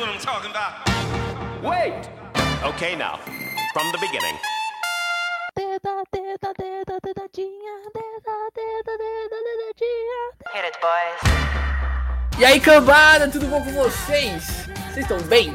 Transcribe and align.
What 0.00 0.08
I'm 0.08 0.18
talking 0.18 0.50
about. 0.50 0.88
Wait! 1.62 2.08
Okay, 2.64 2.96
now, 2.96 3.18
from 3.74 3.92
the 3.92 3.98
beginning. 3.98 4.34
Teta, 5.54 6.02
teta, 6.10 6.54
teta, 6.56 7.00
tetadinha, 7.02 7.74
teta, 7.92 8.36
teta, 8.56 8.92
teta, 8.96 9.38
tetadinha. 9.44 10.20
Hit 10.54 10.64
it, 10.64 10.78
boys. 10.80 12.40
E 12.40 12.44
aí, 12.46 12.58
cambada, 12.60 13.28
tudo 13.28 13.46
bom 13.46 13.62
com 13.62 13.72
vocês? 13.72 14.70
Vocês 14.90 15.04
estão 15.04 15.20
bem? 15.28 15.54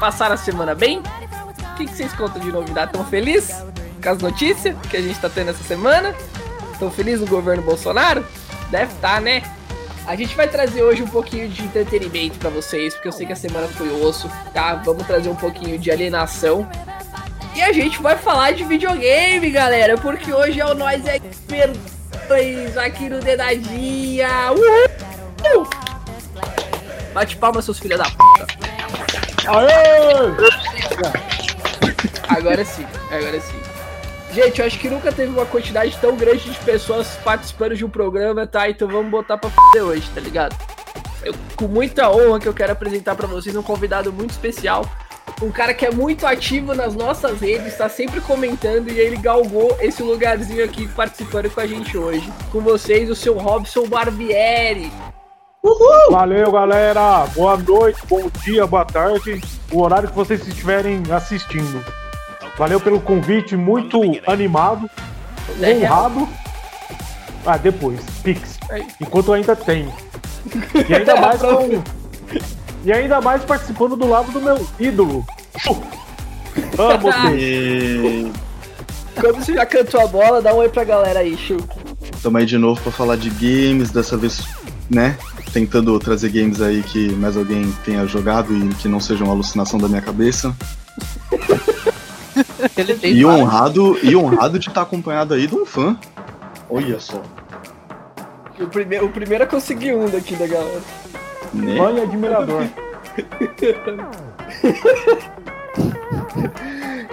Passaram 0.00 0.34
a 0.34 0.38
semana 0.38 0.74
bem? 0.74 0.98
O 0.98 1.76
que, 1.76 1.84
que 1.84 1.92
vocês 1.92 2.12
contam 2.14 2.42
de 2.42 2.50
novidade? 2.50 2.90
Estão 2.90 3.06
felizes 3.06 3.54
com 4.02 4.10
as 4.10 4.18
notícias 4.18 4.76
que 4.90 4.96
a 4.96 5.00
gente 5.00 5.20
tá 5.20 5.30
tendo 5.30 5.50
essa 5.50 5.62
semana? 5.62 6.12
Estão 6.72 6.90
felizes 6.90 7.20
no 7.20 7.28
governo 7.28 7.62
Bolsonaro? 7.62 8.26
Deve 8.68 8.92
estar, 8.92 9.20
né? 9.20 9.44
A 10.06 10.14
gente 10.14 10.36
vai 10.36 10.46
trazer 10.46 10.82
hoje 10.84 11.02
um 11.02 11.08
pouquinho 11.08 11.48
de 11.48 11.62
entretenimento 11.64 12.38
pra 12.38 12.48
vocês, 12.48 12.94
porque 12.94 13.08
eu 13.08 13.12
sei 13.12 13.26
que 13.26 13.32
a 13.32 13.36
semana 13.36 13.66
foi 13.66 13.90
osso, 13.90 14.30
tá? 14.54 14.74
Vamos 14.76 15.04
trazer 15.06 15.28
um 15.28 15.34
pouquinho 15.34 15.78
de 15.78 15.90
alienação. 15.90 16.68
E 17.54 17.62
a 17.62 17.72
gente 17.72 18.00
vai 18.00 18.16
falar 18.16 18.52
de 18.52 18.62
videogame, 18.64 19.50
galera, 19.50 19.98
porque 19.98 20.32
hoje 20.32 20.60
é 20.60 20.66
o 20.66 20.74
Nós 20.74 21.04
é 21.06 21.18
2 22.28 22.76
aqui 22.78 23.08
no 23.08 23.18
Dedadinha. 23.20 24.28
Uhul! 24.52 25.68
Bate 27.12 27.36
palma, 27.36 27.60
seus 27.60 27.78
filhos 27.78 27.98
da 27.98 28.04
puta. 28.04 28.46
Agora 32.28 32.64
sim, 32.64 32.86
agora 33.10 33.40
sim. 33.40 33.65
Gente, 34.36 34.60
eu 34.60 34.66
acho 34.66 34.78
que 34.78 34.90
nunca 34.90 35.10
teve 35.10 35.32
uma 35.32 35.46
quantidade 35.46 35.96
tão 35.98 36.14
grande 36.14 36.50
de 36.50 36.58
pessoas 36.58 37.16
participando 37.24 37.74
de 37.74 37.86
um 37.86 37.88
programa, 37.88 38.46
tá? 38.46 38.68
Então 38.68 38.86
vamos 38.86 39.10
botar 39.10 39.38
pra 39.38 39.48
f 39.48 39.80
hoje, 39.80 40.06
tá 40.14 40.20
ligado? 40.20 40.54
Eu, 41.24 41.34
com 41.56 41.66
muita 41.66 42.10
honra 42.10 42.38
que 42.38 42.46
eu 42.46 42.52
quero 42.52 42.70
apresentar 42.70 43.14
pra 43.14 43.26
vocês 43.26 43.56
um 43.56 43.62
convidado 43.62 44.12
muito 44.12 44.32
especial. 44.32 44.84
Um 45.40 45.50
cara 45.50 45.72
que 45.72 45.86
é 45.86 45.90
muito 45.90 46.26
ativo 46.26 46.74
nas 46.74 46.94
nossas 46.94 47.40
redes, 47.40 47.78
tá 47.78 47.88
sempre 47.88 48.20
comentando 48.20 48.90
e 48.90 49.00
ele 49.00 49.16
galgou 49.16 49.74
esse 49.80 50.02
lugarzinho 50.02 50.62
aqui 50.62 50.86
participando 50.88 51.48
com 51.48 51.60
a 51.60 51.66
gente 51.66 51.96
hoje. 51.96 52.30
Com 52.52 52.60
vocês, 52.60 53.08
o 53.08 53.16
seu 53.16 53.38
Robson 53.38 53.86
Barbieri. 53.86 54.92
Valeu, 56.10 56.52
galera. 56.52 57.26
Boa 57.34 57.56
noite, 57.56 58.02
bom 58.06 58.28
dia, 58.44 58.66
boa 58.66 58.84
tarde. 58.84 59.40
O 59.72 59.80
horário 59.80 60.10
que 60.10 60.14
vocês 60.14 60.46
estiverem 60.46 61.02
assistindo. 61.10 61.82
Valeu 62.56 62.80
pelo 62.80 63.00
convite, 63.00 63.56
muito 63.56 64.00
animado, 64.26 64.88
É 65.60 65.74
honrado. 65.74 66.28
Ah, 67.44 67.56
depois, 67.56 68.00
Pix. 68.22 68.58
Aí. 68.70 68.86
Enquanto 69.00 69.32
ainda 69.32 69.54
tem. 69.54 69.88
E 70.88 70.94
ainda 70.94 71.14
mais 71.20 71.40
com... 71.40 71.82
E 72.84 72.92
ainda 72.92 73.20
mais 73.20 73.44
participando 73.44 73.96
do 73.96 74.08
lado 74.08 74.30
do 74.32 74.40
meu 74.40 74.66
ídolo. 74.78 75.24
Amo 76.78 76.98
vocês. 77.12 78.32
Quando 79.20 79.36
você 79.36 79.54
já 79.54 79.64
cantou 79.64 80.00
a 80.00 80.06
bola, 80.06 80.42
dá 80.42 80.54
um 80.54 80.58
oi 80.58 80.68
pra 80.68 80.84
galera 80.84 81.20
aí, 81.20 81.36
Chu. 81.36 81.56
Tamo 82.22 82.38
aí 82.38 82.46
de 82.46 82.58
novo 82.58 82.80
pra 82.80 82.92
falar 82.92 83.16
de 83.16 83.30
games, 83.30 83.90
dessa 83.90 84.16
vez, 84.16 84.46
né? 84.90 85.16
Tentando 85.52 85.98
trazer 85.98 86.28
games 86.28 86.60
aí 86.60 86.82
que 86.82 87.10
mais 87.12 87.36
alguém 87.36 87.72
tenha 87.84 88.06
jogado 88.06 88.54
e 88.54 88.74
que 88.74 88.88
não 88.88 89.00
seja 89.00 89.24
uma 89.24 89.32
alucinação 89.32 89.78
da 89.78 89.88
minha 89.88 90.02
cabeça. 90.02 90.54
Ele 92.76 92.94
tem 92.94 93.12
E 93.12 93.24
honrado, 93.24 93.98
e 94.02 94.16
honrado 94.16 94.58
de 94.58 94.68
estar 94.68 94.82
acompanhado 94.82 95.34
aí 95.34 95.46
de 95.46 95.54
um 95.54 95.66
fã. 95.66 95.96
Olha 96.68 96.98
só. 96.98 97.22
O 98.58 98.66
primeiro, 98.66 99.06
o 99.06 99.10
primeiro 99.10 99.44
a 99.44 99.46
conseguir 99.46 99.94
um 99.94 100.08
daqui 100.08 100.34
da 100.34 100.46
galera. 100.46 100.82
Né? 101.52 101.76
E 101.76 102.00
admirador. 102.00 102.66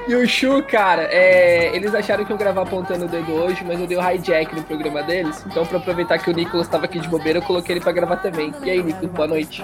E 0.05 0.15
o 0.15 0.27
Chu, 0.27 0.61
cara, 0.63 1.03
é, 1.03 1.73
eles 1.73 1.95
acharam 1.95 2.25
que 2.25 2.31
eu 2.31 2.35
ia 2.35 2.39
gravar 2.39 2.63
apontando 2.63 3.05
o 3.05 3.07
dedo 3.07 3.31
hoje, 3.31 3.63
mas 3.65 3.79
eu 3.79 3.87
dei 3.87 3.97
o 3.97 4.01
hijack 4.01 4.53
no 4.53 4.61
programa 4.63 5.01
deles. 5.01 5.41
Então, 5.47 5.65
pra 5.65 5.77
aproveitar 5.77 6.17
que 6.17 6.29
o 6.29 6.33
Nicolas 6.33 6.67
tava 6.67 6.85
aqui 6.85 6.99
de 6.99 7.07
bobeira, 7.07 7.39
eu 7.39 7.43
coloquei 7.43 7.75
ele 7.75 7.81
pra 7.81 7.93
gravar 7.93 8.17
também. 8.17 8.53
E 8.63 8.69
aí, 8.69 8.83
Nicolas, 8.83 9.11
boa 9.11 9.27
noite. 9.27 9.63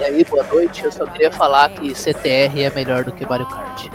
E 0.00 0.04
aí, 0.04 0.24
boa 0.24 0.42
noite. 0.44 0.84
Eu 0.84 0.90
só 0.90 1.06
queria 1.06 1.30
falar 1.30 1.68
que 1.70 1.94
CTR 1.94 2.60
é 2.60 2.72
melhor 2.74 3.04
do 3.04 3.12
que 3.12 3.24
Mario 3.24 3.46
Kart. 3.46 3.86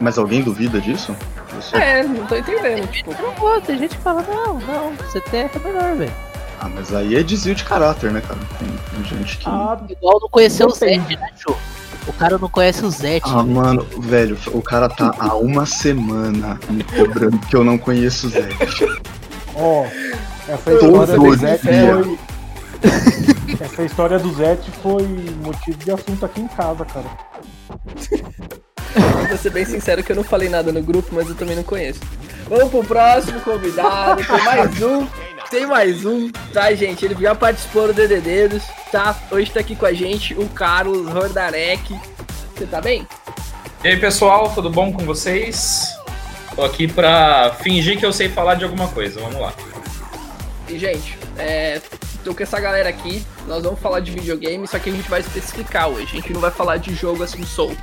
Mas 0.00 0.16
alguém 0.18 0.42
duvida 0.42 0.80
disso? 0.80 1.14
Isso- 1.58 1.76
É, 1.76 2.02
não 2.04 2.24
tô 2.26 2.36
entendendo, 2.36 2.86
tipo. 2.90 3.10
Não 3.20 3.32
vou, 3.34 3.60
tem 3.60 3.78
gente 3.78 3.96
que 3.96 4.02
fala, 4.02 4.22
não, 4.22 4.54
não, 4.60 4.92
CTR 5.10 5.50
é 5.54 5.58
melhor, 5.64 5.96
velho. 5.96 6.12
Ah, 6.60 6.68
mas 6.68 6.92
aí 6.94 7.16
é 7.16 7.22
desvio 7.22 7.54
de 7.54 7.64
caráter, 7.64 8.10
né, 8.12 8.20
cara? 8.20 8.38
Tem, 8.58 8.68
tem 8.68 9.04
gente 9.18 9.38
que. 9.38 9.48
Ah, 9.48 9.76
Ah, 9.80 9.84
Igual 9.88 10.18
não 10.20 10.28
conhecer 10.28 10.64
o. 10.66 10.70
Zed, 10.70 11.16
né, 11.16 11.28
Chu? 11.36 11.54
O 12.06 12.12
cara 12.14 12.38
não 12.38 12.48
conhece 12.48 12.84
o 12.84 12.90
Zed. 12.90 13.22
mano, 13.46 13.86
velho, 14.00 14.38
o 14.52 14.62
cara 14.62 14.88
tá 14.88 15.12
há 15.18 15.34
uma 15.34 15.66
semana 15.66 16.58
me 16.70 16.82
cobrando 16.84 17.38
que 17.38 17.54
eu 17.54 17.62
não 17.62 17.76
conheço 17.76 18.28
o 18.28 18.30
Zé. 18.30 18.48
ó, 19.54 19.84
essa 20.48 20.70
Todo 20.78 21.04
história 21.04 21.18
do 21.18 21.36
Zete 21.36 21.62
foi. 21.66 22.18
Essa 23.60 23.82
história 23.82 24.18
do 24.18 24.32
Zete 24.34 24.70
foi 24.82 25.02
motivo 25.44 25.78
de 25.78 25.90
assunto 25.90 26.24
aqui 26.24 26.40
em 26.40 26.48
casa, 26.48 26.84
cara. 26.86 27.06
Vou 29.28 29.38
ser 29.38 29.50
bem 29.50 29.64
sincero 29.64 30.02
que 30.02 30.12
eu 30.12 30.16
não 30.16 30.24
falei 30.24 30.48
nada 30.48 30.72
no 30.72 30.82
grupo, 30.82 31.08
mas 31.12 31.28
eu 31.28 31.34
também 31.34 31.56
não 31.56 31.62
conheço. 31.62 32.00
Vamos 32.48 32.70
pro 32.70 32.84
próximo 32.84 33.40
convidado. 33.40 34.24
Tem 34.24 34.44
mais 34.44 34.82
um. 34.82 35.06
Tem 35.50 35.66
mais 35.66 36.04
um, 36.04 36.30
tá, 36.52 36.74
gente? 36.74 37.04
Ele 37.06 37.14
já 37.18 37.34
participou 37.34 37.86
do 37.86 37.94
DDDs, 37.94 38.62
tá? 38.92 39.16
Hoje 39.30 39.50
tá 39.50 39.60
aqui 39.60 39.74
com 39.74 39.86
a 39.86 39.94
gente 39.94 40.34
o 40.34 40.46
Carlos 40.48 41.14
Hordarek. 41.14 41.98
Você 42.54 42.66
tá 42.66 42.82
bem? 42.82 43.06
E 43.82 43.88
aí 43.88 43.96
pessoal, 43.96 44.52
tudo 44.54 44.68
bom 44.68 44.92
com 44.92 45.06
vocês? 45.06 45.86
Tô 46.54 46.64
aqui 46.64 46.86
pra 46.86 47.54
fingir 47.62 47.98
que 47.98 48.04
eu 48.04 48.12
sei 48.12 48.28
falar 48.28 48.56
de 48.56 48.64
alguma 48.64 48.88
coisa, 48.88 49.20
vamos 49.20 49.40
lá. 49.40 49.54
E, 50.68 50.78
gente, 50.78 51.18
é, 51.38 51.80
tô 52.22 52.34
com 52.34 52.42
essa 52.42 52.60
galera 52.60 52.88
aqui. 52.88 53.24
Nós 53.46 53.62
vamos 53.62 53.80
falar 53.80 54.00
de 54.00 54.10
videogame, 54.10 54.66
só 54.68 54.78
que 54.78 54.90
a 54.90 54.92
gente 54.92 55.08
vai 55.08 55.20
especificar 55.20 55.88
hoje. 55.88 56.08
A 56.12 56.20
gente 56.20 56.32
não 56.32 56.40
vai 56.40 56.50
falar 56.50 56.76
de 56.76 56.94
jogo 56.94 57.22
assim 57.22 57.42
solto. 57.44 57.78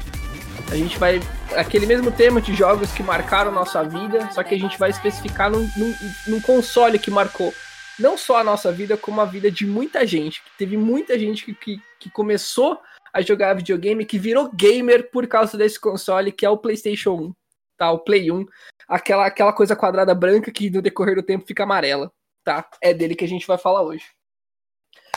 A 0.71 0.75
gente 0.75 0.97
vai. 0.97 1.19
Aquele 1.55 1.85
mesmo 1.85 2.11
tema 2.11 2.41
de 2.41 2.53
jogos 2.53 2.91
que 2.91 3.03
marcaram 3.03 3.51
nossa 3.51 3.83
vida, 3.83 4.31
só 4.31 4.43
que 4.43 4.55
a 4.55 4.59
gente 4.59 4.77
vai 4.77 4.89
especificar 4.89 5.49
num, 5.49 5.69
num, 5.77 5.95
num 6.27 6.41
console 6.41 6.99
que 6.99 7.11
marcou 7.11 7.53
não 7.97 8.17
só 8.17 8.37
a 8.37 8.43
nossa 8.43 8.71
vida, 8.71 8.97
como 8.97 9.21
a 9.21 9.25
vida 9.25 9.49
de 9.49 9.65
muita 9.65 10.05
gente. 10.05 10.41
Teve 10.57 10.75
muita 10.75 11.17
gente 11.17 11.45
que, 11.45 11.53
que, 11.53 11.81
que 11.99 12.09
começou 12.09 12.79
a 13.13 13.21
jogar 13.21 13.53
videogame, 13.53 14.05
que 14.05 14.19
virou 14.19 14.51
gamer 14.53 15.09
por 15.11 15.25
causa 15.27 15.57
desse 15.57 15.79
console, 15.79 16.31
que 16.31 16.45
é 16.45 16.49
o 16.49 16.57
PlayStation 16.57 17.11
1, 17.11 17.33
tá? 17.77 17.91
O 17.91 17.99
Play 17.99 18.29
1. 18.31 18.45
Aquela, 18.87 19.25
aquela 19.25 19.53
coisa 19.53 19.75
quadrada 19.75 20.13
branca 20.13 20.51
que 20.51 20.69
no 20.69 20.81
decorrer 20.81 21.15
do 21.15 21.23
tempo 21.23 21.45
fica 21.47 21.63
amarela 21.63 22.11
tá? 22.45 22.69
É 22.79 22.93
dele 22.93 23.15
que 23.15 23.25
a 23.25 23.27
gente 23.27 23.47
vai 23.47 23.57
falar 23.57 23.81
hoje. 23.81 24.05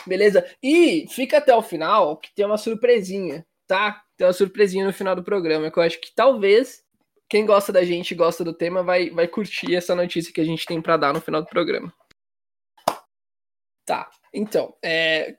Beleza? 0.06 0.48
E 0.62 1.06
fica 1.10 1.36
até 1.36 1.54
o 1.54 1.62
final 1.62 2.16
que 2.16 2.34
tem 2.34 2.46
uma 2.46 2.56
surpresinha, 2.56 3.46
tá? 3.68 4.02
Tem 4.18 4.26
uma 4.26 4.32
surpresinha 4.32 4.84
no 4.84 4.92
final 4.92 5.14
do 5.14 5.22
programa 5.22 5.70
que 5.70 5.78
eu 5.78 5.82
acho 5.82 6.00
que 6.00 6.12
talvez 6.12 6.84
quem 7.28 7.46
gosta 7.46 7.72
da 7.72 7.84
gente 7.84 8.14
gosta 8.14 8.42
do 8.42 8.52
tema 8.52 8.82
vai, 8.82 9.10
vai 9.10 9.28
curtir 9.28 9.76
essa 9.76 9.94
notícia 9.94 10.32
que 10.32 10.40
a 10.40 10.44
gente 10.44 10.66
tem 10.66 10.82
pra 10.82 10.96
dar 10.96 11.14
no 11.14 11.20
final 11.20 11.40
do 11.40 11.48
programa. 11.48 11.92
Tá, 13.86 14.10
então, 14.34 14.74
é, 14.82 15.36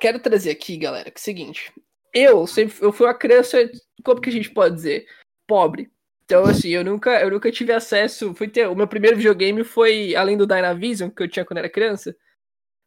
quero 0.00 0.18
trazer 0.18 0.50
aqui, 0.50 0.76
galera, 0.78 1.10
que 1.10 1.18
é 1.18 1.20
o 1.20 1.22
seguinte. 1.22 1.72
Eu 2.12 2.46
sempre 2.46 2.74
eu 2.80 2.92
fui 2.92 3.06
uma 3.06 3.14
criança, 3.14 3.58
como 4.02 4.20
que 4.20 4.30
a 4.30 4.32
gente 4.32 4.50
pode 4.50 4.74
dizer? 4.76 5.06
Pobre. 5.46 5.90
Então, 6.24 6.44
assim, 6.44 6.70
eu 6.70 6.84
nunca, 6.84 7.20
eu 7.20 7.30
nunca 7.30 7.52
tive 7.52 7.72
acesso. 7.72 8.34
Fui 8.34 8.48
ter, 8.48 8.66
o 8.66 8.74
meu 8.74 8.88
primeiro 8.88 9.16
videogame 9.16 9.62
foi, 9.64 10.14
além 10.16 10.36
do 10.36 10.46
Dynavision, 10.46 11.10
que 11.10 11.22
eu 11.22 11.28
tinha 11.28 11.44
quando 11.44 11.58
era 11.58 11.68
criança. 11.68 12.16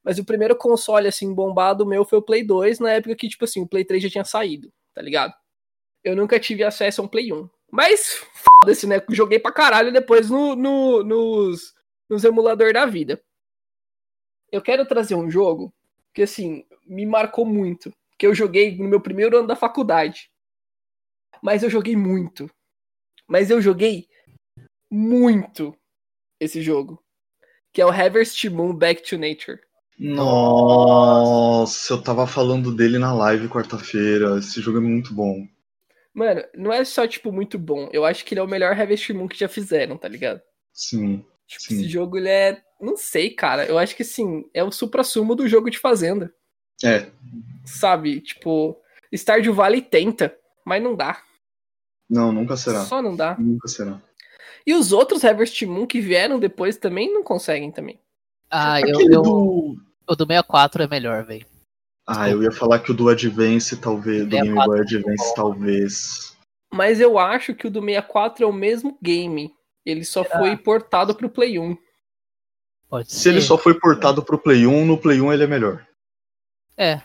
Mas 0.04 0.18
o 0.18 0.26
primeiro 0.26 0.56
console, 0.56 1.08
assim, 1.08 1.34
bombado 1.34 1.86
meu 1.86 2.06
foi 2.06 2.20
o 2.20 2.22
Play 2.22 2.44
2, 2.44 2.80
na 2.80 2.94
época 2.94 3.16
que, 3.16 3.28
tipo 3.28 3.46
assim, 3.46 3.62
o 3.62 3.68
Play 3.68 3.86
3 3.86 4.04
já 4.04 4.10
tinha 4.10 4.26
saído, 4.26 4.72
tá 4.96 5.02
ligado? 5.02 5.34
Eu 6.04 6.16
nunca 6.16 6.40
tive 6.40 6.64
acesso 6.64 7.02
a 7.02 7.04
um 7.04 7.08
Play 7.08 7.32
1. 7.32 7.50
Mas, 7.70 8.26
foda-se, 8.34 8.88
né? 8.88 9.04
Joguei 9.10 9.38
pra 9.38 9.52
caralho 9.52 9.92
depois 9.92 10.30
no, 10.30 10.56
no, 10.56 11.04
nos, 11.04 11.74
nos 12.10 12.24
emulador 12.24 12.72
da 12.74 12.86
vida. 12.86 13.22
Eu 14.52 14.62
quero 14.62 14.88
trazer 14.88 15.16
um 15.16 15.30
jogo 15.30 15.74
que, 16.14 16.22
assim, 16.22 16.66
me 16.86 17.06
marcou 17.06 17.46
muito, 17.46 17.94
que 18.18 18.26
eu 18.26 18.34
joguei 18.34 18.78
no 18.78 18.88
meu 18.88 19.02
primeiro 19.02 19.38
ano 19.38 19.48
da 19.48 19.56
faculdade. 19.56 20.32
Mas 21.42 21.62
eu 21.62 21.70
joguei 21.70 21.96
muito. 21.96 22.50
Mas 23.28 23.50
eu 23.50 23.62
joguei 23.62 24.08
muito 24.90 25.78
esse 26.40 26.62
jogo. 26.62 27.04
Que 27.74 27.82
é 27.82 27.86
o 27.86 27.90
Harvest 27.90 28.48
Moon 28.50 28.74
Back 28.74 29.04
to 29.04 29.18
Nature. 29.18 29.60
Nossa, 29.98 31.94
eu 31.94 32.02
tava 32.02 32.28
falando 32.28 32.76
dele 32.76 32.98
na 33.00 33.14
live 33.14 33.48
quarta-feira. 33.48 34.38
Esse 34.38 34.62
jogo 34.62 34.78
é 34.78 34.82
muito 34.82 35.14
bom. 35.14 35.48
Mano, 36.14 36.44
não 36.56 36.72
é 36.72 36.84
só, 36.86 37.08
tipo, 37.08 37.32
muito 37.32 37.58
bom. 37.60 37.90
Eu 37.92 38.06
acho 38.06 38.24
que 38.26 38.34
ele 38.34 38.40
é 38.40 38.44
o 38.44 38.48
melhor 38.48 38.72
Harvest 38.80 39.12
Moon 39.14 39.28
que 39.28 39.38
já 39.40 39.48
fizeram, 39.48 39.98
tá 39.98 40.08
ligado? 40.08 40.42
Sim. 40.74 41.26
Tipo, 41.48 41.64
Sim. 41.64 41.76
esse 41.76 41.90
jogo, 41.90 42.18
ele 42.18 42.30
é. 42.30 42.62
Não 42.80 42.98
sei, 42.98 43.30
cara. 43.30 43.66
Eu 43.66 43.78
acho 43.78 43.96
que, 43.96 44.04
assim, 44.04 44.46
é 44.54 44.64
o 44.64 44.72
supra-sumo 44.72 45.36
do 45.36 45.48
jogo 45.48 45.70
de 45.70 45.80
Fazenda. 45.80 46.34
É, 46.84 47.10
Sabe? 47.66 48.20
Tipo, 48.20 48.78
Stardew 49.14 49.54
Valley 49.54 49.82
tenta, 49.82 50.36
mas 50.66 50.84
não 50.84 50.96
dá. 50.96 51.22
não, 52.10 52.32
nunca 52.32 52.58
será. 52.58 52.84
Só 52.84 53.02
não 53.02 53.16
dá. 53.16 53.36
Nunca 53.40 53.68
será. 53.68 54.02
E 54.68 54.74
os 54.74 54.92
outros 54.92 55.24
Harvest 55.24 55.66
Moon 55.66 55.86
que 55.86 56.02
vieram 56.02 56.40
depois 56.40 56.78
também 56.78 57.14
não 57.14 57.24
conseguem 57.24 57.72
também. 57.72 58.00
Ah, 58.50 58.82
eu, 58.82 58.90
Aquele 58.90 59.16
eu, 59.16 59.22
do... 59.22 59.78
o 60.08 60.16
do 60.16 60.26
64 60.26 60.84
é 60.84 60.88
melhor, 60.88 61.24
velho. 61.26 61.46
Ah, 62.08 62.30
eu 62.30 62.44
ia 62.44 62.52
falar 62.52 62.80
que 62.80 62.92
o 62.92 62.94
do 62.94 63.10
Advance, 63.10 63.76
talvez. 63.78 64.24
Do 64.24 64.30
Game 64.30 64.54
Boy 64.54 64.82
Advance, 64.82 65.36
talvez. 65.36 66.38
Mas 66.72 67.00
eu 67.00 67.18
acho 67.18 67.56
que 67.56 67.68
o 67.68 67.72
do 67.72 67.80
64 67.80 68.44
é 68.44 68.48
o 68.48 68.54
mesmo 68.54 68.98
game. 69.02 69.52
Ele 69.86 70.04
só 70.04 70.24
foi 70.24 70.56
portado 70.58 71.16
pro 71.16 71.30
Play 71.30 71.58
1. 71.58 71.78
Pode 72.90 73.12
Se 73.12 73.20
ser. 73.20 73.30
ele 73.30 73.42
só 73.42 73.58
foi 73.58 73.80
portado 73.80 74.24
pro 74.24 74.38
Play 74.38 74.68
1, 74.68 74.86
no 74.86 74.98
Play 74.98 75.22
1 75.22 75.34
ele 75.34 75.44
é 75.44 75.48
melhor. 75.48 75.88
É. 76.78 77.02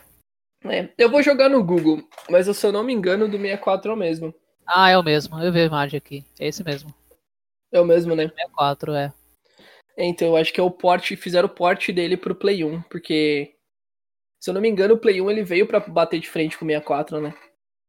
É, 0.63 0.93
eu 0.97 1.09
vou 1.09 1.23
jogar 1.23 1.49
no 1.49 1.63
Google, 1.63 2.07
mas 2.29 2.45
se 2.55 2.67
eu 2.67 2.71
não 2.71 2.83
me 2.83 2.93
engano, 2.93 3.25
o 3.25 3.27
do 3.27 3.37
64 3.37 3.91
é 3.91 3.93
o 3.93 3.97
mesmo. 3.97 4.33
Ah, 4.67 4.89
é 4.89 4.97
o 4.97 5.03
mesmo. 5.03 5.41
Eu 5.41 5.51
vi 5.51 5.61
a 5.61 5.65
imagem 5.65 5.97
aqui. 5.97 6.23
É 6.39 6.47
esse 6.47 6.63
mesmo. 6.63 6.93
É 7.71 7.81
o 7.81 7.85
mesmo, 7.85 8.15
né? 8.15 8.27
64, 8.27 8.93
é. 8.93 9.13
Então, 9.97 10.29
eu 10.29 10.35
acho 10.37 10.51
que 10.53 10.59
é 10.59 10.63
o 10.63 10.71
port, 10.71 11.15
fizeram 11.15 11.47
o 11.47 11.51
port 11.53 11.89
dele 11.91 12.15
pro 12.17 12.33
Play 12.35 12.63
1, 12.63 12.81
porque 12.83 13.55
se 14.39 14.49
eu 14.49 14.53
não 14.53 14.61
me 14.61 14.69
engano, 14.69 14.95
o 14.95 14.97
Play 14.97 15.21
1 15.21 15.29
ele 15.29 15.43
veio 15.43 15.67
pra 15.67 15.79
bater 15.79 16.19
de 16.19 16.29
frente 16.29 16.57
com 16.57 16.65
o 16.65 16.67
64, 16.67 17.19
né? 17.21 17.33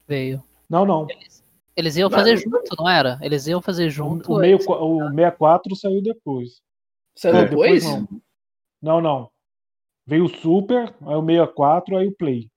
Veio. 0.06 0.42
Não, 0.68 0.84
não. 0.84 1.06
Eles 1.74 1.96
iam 1.96 2.10
Mas- 2.10 2.20
fazer 2.20 2.36
junto, 2.36 2.76
não 2.78 2.88
era? 2.88 3.18
Eles 3.22 3.46
iam 3.46 3.62
fazer 3.62 3.88
junto. 3.88 4.30
O, 4.32 4.38
meio, 4.38 4.56
o 4.58 5.08
64 5.10 5.74
saiu 5.76 6.02
depois. 6.02 6.60
Saiu 7.16 7.36
É, 7.36 7.44
depois? 7.46 7.84
não. 7.84 8.08
Não, 8.82 9.00
não. 9.00 9.30
Veio 10.06 10.24
o 10.24 10.28
Super, 10.28 10.92
aí 11.06 11.14
o 11.14 11.24
64, 11.24 11.96
aí 11.96 12.08
o 12.08 12.12
Play. 12.14 12.50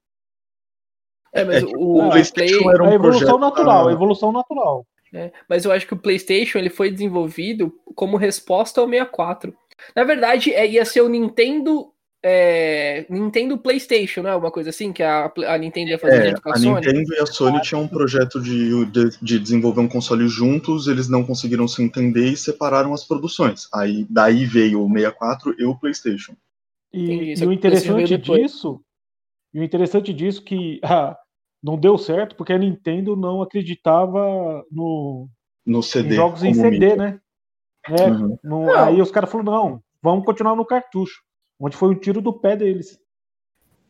É, 1.32 1.44
mas 1.46 1.62
É 1.64 1.66
o, 1.66 1.80
o 1.80 2.08
o 2.08 2.10
PlayStation 2.10 2.64
Play, 2.64 2.74
era 2.74 2.84
um 2.84 2.88
a 2.88 2.94
evolução 2.94 3.20
projeto 3.38 3.40
natural, 3.40 3.88
a 3.88 3.92
evolução 3.92 4.32
natural. 4.32 4.86
É, 5.14 5.32
mas 5.48 5.66
eu 5.66 5.72
acho 5.72 5.88
que 5.88 5.94
o 5.94 6.00
PlayStation 6.00 6.58
ele 6.58 6.70
foi 6.70 6.92
desenvolvido 6.92 7.74
como 7.96 8.18
resposta 8.18 8.82
ao 8.82 8.90
64. 8.90 9.54
Na 9.96 10.04
verdade, 10.04 10.54
é, 10.54 10.68
ia 10.68 10.86
ser 10.86 11.02
o 11.02 11.10
Nintendo. 11.10 11.92
é, 12.24 13.06
Nintendo 13.10 13.58
PlayStation, 13.58 14.24
não 14.24 14.30
é? 14.30 14.36
Uma 14.36 14.52
coisa 14.52 14.72
assim 14.72 14.92
que 14.92 15.04
a, 15.04 15.32
a 15.48 15.58
Nintendo 15.58 15.92
ia 15.92 16.00
fazer 16.00 16.22
É, 16.22 16.30
junto 16.30 16.42
com 16.42 16.50
a, 16.50 16.54
a 16.54 16.58
Sony. 16.58 16.76
Nintendo 16.76 17.14
e 17.14 17.20
a 17.20 17.26
Sony 17.26 17.62
tinham 17.62 17.84
um 17.84 17.88
projeto 17.88 18.42
de, 18.42 18.86
de, 18.88 19.10
de 19.22 19.40
desenvolver 19.40 19.82
um 19.82 19.88
console 19.88 20.28
juntos, 20.28 20.88
eles 20.88 21.08
não 21.08 21.24
conseguiram 21.24 21.68
se 21.68 21.84
entender 21.84 22.30
e 22.30 22.38
separaram 22.38 22.94
as 22.94 23.04
produções. 23.04 23.68
Aí 23.74 24.06
daí 24.10 24.46
veio 24.46 24.84
o 24.84 24.92
64 24.92 25.56
e 25.60 25.66
o 25.66 25.76
PlayStation. 25.76 26.36
E, 26.92 27.34
e 27.34 27.46
o 27.46 27.52
interessante 27.52 28.18
disso, 28.18 28.82
e 29.54 29.60
o 29.60 29.64
interessante 29.64 30.14
disso 30.14 30.42
que 30.44 30.80
ah, 30.84 31.18
não 31.66 31.78
deu 31.80 31.98
certo 31.98 32.36
porque 32.36 32.54
a 32.54 32.58
Nintendo 32.60 33.16
não 33.16 33.42
acreditava 33.42 34.64
no, 34.72 35.28
No 35.66 35.80
em 35.80 35.82
CD. 35.82 36.16
jogos 36.16 36.44
em 36.44 36.54
CD, 36.54 36.70
mídia. 36.70 36.96
né? 36.96 37.20
É, 37.90 38.08
Uhum. 38.08 38.38
não- 38.44 38.66
Não. 38.68 38.74
Aí 38.86 39.02
os 39.02 39.10
caras 39.10 39.32
falaram, 39.32 39.52
não, 39.52 39.84
vamos 40.02 40.24
continuar 40.26 40.56
no 40.56 40.66
cartucho. 40.66 41.24
Onde 41.60 41.76
foi 41.76 41.90
o 41.90 41.96
tiro 42.00 42.22
do 42.22 42.32
pé 42.34 42.56
deles. 42.56 43.00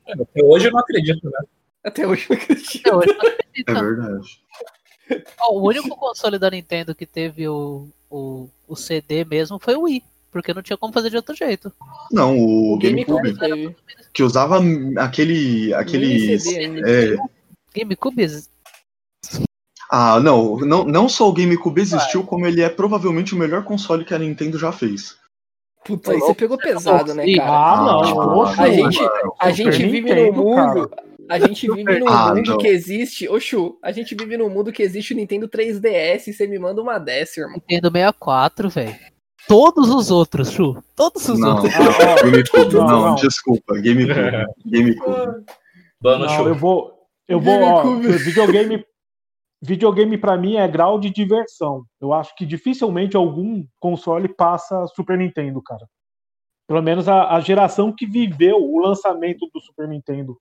Até 0.07 0.43
hoje 0.43 0.67
eu 0.67 0.71
não 0.71 0.79
acredito, 0.79 1.25
né? 1.29 1.39
Até 1.83 2.07
hoje 2.07 2.27
eu 2.29 2.35
não 2.37 2.43
acredito. 2.43 2.77
Até 2.79 2.95
hoje 2.95 3.07
não 3.17 3.25
É 3.25 3.27
acredito. 3.27 3.73
verdade. 3.73 5.25
Ó, 5.41 5.53
o 5.59 5.67
único 5.67 5.95
console 5.97 6.39
da 6.39 6.49
Nintendo 6.49 6.95
que 6.95 7.05
teve 7.05 7.47
o, 7.47 7.89
o, 8.09 8.49
o 8.67 8.75
CD 8.75 9.25
mesmo 9.25 9.59
foi 9.59 9.75
o 9.75 9.81
Wii. 9.83 10.03
Porque 10.31 10.53
não 10.53 10.61
tinha 10.61 10.75
como 10.77 10.91
fazer 10.93 11.09
de 11.09 11.15
outro 11.15 11.33
jeito. 11.33 11.71
Não, 12.11 12.37
o, 12.37 12.73
O 12.73 12.77
GameCube, 12.77 13.33
que 14.13 14.21
usava 14.21 14.59
aquele. 14.97 15.73
aquele 15.73 16.37
CD 16.39 16.65
é, 17.13 17.15
GameCube 17.75 18.25
ah, 19.91 20.19
não, 20.19 20.57
não, 20.57 20.83
não 20.83 21.07
só 21.07 21.29
o 21.29 21.33
GameCube 21.33 21.81
existiu, 21.81 22.23
como 22.23 22.45
ele 22.47 22.61
é 22.61 22.69
provavelmente 22.69 23.35
o 23.35 23.37
melhor 23.37 23.63
console 23.63 24.03
que 24.03 24.13
a 24.13 24.19
Nintendo 24.19 24.57
já 24.57 24.71
fez. 24.71 25.15
Putz, 25.85 26.09
aí 26.09 26.19
você 26.19 26.33
pegou 26.33 26.57
pesado, 26.57 27.13
né, 27.13 27.23
cara? 27.35 27.49
Ah, 27.49 27.83
não. 27.85 28.03
tipo, 28.03 28.41
a 28.43 28.69
gente, 28.71 28.99
a 29.39 29.51
gente 29.51 29.85
vive 29.85 30.15
num 30.15 30.33
mundo. 30.33 30.89
cara. 30.89 31.05
A 31.29 31.39
gente 31.39 31.67
vive 31.71 31.99
num 31.99 32.07
Ah, 32.07 32.33
mundo 32.33 32.51
não. 32.51 32.57
que 32.57 32.67
existe. 32.67 33.27
Ô, 33.29 33.39
Chu, 33.39 33.77
a 33.81 33.91
gente 33.91 34.15
vive 34.15 34.37
num 34.37 34.49
mundo 34.49 34.71
que 34.71 34.83
existe 34.83 35.13
o 35.13 35.15
Nintendo 35.17 35.47
3DS 35.47 36.27
e 36.27 36.33
você 36.33 36.47
me 36.47 36.57
manda 36.59 36.81
uma 36.81 36.97
dessa, 36.99 37.39
irmão. 37.39 37.55
Nintendo 37.55 37.91
64, 37.91 38.69
velho. 38.69 38.95
Todos 39.47 39.89
os 39.89 40.09
outros, 40.09 40.51
Chu. 40.51 40.83
Todos 40.95 41.29
os 41.29 41.39
Não, 41.39 41.57
outros. 41.57 41.73
Ah, 41.75 42.15
GameCube, 42.25 42.73
Não, 42.75 42.87
não, 42.87 43.15
desculpa, 43.15 43.75
GameCube. 43.75 44.47
GameCube. 44.65 45.45
Dano 46.01 46.25
Não, 46.25 46.47
eu 46.47 46.55
vou. 46.55 46.94
Eu 47.27 47.39
vou. 47.39 47.61
Ó, 47.61 47.99
videogame. 47.99 48.85
Videogame 49.61 50.17
pra 50.17 50.37
mim 50.37 50.57
é 50.57 50.67
grau 50.67 50.99
de 50.99 51.09
diversão. 51.09 51.85
Eu 51.99 52.13
acho 52.13 52.35
que 52.35 52.45
dificilmente 52.45 53.17
algum 53.17 53.65
console 53.79 54.27
passa 54.27 54.85
Super 54.87 55.17
Nintendo, 55.17 55.61
cara. 55.61 55.87
Pelo 56.67 56.81
menos 56.81 57.07
a, 57.07 57.35
a 57.35 57.39
geração 57.39 57.93
que 57.93 58.05
viveu 58.05 58.57
o 58.57 58.79
lançamento 58.79 59.49
do 59.53 59.59
Super 59.59 59.87
Nintendo. 59.87 60.39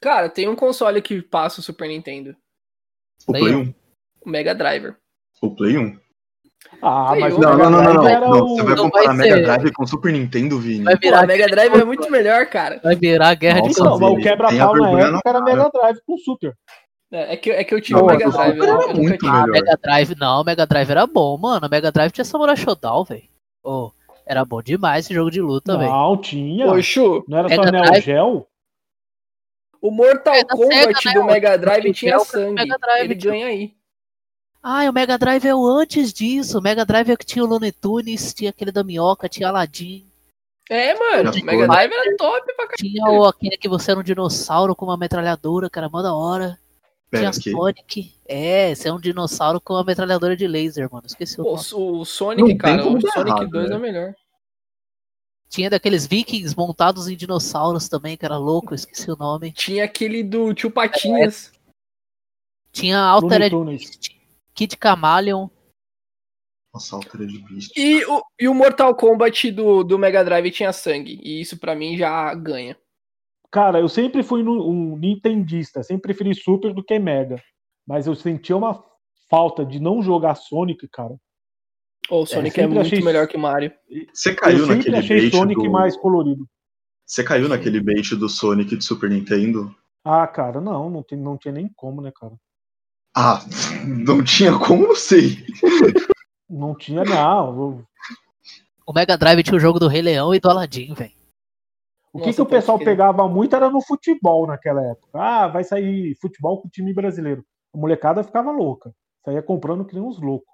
Cara, 0.00 0.28
tem 0.28 0.48
um 0.48 0.56
console 0.56 1.02
que 1.02 1.22
passa 1.22 1.60
o 1.60 1.62
Super 1.62 1.88
Nintendo. 1.88 2.36
O 3.26 3.32
Play 3.32 3.54
1. 3.54 3.74
O 4.24 4.30
Mega 4.30 4.54
Driver. 4.54 4.96
O 5.42 5.54
Play 5.54 5.76
1. 5.76 5.98
Ah, 6.82 7.14
mas 7.18 7.36
Não, 7.36 7.50
Mega 7.56 7.70
não, 7.70 7.70
não, 7.70 7.82
não, 7.82 7.94
não. 7.94 8.30
Não, 8.30 8.48
Você 8.56 8.62
vai 8.62 8.74
Não 8.74 8.84
comparar 8.84 9.06
vai 9.08 9.16
Mega 9.16 9.34
ser. 9.36 9.42
Drive 9.42 9.72
com 9.72 9.86
Super 9.86 10.12
Nintendo, 10.12 10.58
Vini? 10.58 10.84
Vai 10.84 10.96
virar, 10.96 11.24
a 11.24 11.26
Mega 11.26 11.46
Drive 11.48 11.74
é 11.74 11.84
muito 11.84 12.10
melhor, 12.10 12.46
cara. 12.46 12.80
vai 12.82 12.96
virar 12.96 13.34
guerra 13.34 13.60
de 13.60 13.68
mas 13.68 13.76
console. 13.76 14.04
o 14.20 14.22
quebra-pau 14.22 14.76
na 14.76 14.90
época 14.90 15.00
era 15.00 15.22
cara. 15.22 15.40
Mega 15.42 15.70
Drive 15.72 15.98
com 16.06 16.16
Super. 16.18 16.54
É, 17.12 17.32
é 17.34 17.36
que, 17.36 17.50
é 17.50 17.64
que 17.64 17.74
eu 17.74 17.80
tive 17.80 17.98
Não, 17.98 18.04
o 18.06 18.06
Mega 18.10 18.30
Drive. 18.30 18.60
Era 18.60 18.94
muito. 18.94 19.26
Ah, 19.26 19.32
melhor. 19.32 19.48
Mega 19.50 19.78
Drive 19.82 20.14
não, 20.18 20.44
Mega 20.44 20.66
Drive 20.66 20.90
era 20.90 21.06
bom, 21.06 21.36
mano. 21.36 21.68
Mega 21.70 21.90
Drive 21.92 22.12
tinha 22.12 22.24
Samurai 22.24 22.56
Shodown, 22.56 23.04
velho. 23.04 23.24
Ô, 23.64 23.90
era 24.26 24.44
bom 24.44 24.62
demais 24.62 25.04
esse 25.04 25.12
jogo 25.14 25.30
de 25.30 25.40
luta, 25.40 25.76
velho. 25.76 25.90
Não, 25.90 26.16
tinha. 26.16 26.82
Chu, 26.82 27.24
Não 27.28 27.38
era 27.38 27.48
Mega 27.48 27.62
só 27.64 27.70
Neo 27.72 27.82
Drive. 27.82 28.02
Geo? 28.04 28.46
o 29.82 29.90
Mortal 29.90 30.34
É 30.34 30.44
Kombat 30.44 31.02
Sega, 31.02 31.14
né? 31.14 31.14
do 31.14 31.24
Mega 31.26 31.54
O 31.54 31.58
Drive 31.58 31.92
tinha 31.94 32.18
sangue. 32.20 32.52
Mega 32.54 32.76
Drive, 32.78 33.04
Ele 33.04 33.14
ganha 33.14 33.46
aí. 33.46 33.72
Ah, 34.62 34.88
o 34.88 34.92
Mega 34.92 35.16
Drive 35.16 35.46
é 35.46 35.54
o 35.54 35.66
antes 35.66 36.12
disso. 36.12 36.58
O 36.58 36.62
Mega 36.62 36.84
Drive 36.84 37.10
é 37.10 37.16
que 37.16 37.24
tinha 37.24 37.44
o 37.44 37.48
Looney 37.48 37.72
Tunes, 37.72 38.34
tinha 38.34 38.50
aquele 38.50 38.70
da 38.70 38.84
minhoca, 38.84 39.28
tinha 39.28 39.48
Aladdin. 39.48 40.06
É, 40.68 40.94
mano, 40.94 41.30
o 41.32 41.44
Mega. 41.44 41.66
Drive 41.66 41.92
era 41.92 42.16
top 42.16 42.46
pra 42.54 42.66
caralho. 42.66 42.76
Tinha 42.76 43.04
o, 43.06 43.24
aquele 43.24 43.56
que 43.56 43.68
você 43.68 43.90
era 43.90 44.00
um 44.00 44.02
dinossauro 44.04 44.76
com 44.76 44.84
uma 44.84 44.96
metralhadora, 44.96 45.70
cara, 45.70 45.88
mó 45.88 46.02
da 46.02 46.14
hora. 46.14 46.58
Pera, 47.10 47.30
tinha 47.30 47.42
que... 47.42 47.50
Sonic. 47.50 48.14
É, 48.26 48.74
você 48.74 48.88
é 48.88 48.92
um 48.92 49.00
dinossauro 49.00 49.60
com 49.60 49.72
uma 49.74 49.82
metralhadora 49.82 50.36
de 50.36 50.46
laser, 50.46 50.88
mano. 50.92 51.06
Esqueci 51.06 51.40
o 51.40 51.44
Pô, 51.44 51.56
nome. 51.56 51.64
o 51.72 52.04
Sonic, 52.04 52.48
Não 52.48 52.56
cara, 52.56 52.86
o 52.86 53.00
Sonic 53.00 53.30
errado, 53.30 53.50
2 53.50 53.66
é 53.66 53.68
né? 53.70 53.76
o 53.76 53.80
melhor. 53.80 54.14
Tinha 55.48 55.68
daqueles 55.68 56.06
vikings 56.06 56.56
montados 56.56 57.08
em 57.08 57.16
dinossauros 57.16 57.88
também, 57.88 58.16
que 58.16 58.24
era 58.24 58.36
louco, 58.36 58.72
eu 58.72 58.76
esqueci 58.76 59.10
o 59.10 59.16
nome. 59.16 59.50
Tinha 59.50 59.84
aquele 59.84 60.22
do 60.22 60.54
Tio 60.54 60.70
Patinhas. 60.70 61.50
Tinha 62.70 63.00
Looney 63.14 63.42
Altered. 63.42 63.64
Beast, 63.64 64.19
Kid 64.60 64.76
Chameleon. 64.82 65.48
Nossa, 66.74 66.96
Alter 66.96 67.26
de 67.26 67.38
Beast. 67.38 67.72
E 67.76 68.04
o, 68.04 68.22
e 68.38 68.46
o 68.46 68.54
Mortal 68.54 68.94
Kombat 68.94 69.50
do, 69.50 69.82
do 69.82 69.98
Mega 69.98 70.22
Drive 70.22 70.50
tinha 70.50 70.70
sangue. 70.70 71.18
E 71.22 71.40
isso 71.40 71.58
pra 71.58 71.74
mim 71.74 71.96
já 71.96 72.34
ganha. 72.34 72.76
Cara, 73.50 73.80
eu 73.80 73.88
sempre 73.88 74.22
fui 74.22 74.42
no- 74.42 74.68
um 74.68 74.98
nintendista, 74.98 75.82
sempre 75.82 76.02
preferi 76.14 76.34
Super 76.34 76.74
do 76.74 76.84
que 76.84 76.98
Mega. 76.98 77.42
Mas 77.88 78.06
eu 78.06 78.14
sentia 78.14 78.54
uma 78.54 78.84
falta 79.30 79.64
de 79.64 79.80
não 79.80 80.02
jogar 80.02 80.34
Sonic, 80.34 80.86
cara. 80.88 81.16
Ô, 82.10 82.20
o 82.22 82.26
Sonic 82.26 82.60
é, 82.60 82.62
sempre 82.62 82.74
muito 82.76 82.86
achei- 82.86 83.02
melhor 83.02 83.26
que 83.26 83.36
o 83.38 83.40
Mario. 83.40 83.72
Você 84.12 84.30
Eu 84.32 84.36
caiu 84.36 84.58
sempre 84.58 84.76
naquele 84.76 84.96
achei 84.98 85.20
bait 85.22 85.30
Sonic 85.36 85.62
do... 85.62 85.70
mais 85.72 85.96
colorido. 85.96 86.46
Você 87.06 87.24
caiu 87.24 87.48
naquele 87.48 87.80
bait 87.80 88.14
do 88.14 88.28
Sonic 88.28 88.76
de 88.76 88.84
Super 88.84 89.08
Nintendo? 89.08 89.74
Ah, 90.04 90.26
cara, 90.26 90.60
não, 90.60 90.90
não, 90.90 91.02
tem, 91.02 91.18
não 91.18 91.38
tinha 91.38 91.52
nem 91.52 91.68
como, 91.74 92.00
né, 92.02 92.12
cara? 92.14 92.34
Ah, 93.14 93.40
não 93.86 94.22
tinha 94.22 94.56
como, 94.58 94.88
não 94.88 94.96
sei. 94.96 95.38
Não 96.48 96.74
tinha, 96.76 97.04
não. 97.04 97.84
O 98.86 98.92
Mega 98.92 99.16
Drive 99.16 99.42
tinha 99.42 99.56
o 99.56 99.60
jogo 99.60 99.78
do 99.78 99.88
Rei 99.88 100.02
Leão 100.02 100.34
e 100.34 100.40
do 100.40 100.48
Aladdin, 100.50 100.94
velho. 100.94 101.12
O 102.12 102.18
que, 102.18 102.26
Nossa, 102.26 102.36
que 102.36 102.42
o 102.42 102.46
pessoal 102.46 102.76
crer. 102.78 102.88
pegava 102.90 103.28
muito 103.28 103.54
era 103.54 103.70
no 103.70 103.80
futebol 103.80 104.46
naquela 104.46 104.82
época. 104.84 105.08
Ah, 105.14 105.46
vai 105.46 105.62
sair 105.62 106.16
futebol 106.20 106.60
com 106.60 106.66
o 106.66 106.70
time 106.70 106.92
brasileiro. 106.92 107.44
A 107.72 107.78
molecada 107.78 108.24
ficava 108.24 108.50
louca. 108.50 108.92
Saía 109.24 109.42
comprando 109.42 109.84
que 109.84 109.94
nem 109.94 110.02
uns 110.02 110.20
loucos. 110.20 110.48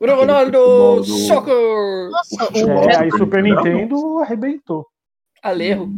Ronaldo 0.00 0.50
do- 0.50 1.04
Soccer! 1.04 2.10
Nossa, 2.10 2.44
o, 2.52 2.56
É, 2.56 2.60
Super 2.60 3.02
aí 3.02 3.10
Super 3.12 3.42
Nintendo? 3.42 3.68
Nintendo 3.78 4.18
arrebentou. 4.18 4.86
Alerro. 5.42 5.94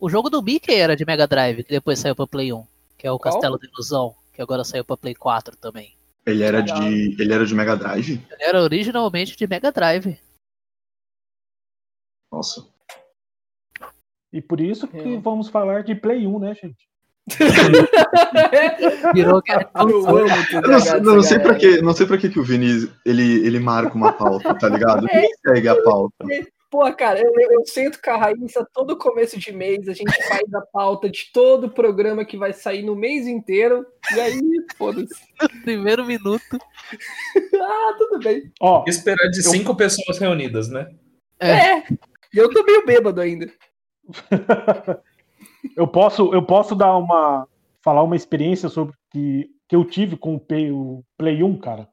o 0.00 0.08
jogo 0.08 0.30
do 0.30 0.42
Mickey 0.42 0.74
era 0.74 0.96
de 0.96 1.04
Mega 1.06 1.26
Drive, 1.26 1.64
que 1.64 1.70
depois 1.70 1.98
saiu 1.98 2.14
pra 2.16 2.26
Play 2.26 2.52
1, 2.52 2.64
que 2.98 3.06
é 3.06 3.12
o 3.12 3.18
Qual? 3.18 3.32
Castelo 3.34 3.58
da 3.58 3.66
Ilusão, 3.66 4.14
que 4.36 4.42
agora 4.42 4.62
saiu 4.62 4.84
pra 4.84 4.96
Play 4.96 5.14
4 5.14 5.56
também. 5.56 5.96
Ele 6.26 6.42
era 6.44 6.58
Legal. 6.58 6.80
de. 6.80 7.16
Ele 7.22 7.32
era 7.32 7.46
de 7.46 7.54
Mega 7.54 7.74
Drive? 7.76 8.20
Ele 8.30 8.42
era 8.44 8.62
originalmente 8.62 9.36
de 9.36 9.46
Mega 9.46 9.72
Drive. 9.72 10.18
Nossa. 12.30 12.66
E 14.32 14.42
por 14.42 14.60
isso 14.60 14.86
que 14.86 14.98
É. 14.98 15.18
vamos 15.18 15.48
falar 15.48 15.82
de 15.82 15.94
Play 15.94 16.26
1, 16.26 16.38
né, 16.38 16.54
gente? 16.54 16.86
Virou 19.14 19.40
que 19.42 19.52
Eu 19.52 19.58
amo. 20.06 20.18
Eu 20.52 20.62
não, 20.62 20.80
sei- 20.80 21.00
não 21.00 21.22
sei 21.22 21.38
pra 21.38 21.54
que, 21.54 21.80
não 21.82 21.92
sei 21.92 22.06
pra 22.06 22.18
que, 22.18 22.28
que 22.28 22.38
o 22.38 22.44
Vini 22.44 22.88
ele, 23.04 23.46
ele 23.46 23.58
marca 23.58 23.94
uma 23.96 24.12
pauta, 24.12 24.54
tá 24.58 24.68
ligado? 24.68 25.06
Quem 25.08 25.28
segue 25.44 25.68
a 25.68 25.82
pauta? 25.82 26.24
Pô, 26.70 26.92
cara, 26.92 27.20
eu, 27.20 27.32
eu 27.50 27.64
sento 27.64 28.00
com 28.02 28.10
a 28.10 28.16
Raíssa 28.16 28.66
todo 28.72 28.98
começo 28.98 29.38
de 29.38 29.52
mês, 29.52 29.88
a 29.88 29.92
gente 29.92 30.12
faz 30.28 30.52
a 30.52 30.60
pauta 30.72 31.08
de 31.08 31.30
todo 31.32 31.68
o 31.68 31.70
programa 31.70 32.24
que 32.24 32.36
vai 32.36 32.52
sair 32.52 32.82
no 32.82 32.96
mês 32.96 33.26
inteiro, 33.26 33.86
e 34.14 34.20
aí, 34.20 34.40
foda-se. 34.76 35.14
primeiro 35.62 36.04
minuto. 36.04 36.42
Ah, 37.58 37.94
tudo 37.98 38.20
bem. 38.20 38.52
Ó, 38.60 38.84
Esperar 38.86 39.28
de 39.28 39.42
cinco 39.42 39.74
pessoas 39.74 40.18
reunidas, 40.18 40.68
né? 40.68 40.88
É, 41.40 41.80
e 42.32 42.38
eu 42.38 42.48
tô 42.48 42.62
meio 42.62 42.86
bêbado 42.86 43.20
ainda. 43.20 43.50
eu 45.76 45.88
posso, 45.88 46.32
eu 46.32 46.42
posso 46.42 46.76
dar 46.76 46.96
uma. 46.96 47.48
falar 47.82 48.02
uma 48.02 48.14
experiência 48.14 48.68
sobre 48.68 48.94
que, 49.10 49.50
que 49.68 49.74
eu 49.74 49.84
tive 49.84 50.16
com 50.16 50.36
o 50.36 50.40
Play, 50.40 50.70
o 50.70 51.02
Play 51.18 51.42
1, 51.42 51.58
cara. 51.58 51.88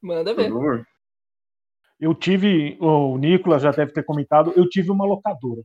Manda 0.00 0.34
Por 0.34 0.42
ver. 0.42 0.48
favor. 0.50 0.86
Eu 1.98 2.14
tive, 2.14 2.76
o 2.80 3.16
Nicolas 3.16 3.62
já 3.62 3.70
deve 3.70 3.92
ter 3.92 4.02
comentado, 4.04 4.52
eu 4.54 4.68
tive 4.68 4.90
uma 4.90 5.04
locadora. 5.06 5.62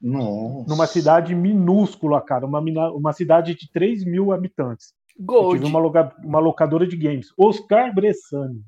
Nossa. 0.00 0.68
Numa 0.68 0.86
cidade 0.86 1.34
minúscula, 1.34 2.20
cara. 2.20 2.46
Uma, 2.46 2.60
uma 2.90 3.12
cidade 3.12 3.54
de 3.54 3.70
3 3.70 4.04
mil 4.04 4.32
habitantes. 4.32 4.92
Eu 5.18 5.24
Gold. 5.24 5.58
tive 5.58 5.66
uma, 5.70 5.78
loca- 5.78 6.14
uma 6.24 6.38
locadora 6.38 6.86
de 6.86 6.96
games. 6.96 7.28
Oscar 7.38 7.94
Bressani. 7.94 8.62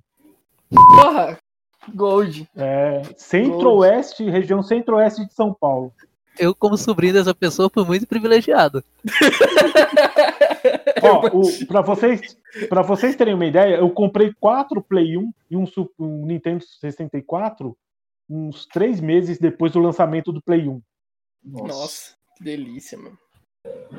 Porra! 0.71 1.39
Gold. 1.95 2.49
É, 2.57 3.03
centro-oeste, 3.17 4.29
região 4.31 4.63
centro-oeste 4.63 5.27
de 5.27 5.35
São 5.35 5.53
Paulo. 5.53 5.93
Eu, 6.39 6.55
como 6.55 6.77
sobrinho 6.77 7.13
dessa 7.15 7.35
pessoa, 7.35 7.71
fui 7.73 7.85
muito 7.85 8.07
privilegiado. 8.07 8.83
Ó, 11.03 11.27
o, 11.33 11.67
pra, 11.67 11.81
vocês, 11.81 12.37
pra 12.69 12.83
vocês 12.83 13.17
terem 13.17 13.35
uma 13.35 13.47
ideia, 13.47 13.77
eu 13.77 13.91
comprei 13.91 14.33
quatro 14.41 14.83
Play 14.83 15.17
1 15.17 15.33
e 15.51 15.57
um, 15.57 15.65
um 15.99 16.27
Nintendo 16.27 16.65
64 16.81 17.77
uns 18.29 18.67
três 18.67 19.01
meses 19.01 19.39
depois 19.39 19.73
do 19.73 19.81
lançamento 19.81 20.33
do 20.33 20.43
Play 20.43 20.69
1. 20.69 20.81
Nossa. 21.45 21.67
Nossa, 21.67 22.15
que 22.37 22.45
delícia, 22.45 22.97
mano. 22.97 23.19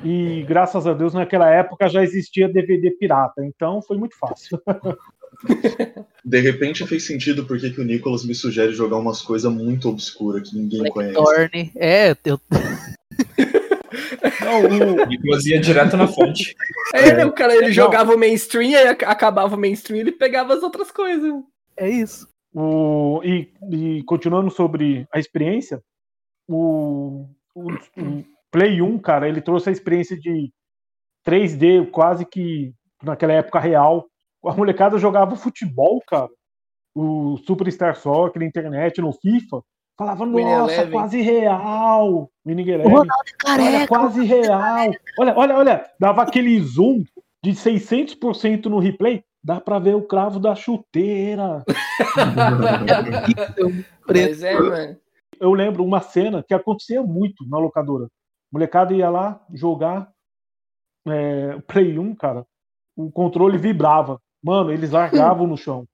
E 0.04 0.44
graças 0.44 0.86
a 0.86 0.94
Deus, 0.94 1.14
naquela 1.14 1.50
época 1.50 1.90
já 1.90 2.04
existia 2.04 2.48
DVD 2.48 2.92
pirata, 2.92 3.44
então 3.44 3.82
foi 3.82 3.98
muito 3.98 4.18
fácil. 4.18 4.62
De 6.24 6.40
repente 6.40 6.86
fez 6.88 7.06
sentido 7.06 7.46
porque 7.46 7.70
que 7.70 7.82
o 7.82 7.84
Nicolas 7.84 8.26
me 8.26 8.34
sugere 8.34 8.72
jogar 8.74 8.98
umas 8.98 9.22
coisas 9.22 9.52
muito 9.52 9.90
obscuras 9.90 10.50
que 10.50 10.58
ninguém 10.58 10.90
conhece. 10.90 11.14
Blackthorn. 11.14 11.72
É, 11.76 12.16
eu, 12.24 12.40
Não, 14.42 14.62
o- 15.04 15.06
Nicolas 15.06 15.46
ia 15.46 15.60
direto 15.60 15.96
na 15.98 16.08
fonte. 16.08 16.56
É, 16.94 17.14
né, 17.14 17.26
o 17.26 17.32
cara 17.32 17.54
ele 17.56 17.68
Não. 17.68 17.72
jogava 17.74 18.14
o 18.14 18.18
mainstream, 18.18 18.78
aí 18.78 18.88
ac- 18.88 19.04
acabava 19.06 19.56
o 19.56 19.60
mainstream 19.60 20.00
ele 20.00 20.12
pegava 20.12 20.54
as 20.54 20.64
outras 20.64 20.92
coisas. 20.92 21.34
é 21.78 21.90
isso. 21.90 22.28
o- 22.54 23.22
e, 23.24 23.52
e 23.72 24.04
continuando 24.04 24.50
sobre 24.50 25.06
a 25.14 25.20
experiência, 25.20 25.82
o, 26.48 27.28
o- 27.54 27.72
o 27.72 28.24
Play 28.52 28.82
1, 28.82 28.98
cara, 29.00 29.28
ele 29.28 29.42
trouxe 29.42 29.68
a 29.70 29.72
experiência 29.74 30.18
de 30.18 30.50
3D 31.26 31.86
quase 31.92 32.26
que 32.26 32.74
naquela 33.04 33.34
época 33.34 33.60
real. 33.60 34.06
A 34.46 34.56
molecada 34.56 34.98
jogava 34.98 35.36
futebol, 35.36 36.02
cara. 36.08 36.30
O 36.96 37.38
Superstar 37.46 37.96
Soccer 37.98 38.42
na 38.42 38.48
internet, 38.48 39.02
no 39.02 39.12
FIFA. 39.12 39.62
Falava, 39.98 40.26
nossa, 40.26 40.88
quase 40.88 41.22
real. 41.22 42.30
Ronaldo 42.84 43.14
é 43.46 43.50
Olha, 43.50 43.88
quase 43.88 44.26
real. 44.26 44.92
Olha, 45.18 45.34
olha, 45.38 45.56
olha. 45.56 45.86
Dava 46.00 46.22
aquele 46.22 46.60
zoom 46.60 47.06
de 47.42 47.52
600% 47.52 48.66
no 48.66 48.80
replay. 48.80 49.24
Dá 49.42 49.62
pra 49.62 49.80
ver 49.80 49.96
o 49.96 50.02
cravo 50.02 50.40
da 50.40 50.54
chuteira. 50.54 51.64
Mas 54.08 54.44
é, 54.44 54.60
mano. 54.60 54.98
Eu 55.40 55.54
lembro 55.54 55.84
uma 55.84 56.02
cena 56.02 56.44
que 56.44 56.54
acontecia 56.54 57.02
muito 57.02 57.48
na 57.48 57.58
locadora. 57.58 58.06
O 58.06 58.10
molecada 58.54 58.94
ia 58.94 59.10
lá 59.10 59.42
jogar 59.54 60.10
é, 61.08 61.60
Play 61.68 61.98
1, 61.98 62.16
cara. 62.16 62.46
O 62.96 63.12
controle 63.12 63.58
vibrava. 63.58 64.20
Mano, 64.44 64.72
eles 64.72 64.92
largavam 64.92 65.48
no 65.48 65.58
chão. 65.58 65.86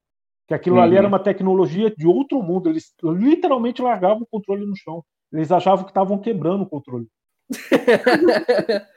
Que 0.51 0.55
aquilo 0.55 0.81
ali 0.81 0.91
Uhum. 0.91 0.98
era 0.98 1.08
uma 1.08 1.17
tecnologia 1.24 1.89
de 1.96 2.05
outro 2.05 2.43
mundo. 2.43 2.70
Eles 2.70 2.93
literalmente 3.01 3.81
largavam 3.81 4.24
o 4.24 4.27
controle 4.27 4.65
no 4.65 4.75
chão. 4.75 5.01
Eles 5.31 5.50
achavam 5.50 5.86
que 5.86 5.91
estavam 5.91 6.17
quebrando 6.20 6.63
o 6.63 6.70
controle. 6.70 7.08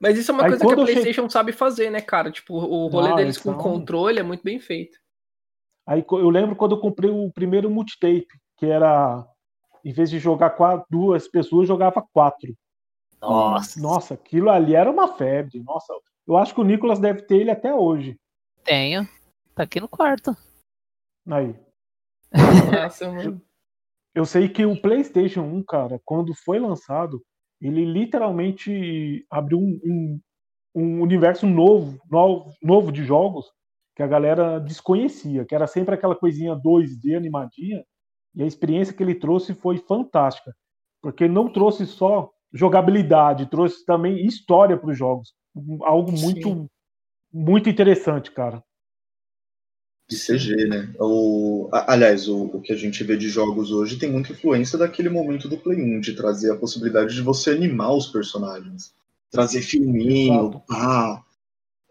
Mas 0.00 0.16
isso 0.16 0.30
é 0.30 0.34
uma 0.34 0.44
Aí 0.44 0.50
coisa 0.50 0.64
que 0.64 0.72
a 0.72 0.76
PlayStation 0.84 1.28
sabe 1.28 1.50
fazer, 1.50 1.90
né, 1.90 2.00
cara? 2.00 2.30
Tipo, 2.30 2.54
o 2.54 2.86
rolê 2.86 3.10
Ah, 3.10 3.16
deles 3.16 3.36
com 3.36 3.50
então- 3.50 3.62
controle 3.62 4.20
é 4.20 4.22
muito 4.22 4.44
bem 4.44 4.60
feito. 4.60 4.96
Aí 5.84 6.04
eu 6.08 6.30
lembro 6.30 6.54
quando 6.54 6.76
eu 6.76 6.80
comprei 6.80 7.10
o 7.10 7.32
primeiro 7.32 7.68
multitape, 7.68 8.28
que 8.56 8.66
era, 8.66 9.26
em 9.84 9.92
vez 9.92 10.08
de 10.08 10.20
jogar 10.20 10.50
quatro, 10.50 10.86
duas 10.88 11.26
pessoas, 11.26 11.66
jogava 11.66 12.00
quatro. 12.12 12.54
Nossa, 13.20 13.80
Nossa, 13.80 14.14
aquilo 14.14 14.50
ali 14.50 14.76
era 14.76 14.88
uma 14.88 15.08
febre. 15.16 15.60
Nossa, 15.64 15.92
eu 16.28 16.36
acho 16.36 16.54
que 16.54 16.60
o 16.60 16.64
Nicolas 16.64 17.00
deve 17.00 17.22
ter 17.22 17.38
ele 17.38 17.50
até 17.50 17.74
hoje. 17.74 18.16
tenho. 18.62 19.04
Tá 19.54 19.64
aqui 19.64 19.80
no 19.80 19.88
quarto. 19.88 20.36
Aí. 21.28 21.54
Nossa, 22.32 23.10
mano. 23.10 23.40
Eu 24.14 24.24
sei 24.26 24.48
que 24.48 24.64
o 24.66 24.80
PlayStation 24.80 25.42
1, 25.42 25.62
cara, 25.64 26.00
quando 26.04 26.34
foi 26.34 26.58
lançado, 26.58 27.22
ele 27.60 27.84
literalmente 27.84 29.24
abriu 29.30 29.58
um, 29.58 29.80
um- 29.84 30.20
um 30.74 31.00
universo 31.02 31.46
novo, 31.46 31.98
novo, 32.10 32.50
novo 32.62 32.92
de 32.92 33.04
jogos 33.04 33.46
que 33.94 34.02
a 34.02 34.06
galera 34.06 34.58
desconhecia, 34.58 35.44
que 35.44 35.54
era 35.54 35.66
sempre 35.66 35.94
aquela 35.94 36.16
coisinha 36.16 36.54
2D 36.56 37.14
animadinha, 37.14 37.84
e 38.34 38.42
a 38.42 38.46
experiência 38.46 38.94
que 38.94 39.02
ele 39.02 39.14
trouxe 39.14 39.54
foi 39.54 39.78
fantástica, 39.78 40.54
porque 41.02 41.28
não 41.28 41.52
trouxe 41.52 41.86
só 41.86 42.30
jogabilidade, 42.52 43.46
trouxe 43.50 43.84
também 43.84 44.26
história 44.26 44.76
para 44.78 44.90
os 44.90 44.96
jogos, 44.98 45.34
algo 45.82 46.10
muito 46.10 46.48
Sim. 46.48 46.68
muito 47.32 47.68
interessante, 47.68 48.30
cara. 48.30 48.62
De 50.12 50.18
CG, 50.18 50.66
né? 50.66 50.90
O, 50.98 51.68
aliás, 51.72 52.28
o, 52.28 52.44
o 52.44 52.60
que 52.60 52.72
a 52.72 52.76
gente 52.76 53.02
vê 53.02 53.16
de 53.16 53.28
jogos 53.28 53.70
hoje 53.70 53.96
tem 53.96 54.10
muita 54.10 54.32
influência 54.32 54.78
daquele 54.78 55.08
momento 55.08 55.48
do 55.48 55.56
Play 55.56 55.80
1, 55.80 56.00
de 56.00 56.14
trazer 56.14 56.52
a 56.52 56.56
possibilidade 56.56 57.14
de 57.14 57.22
você 57.22 57.50
animar 57.50 57.94
os 57.94 58.06
personagens. 58.06 58.94
Trazer 59.30 59.62
filminho, 59.62 60.62
pá. 60.68 61.24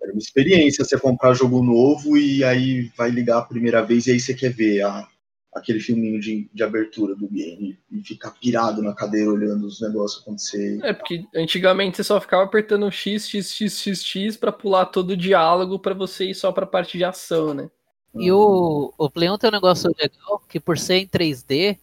Era 0.02 0.12
uma 0.12 0.20
experiência 0.20 0.86
você 0.86 1.00
comprar 1.00 1.34
jogo 1.34 1.64
novo 1.64 2.18
e 2.18 2.44
aí 2.44 2.92
vai 2.96 3.10
ligar 3.10 3.40
a 3.40 3.44
primeira 3.44 3.82
vez 3.82 4.06
e 4.06 4.12
aí 4.12 4.20
você 4.20 4.34
quer 4.34 4.52
ver 4.52 4.82
a, 4.82 5.08
aquele 5.54 5.80
filminho 5.80 6.20
de, 6.20 6.50
de 6.54 6.64
abertura 6.64 7.16
do 7.16 7.28
game 7.28 7.78
e 7.92 8.02
ficar 8.04 8.32
pirado 8.32 8.82
na 8.82 8.94
cadeira 8.94 9.32
olhando 9.32 9.66
os 9.66 9.82
negócios 9.82 10.22
acontecer. 10.22 10.80
É, 10.84 10.94
porque 10.94 11.26
antigamente 11.36 11.98
você 11.98 12.04
só 12.04 12.22
ficava 12.22 12.44
apertando 12.44 12.92
X, 12.92 13.28
X, 13.28 13.52
X, 13.52 13.80
X, 13.80 14.04
X 14.04 14.38
pra 14.38 14.52
pular 14.52 14.86
todo 14.86 15.12
o 15.12 15.18
diálogo 15.18 15.78
pra 15.78 15.94
você 15.94 16.26
ir 16.26 16.36
só 16.36 16.52
pra 16.52 16.66
parte 16.66 16.98
de 16.98 17.04
ação, 17.04 17.54
né? 17.54 17.70
E 18.14 18.32
o, 18.32 18.94
o 18.98 19.06
1 19.08 19.38
tem 19.38 19.50
um 19.50 19.54
negócio 19.54 19.92
legal, 19.98 20.40
que 20.48 20.60
por 20.60 20.78
ser 20.78 20.96
em 20.96 21.08
3D, 21.08 21.78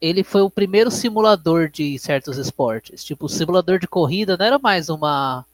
ele 0.00 0.24
foi 0.24 0.42
o 0.42 0.50
primeiro 0.50 0.90
simulador 0.90 1.68
de 1.68 1.98
certos 1.98 2.38
esportes. 2.38 3.04
Tipo, 3.04 3.26
o 3.26 3.28
simulador 3.28 3.78
de 3.78 3.86
corrida 3.86 4.36
não 4.36 4.46
era 4.46 4.58
mais 4.58 4.88
uma, 4.88 5.44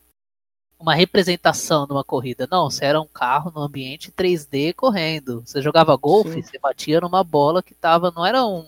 uma 0.78 0.94
representação 0.94 1.86
de 1.86 1.92
uma 1.92 2.04
corrida. 2.04 2.48
Não, 2.50 2.70
você 2.70 2.84
era 2.84 3.00
um 3.00 3.06
carro 3.06 3.52
no 3.54 3.62
ambiente 3.62 4.12
3D 4.12 4.74
correndo. 4.74 5.42
Você 5.44 5.60
jogava 5.62 5.96
golfe, 5.96 6.42
você 6.42 6.58
batia 6.58 7.00
numa 7.00 7.24
bola 7.24 7.62
que 7.62 7.74
tava. 7.74 8.12
Não 8.14 8.26
era 8.26 8.44
um, 8.44 8.66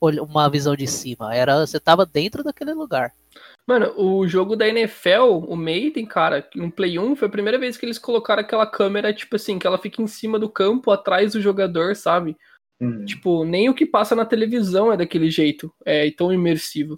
uma 0.00 0.48
visão 0.48 0.76
de 0.76 0.86
cima, 0.86 1.34
era 1.34 1.66
você 1.66 1.80
tava 1.80 2.04
dentro 2.04 2.42
daquele 2.42 2.74
lugar. 2.74 3.12
Mano, 3.66 3.94
o 3.96 4.26
jogo 4.28 4.56
da 4.56 4.68
NFL, 4.68 5.42
o 5.48 5.56
Maiden, 5.56 6.04
cara, 6.04 6.46
no 6.54 6.70
Play 6.70 6.98
1, 6.98 7.16
foi 7.16 7.28
a 7.28 7.30
primeira 7.30 7.58
vez 7.58 7.78
que 7.78 7.86
eles 7.86 7.98
colocaram 7.98 8.42
aquela 8.42 8.66
câmera, 8.66 9.12
tipo 9.14 9.36
assim, 9.36 9.58
que 9.58 9.66
ela 9.66 9.78
fica 9.78 10.02
em 10.02 10.06
cima 10.06 10.38
do 10.38 10.50
campo, 10.50 10.90
atrás 10.90 11.32
do 11.32 11.40
jogador, 11.40 11.96
sabe? 11.96 12.36
Hum. 12.80 13.04
Tipo, 13.06 13.44
nem 13.44 13.70
o 13.70 13.74
que 13.74 13.86
passa 13.86 14.14
na 14.14 14.26
televisão 14.26 14.92
é 14.92 14.96
daquele 14.96 15.30
jeito, 15.30 15.72
é 15.84 16.10
tão 16.10 16.32
imersivo. 16.32 16.94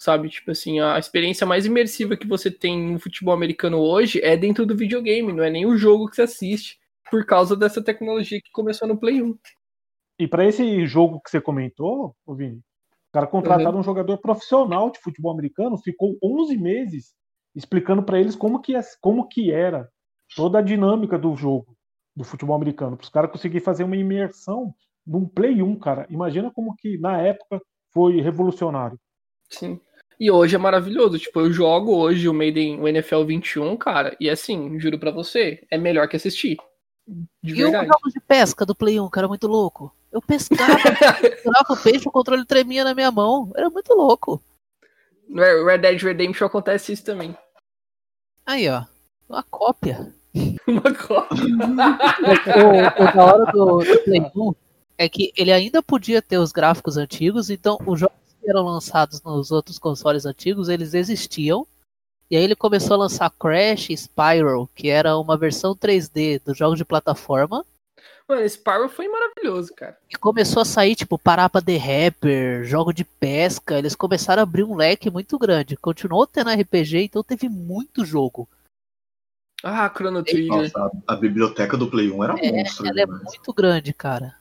sabe? 0.00 0.28
Tipo 0.28 0.52
assim, 0.52 0.78
a 0.80 0.98
experiência 0.98 1.46
mais 1.46 1.66
imersiva 1.66 2.16
que 2.16 2.26
você 2.26 2.50
tem 2.50 2.92
no 2.92 3.00
futebol 3.00 3.34
americano 3.34 3.78
hoje 3.78 4.20
é 4.22 4.36
dentro 4.36 4.64
do 4.64 4.76
videogame, 4.76 5.32
não 5.32 5.42
é 5.42 5.50
nem 5.50 5.66
o 5.66 5.76
jogo 5.76 6.08
que 6.08 6.16
você 6.16 6.22
assiste, 6.22 6.78
por 7.10 7.26
causa 7.26 7.56
dessa 7.56 7.82
tecnologia 7.82 8.40
que 8.40 8.50
começou 8.52 8.86
no 8.86 8.98
Play 8.98 9.20
1. 9.22 9.36
E 10.20 10.28
pra 10.28 10.46
esse 10.46 10.86
jogo 10.86 11.20
que 11.20 11.30
você 11.30 11.40
comentou, 11.40 12.14
ô 12.26 12.34
Vini, 12.34 12.60
cara 13.18 13.26
contrataram 13.26 13.78
um 13.78 13.82
jogador 13.82 14.18
profissional 14.18 14.90
de 14.90 14.98
futebol 15.00 15.32
americano, 15.32 15.76
ficou 15.78 16.16
11 16.22 16.56
meses 16.56 17.14
explicando 17.54 18.02
pra 18.02 18.18
eles 18.20 18.36
como 18.36 18.60
que, 18.60 18.76
é- 18.76 18.80
como 19.00 19.26
que 19.28 19.50
era 19.50 19.88
toda 20.36 20.58
a 20.58 20.62
dinâmica 20.62 21.18
do 21.18 21.34
jogo 21.34 21.76
do 22.14 22.24
futebol 22.24 22.54
americano, 22.56 22.96
para 22.96 23.04
os 23.04 23.10
caras 23.10 23.30
conseguirem 23.30 23.64
fazer 23.64 23.84
uma 23.84 23.96
imersão 23.96 24.74
num 25.06 25.26
Play 25.26 25.62
1, 25.62 25.76
cara. 25.78 26.06
Imagina 26.10 26.50
como 26.50 26.74
que 26.76 26.98
na 26.98 27.20
época 27.20 27.60
foi 27.92 28.20
revolucionário. 28.20 28.98
Sim. 29.48 29.80
E 30.20 30.30
hoje 30.30 30.56
é 30.56 30.58
maravilhoso. 30.58 31.18
Tipo, 31.18 31.40
eu 31.40 31.52
jogo 31.52 31.94
hoje 31.96 32.28
o 32.28 32.34
Maiden, 32.34 32.80
o 32.80 32.88
NFL 32.88 33.22
21, 33.24 33.76
cara, 33.76 34.16
e 34.20 34.28
assim, 34.28 34.78
juro 34.78 34.98
pra 34.98 35.10
você, 35.10 35.64
é 35.70 35.78
melhor 35.78 36.08
que 36.08 36.16
assistir. 36.16 36.56
De 37.42 37.52
E 37.54 37.62
o 37.62 37.70
verdade. 37.70 37.86
jogo 37.86 38.10
de 38.12 38.20
pesca 38.20 38.66
do 38.66 38.74
Play 38.74 39.00
1, 39.00 39.08
cara, 39.08 39.26
muito 39.28 39.46
louco. 39.46 39.94
Eu 40.10 40.22
pescava, 40.22 40.76
pescava 41.20 41.72
o 41.72 41.76
peixe, 41.76 42.08
o 42.08 42.12
controle 42.12 42.44
tremia 42.44 42.84
na 42.84 42.94
minha 42.94 43.10
mão. 43.10 43.52
Era 43.54 43.68
muito 43.68 43.92
louco. 43.94 44.42
No 45.28 45.42
Red 45.66 45.78
Dead 45.78 46.00
Redemption 46.00 46.46
acontece 46.46 46.92
isso 46.92 47.04
também. 47.04 47.36
Aí, 48.46 48.68
ó. 48.68 48.84
Uma 49.28 49.42
cópia. 49.42 50.12
Uma 50.66 50.94
cópia. 50.94 51.44
o, 52.56 53.02
o 53.02 53.14
da 53.14 53.24
hora 53.24 53.52
do, 53.52 53.78
do 53.78 54.04
Play 54.04 54.20
1 54.34 54.54
é 54.96 55.08
que 55.08 55.32
ele 55.36 55.52
ainda 55.52 55.82
podia 55.82 56.22
ter 56.22 56.38
os 56.38 56.50
gráficos 56.50 56.96
antigos, 56.96 57.50
então 57.50 57.78
os 57.86 58.00
jogos 58.00 58.16
que 58.40 58.50
eram 58.50 58.64
lançados 58.64 59.22
nos 59.22 59.50
outros 59.50 59.78
consoles 59.78 60.24
antigos, 60.24 60.68
eles 60.68 60.94
existiam. 60.94 61.66
E 62.30 62.36
aí 62.36 62.42
ele 62.42 62.56
começou 62.56 62.94
a 62.94 62.98
lançar 62.98 63.30
Crash 63.30 63.90
e 63.90 63.96
Spyro, 63.96 64.68
que 64.74 64.88
era 64.88 65.16
uma 65.16 65.36
versão 65.36 65.74
3D 65.74 66.42
dos 66.44 66.56
jogos 66.58 66.78
de 66.78 66.84
plataforma. 66.84 67.64
Mano, 68.28 68.42
esse 68.42 68.58
Spyro 68.58 68.88
foi 68.90 69.08
maravilhoso, 69.08 69.74
cara. 69.74 69.98
E 70.10 70.16
começou 70.16 70.60
a 70.60 70.64
sair, 70.64 70.94
tipo, 70.94 71.18
Parapa 71.18 71.62
The 71.62 71.76
Rapper, 71.78 72.62
jogo 72.64 72.92
de 72.92 73.02
pesca. 73.02 73.78
Eles 73.78 73.94
começaram 73.94 74.40
a 74.40 74.42
abrir 74.42 74.64
um 74.64 74.76
leque 74.76 75.10
muito 75.10 75.38
grande. 75.38 75.78
Continuou 75.78 76.26
tendo 76.26 76.50
RPG, 76.50 77.04
então 77.04 77.22
teve 77.22 77.48
muito 77.48 78.04
jogo. 78.04 78.46
Ah, 79.64 79.88
Chrono 79.88 80.22
Trigger. 80.22 80.48
Nossa, 80.48 80.90
a, 81.06 81.14
a 81.14 81.16
biblioteca 81.16 81.76
do 81.76 81.90
Play 81.90 82.10
1 82.10 82.24
era 82.24 82.34
É, 82.38 82.52
monstro. 82.52 82.86
ela 82.86 83.00
é 83.00 83.06
demais. 83.06 83.24
muito 83.24 83.52
grande, 83.54 83.94
cara. 83.94 84.36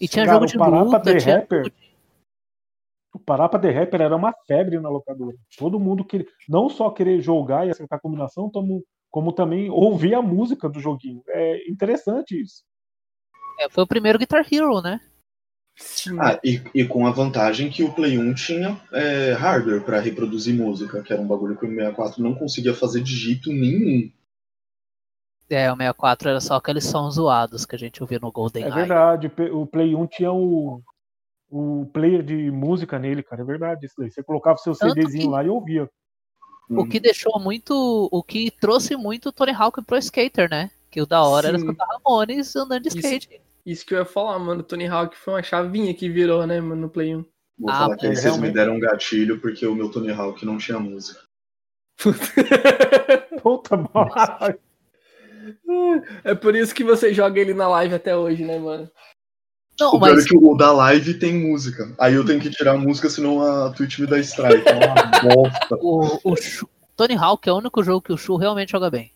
E 0.00 0.08
tinha 0.08 0.24
Cara, 0.24 0.34
jogo 0.34 0.44
o 0.44 0.48
de 0.48 0.58
Parapa 0.58 0.82
luta, 0.84 1.00
The 1.00 1.16
tinha 1.16 1.38
Rapper, 1.38 1.72
o 3.14 3.18
Parapa 3.20 3.58
The 3.60 3.70
Rapper 3.70 4.00
era 4.02 4.16
uma 4.16 4.34
febre 4.44 4.80
na 4.80 4.88
locadora. 4.88 5.36
Todo 5.56 5.78
mundo 5.78 6.04
queria 6.04 6.26
não 6.48 6.68
só 6.68 6.90
querer 6.90 7.20
jogar 7.20 7.64
e 7.64 7.70
acertar 7.70 7.96
a 7.98 8.02
combinação, 8.02 8.50
como, 8.50 8.84
como 9.08 9.32
também 9.32 9.70
ouvir 9.70 10.14
a 10.14 10.20
música 10.20 10.68
do 10.68 10.80
joguinho. 10.80 11.22
É 11.28 11.70
interessante 11.70 12.38
isso. 12.38 12.64
É, 13.58 13.68
foi 13.68 13.84
o 13.84 13.86
primeiro 13.86 14.18
Guitar 14.18 14.44
Hero, 14.50 14.80
né? 14.80 15.00
Sim. 15.76 16.18
Ah, 16.20 16.38
e, 16.44 16.62
e 16.72 16.86
com 16.86 17.06
a 17.06 17.10
vantagem 17.10 17.68
que 17.68 17.82
o 17.82 17.92
Play 17.92 18.16
1 18.16 18.34
tinha 18.34 18.80
é, 18.92 19.32
hardware 19.32 19.82
pra 19.84 19.98
reproduzir 20.00 20.54
música, 20.54 21.02
que 21.02 21.12
era 21.12 21.20
um 21.20 21.26
bagulho 21.26 21.56
que 21.58 21.66
o 21.66 21.68
64 21.68 22.22
não 22.22 22.34
conseguia 22.34 22.72
fazer 22.74 23.02
de 23.02 23.16
jeito 23.16 23.50
nenhum. 23.52 24.10
É, 25.50 25.70
o 25.72 25.76
64 25.76 26.28
era 26.30 26.40
só 26.40 26.54
aqueles 26.54 26.84
sons 26.86 27.16
zoados 27.16 27.66
que 27.66 27.74
a 27.74 27.78
gente 27.78 28.02
ouvia 28.02 28.18
no 28.20 28.30
Golden 28.30 28.64
É 28.64 28.70
verdade. 28.70 29.30
O 29.52 29.66
Play 29.66 29.94
1 29.94 30.06
tinha 30.06 30.32
o, 30.32 30.80
o 31.50 31.86
player 31.92 32.22
de 32.22 32.50
música 32.50 32.98
nele, 32.98 33.22
cara. 33.22 33.42
É 33.42 33.44
verdade 33.44 33.86
isso 33.86 33.94
daí. 33.98 34.10
Você 34.10 34.22
colocava 34.22 34.56
o 34.56 34.58
seu 34.62 34.74
Tanto 34.74 34.94
CDzinho 34.94 35.24
que- 35.24 35.30
lá 35.30 35.44
e 35.44 35.48
ouvia. 35.48 35.90
O 36.70 36.86
que 36.86 36.98
deixou 36.98 37.38
muito. 37.38 38.08
O 38.10 38.22
que 38.22 38.50
trouxe 38.50 38.96
muito 38.96 39.28
o 39.28 39.32
Tony 39.32 39.52
Hawk 39.52 39.82
pro 39.82 39.98
skater, 39.98 40.48
né? 40.48 40.70
Que 40.90 41.02
o 41.02 41.06
da 41.06 41.22
hora 41.22 41.48
era 41.48 41.58
Sim. 41.58 41.64
escutar 41.64 41.86
Ramones 41.86 42.56
andando 42.56 42.82
de 42.82 42.88
skate. 42.88 43.28
Isso 43.28 43.43
que 43.64 43.94
eu 43.94 43.98
ia 43.98 44.04
falar, 44.04 44.38
mano. 44.38 44.62
Tony 44.62 44.86
Hawk 44.86 45.16
foi 45.16 45.34
uma 45.34 45.42
chavinha 45.42 45.94
que 45.94 46.08
virou, 46.08 46.46
né, 46.46 46.60
mano, 46.60 46.82
no 46.82 46.88
Play 46.90 47.14
1. 47.16 47.24
Vou 47.58 47.70
Ah, 47.70 47.74
falar 47.74 47.96
que 47.96 48.06
é, 48.06 48.10
aí 48.10 48.14
vocês 48.16 48.24
me 48.24 48.30
realmente. 48.40 48.54
deram 48.54 48.74
um 48.74 48.80
gatilho 48.80 49.40
porque 49.40 49.66
o 49.66 49.74
meu 49.74 49.88
Tony 49.90 50.10
Hawk 50.10 50.44
não 50.44 50.58
tinha 50.58 50.78
música. 50.78 51.20
Puta, 53.42 53.76
mano. 53.94 54.10
é 56.24 56.34
por 56.34 56.54
isso 56.54 56.74
que 56.74 56.84
você 56.84 57.12
joga 57.14 57.40
ele 57.40 57.54
na 57.54 57.68
live 57.68 57.94
até 57.94 58.16
hoje, 58.16 58.44
né, 58.44 58.58
mano? 58.58 58.90
Não, 59.78 59.88
o 59.88 59.90
pior 60.00 60.14
mas 60.14 60.24
é 60.24 60.28
que 60.28 60.36
o 60.36 60.54
da 60.56 60.72
live 60.72 61.14
tem 61.18 61.34
música. 61.34 61.92
Aí 61.98 62.14
eu 62.14 62.24
tenho 62.24 62.40
que 62.40 62.50
tirar 62.50 62.72
a 62.74 62.78
música, 62.78 63.10
senão 63.10 63.40
a 63.42 63.70
Twitch 63.72 63.98
me 63.98 64.06
dá 64.06 64.18
strike. 64.20 64.64
É 64.68 64.74
uma 64.76 65.34
bosta. 65.34 65.76
o, 65.80 66.20
o 66.32 66.36
Shu- 66.36 66.68
Tony 66.96 67.16
Hawk 67.16 67.48
é 67.48 67.52
o 67.52 67.56
único 67.58 67.82
jogo 67.82 68.02
que 68.02 68.12
o 68.12 68.16
Shu 68.16 68.36
realmente 68.36 68.70
joga 68.70 68.88
bem. 68.90 69.10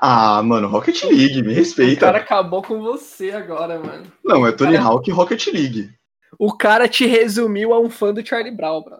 Ah, 0.00 0.42
mano, 0.42 0.68
Rocket 0.68 1.02
League, 1.04 1.42
me 1.42 1.52
O 1.52 1.54
respeita. 1.54 2.06
cara 2.06 2.18
acabou 2.18 2.62
com 2.62 2.80
você 2.82 3.30
agora, 3.30 3.78
mano. 3.78 4.04
Não, 4.24 4.46
é 4.46 4.52
Tony 4.52 4.74
Cara- 4.76 4.84
Hawk 4.86 5.08
e 5.08 5.12
Rocket 5.12 5.46
League. 5.48 5.90
O 6.38 6.52
cara 6.56 6.88
te 6.88 7.06
resumiu 7.06 7.72
a 7.72 7.80
um 7.80 7.88
fã 7.88 8.12
do 8.12 8.26
Charlie 8.26 8.54
Brown, 8.54 8.82
bro. 8.82 8.96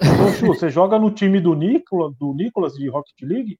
Ô, 0.00 0.32
Chu, 0.32 0.46
você 0.46 0.70
joga 0.70 0.98
no 0.98 1.10
time 1.10 1.40
do 1.40 1.54
Nicolas, 1.54 2.14
do 2.18 2.32
Nicolas 2.34 2.74
de 2.74 2.88
Rocket 2.88 3.14
League? 3.22 3.58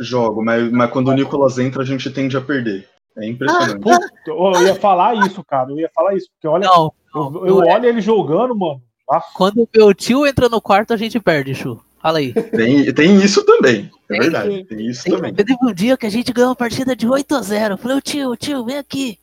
Jogo, 0.00 0.42
mas, 0.44 0.70
mas 0.72 0.90
quando 0.90 1.08
o 1.08 1.12
Nicolas 1.14 1.58
entra, 1.58 1.82
a 1.82 1.86
gente 1.86 2.10
tende 2.10 2.36
a 2.36 2.40
perder. 2.40 2.88
É 3.18 3.28
impressionante. 3.28 3.78
Puta, 3.80 4.08
eu 4.26 4.62
ia 4.66 4.74
falar 4.74 5.14
isso, 5.26 5.44
cara. 5.44 5.70
Eu 5.70 5.78
ia 5.78 5.90
falar 5.94 6.14
isso. 6.14 6.28
Porque 6.32 6.48
olha, 6.48 6.66
Não, 6.66 6.92
eu, 7.14 7.46
eu 7.46 7.56
olho 7.58 7.84
ele 7.86 8.00
jogando, 8.00 8.56
mano. 8.56 8.80
Ah, 9.10 9.20
quando 9.34 9.58
o 9.64 9.68
meu 9.74 9.92
tio 9.92 10.26
entra 10.26 10.48
no 10.48 10.60
quarto, 10.62 10.94
a 10.94 10.96
gente 10.96 11.20
perde, 11.20 11.54
Shu. 11.54 11.78
Fala 12.02 12.18
aí. 12.18 12.32
Tem, 12.34 12.92
tem 12.92 13.16
isso 13.22 13.44
também. 13.44 13.88
É 14.10 14.18
verdade. 14.18 14.64
Tem 14.64 14.86
isso 14.88 15.04
Tem- 15.04 15.12
também. 15.14 15.32
Teve 15.34 15.54
um 15.62 15.72
dia 15.72 15.96
que 15.96 16.06
a 16.06 16.10
gente 16.10 16.32
ganhou 16.32 16.50
uma 16.50 16.56
partida 16.56 16.96
de 16.96 17.06
8 17.08 17.34
a 17.36 17.42
0 17.42 17.74
Eu 17.74 17.78
falei, 17.78 17.96
ô 17.96 18.00
tio, 18.00 18.36
tio, 18.36 18.64
vem 18.64 18.76
aqui. 18.78 19.18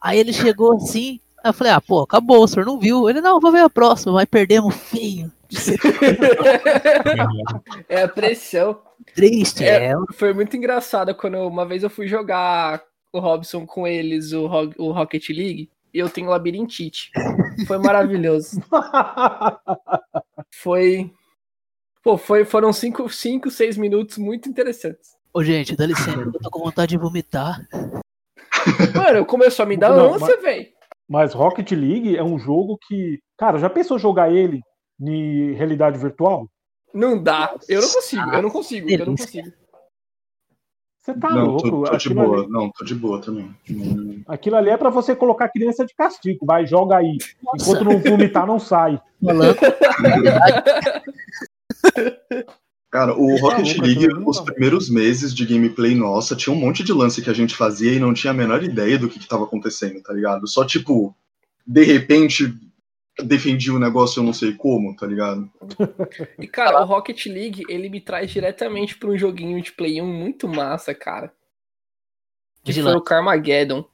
Aí 0.00 0.18
ele 0.18 0.32
chegou 0.32 0.74
assim. 0.76 1.20
Aí 1.42 1.50
eu 1.50 1.54
falei, 1.54 1.72
ah, 1.72 1.80
pô, 1.80 2.00
acabou, 2.02 2.42
o 2.42 2.48
senhor 2.48 2.66
não 2.66 2.78
viu. 2.80 3.08
Ele, 3.08 3.20
não, 3.20 3.38
vou 3.40 3.52
ver 3.52 3.60
a 3.62 3.70
próxima, 3.70 4.12
mas 4.14 4.24
perdemos 4.26 4.74
feio. 4.74 5.30
É 7.88 8.02
a 8.02 8.08
pressão. 8.08 8.78
Triste, 9.14 9.64
É. 9.64 9.86
é. 9.86 9.94
Foi 10.14 10.32
muito 10.32 10.56
engraçado 10.56 11.14
quando 11.14 11.34
eu- 11.34 11.48
uma 11.48 11.66
vez 11.66 11.82
eu 11.82 11.90
fui 11.90 12.06
jogar 12.06 12.82
o 13.12 13.18
Robson 13.18 13.66
com 13.66 13.86
eles, 13.86 14.32
o, 14.32 14.46
Ro- 14.46 14.72
o 14.78 14.92
Rocket 14.92 15.28
League, 15.30 15.68
e 15.92 15.98
eu 15.98 16.08
tenho 16.08 16.28
labirintite. 16.28 17.10
Foi 17.66 17.78
maravilhoso. 17.78 18.62
Foi. 20.62 21.10
Pô, 22.02 22.16
foi, 22.16 22.44
foram 22.44 22.72
5, 22.72 23.08
cinco, 23.10 23.50
6 23.50 23.76
minutos 23.76 24.16
muito 24.16 24.48
interessantes. 24.48 25.10
Ô, 25.32 25.44
gente, 25.44 25.76
dá 25.76 25.86
licença, 25.86 26.18
eu 26.18 26.32
tô 26.32 26.50
com 26.50 26.60
vontade 26.60 26.90
de 26.90 26.98
vomitar. 26.98 27.60
Mano, 28.94 29.24
começou 29.26 29.64
a 29.64 29.66
me 29.66 29.76
dar 29.76 29.90
Não, 29.90 30.14
ânsia, 30.14 30.40
velho. 30.40 30.66
Mas 31.08 31.34
Rocket 31.34 31.70
League 31.72 32.16
é 32.16 32.22
um 32.22 32.38
jogo 32.38 32.78
que. 32.86 33.18
Cara, 33.36 33.58
já 33.58 33.68
pensou 33.68 33.98
jogar 33.98 34.32
ele 34.32 34.60
em 35.00 35.52
realidade 35.54 35.98
virtual? 35.98 36.48
Não 36.94 37.20
dá. 37.22 37.54
Eu 37.68 37.82
não 37.82 37.88
consigo, 37.88 38.30
eu 38.30 38.42
não 38.42 38.50
consigo, 38.50 38.90
eu 38.90 39.06
não 39.06 39.16
consigo. 39.16 39.52
Você 41.00 41.14
tá 41.14 41.30
Não, 41.30 41.46
louco? 41.46 41.70
tô, 41.70 41.82
tô 41.84 41.96
de 41.96 42.14
boa. 42.14 42.40
ali, 42.42 42.50
Não, 42.50 42.70
tô 42.70 42.84
de 42.84 42.94
boa 42.94 43.20
também. 43.22 43.54
Hum, 43.70 44.22
aquilo 44.28 44.56
ali 44.56 44.68
é 44.70 44.76
pra 44.76 44.90
você 44.90 45.16
colocar 45.16 45.48
criança 45.48 45.84
de 45.86 45.94
castigo. 45.94 46.44
Vai, 46.44 46.66
joga 46.66 46.98
aí. 46.98 47.16
Enquanto 47.54 47.84
não 47.84 47.98
vomitar, 47.98 48.46
não 48.46 48.58
sai. 48.58 49.00
Falando, 49.24 49.56
Cara, 52.90 53.16
o 53.16 53.36
Rocket 53.36 53.78
League, 53.78 54.08
os 54.26 54.38
não 54.38 54.44
primeiros 54.44 54.90
meses 54.90 55.32
de 55.32 55.46
gameplay, 55.46 55.94
nossa, 55.94 56.34
tinha 56.34 56.52
um 56.52 56.58
monte 56.58 56.82
de 56.82 56.92
lance 56.92 57.22
que 57.22 57.30
a 57.30 57.32
gente 57.32 57.54
fazia 57.54 57.92
e 57.92 58.00
não 58.00 58.12
tinha 58.12 58.32
a 58.32 58.34
menor 58.34 58.64
ideia 58.64 58.98
do 58.98 59.08
que, 59.08 59.20
que 59.20 59.28
tava 59.28 59.44
acontecendo, 59.44 60.02
tá 60.02 60.12
ligado? 60.12 60.48
Só 60.48 60.64
tipo, 60.64 61.14
de 61.64 61.84
repente, 61.84 62.52
defendia 63.22 63.72
o 63.72 63.78
negócio 63.78 64.18
eu 64.18 64.24
não 64.24 64.32
sei 64.32 64.54
como, 64.54 64.96
tá 64.96 65.06
ligado? 65.06 65.48
E, 66.36 66.48
cara, 66.48 66.80
o 66.80 66.84
Rocket 66.84 67.26
League, 67.26 67.62
ele 67.68 67.88
me 67.88 68.00
traz 68.00 68.30
diretamente 68.32 68.98
pra 68.98 69.10
um 69.10 69.16
joguinho 69.16 69.62
de 69.62 69.70
Play 69.70 70.02
1 70.02 70.06
muito 70.06 70.48
massa, 70.48 70.92
cara. 70.92 71.32
Que 72.64 72.72
foi 72.72 72.82
o 72.82 72.84
vigilante. 72.84 73.04
Carmageddon. 73.04 73.84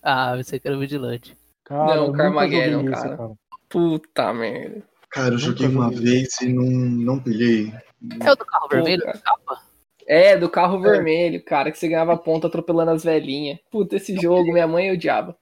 Ah, 0.00 0.36
você 0.36 0.60
que 0.60 0.68
era 0.68 0.78
vigilante. 0.78 1.36
Cara, 1.64 1.96
Não, 1.96 2.12
Carmageddon, 2.12 2.82
joguei 2.82 2.92
esse, 2.92 3.02
cara. 3.02 3.30
Puta 3.68 4.32
merda. 4.32 4.82
Cara, 5.14 5.28
eu 5.28 5.38
Nunca 5.38 5.44
joguei 5.44 5.68
uma 5.68 5.90
vez 5.92 6.40
e 6.42 6.52
não, 6.52 6.64
não 6.64 7.20
pilhei. 7.20 7.72
É 8.20 8.32
o 8.32 8.34
do 8.34 8.44
carro 8.44 8.68
Pô, 8.68 8.74
vermelho? 8.74 9.04
Capa? 9.04 9.62
É, 10.08 10.36
do 10.36 10.48
carro 10.48 10.80
vermelho, 10.80 11.42
cara, 11.44 11.70
que 11.70 11.78
você 11.78 11.86
ganhava 11.86 12.16
ponto 12.16 12.48
atropelando 12.48 12.90
as 12.90 13.04
velhinhas. 13.04 13.60
Puta, 13.70 13.94
esse 13.94 14.20
jogo, 14.20 14.52
minha 14.52 14.66
mãe 14.66 14.90
odiava. 14.90 15.38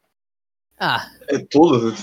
Ah, 0.79 1.09
É 1.27 1.39
todo. 1.39 1.95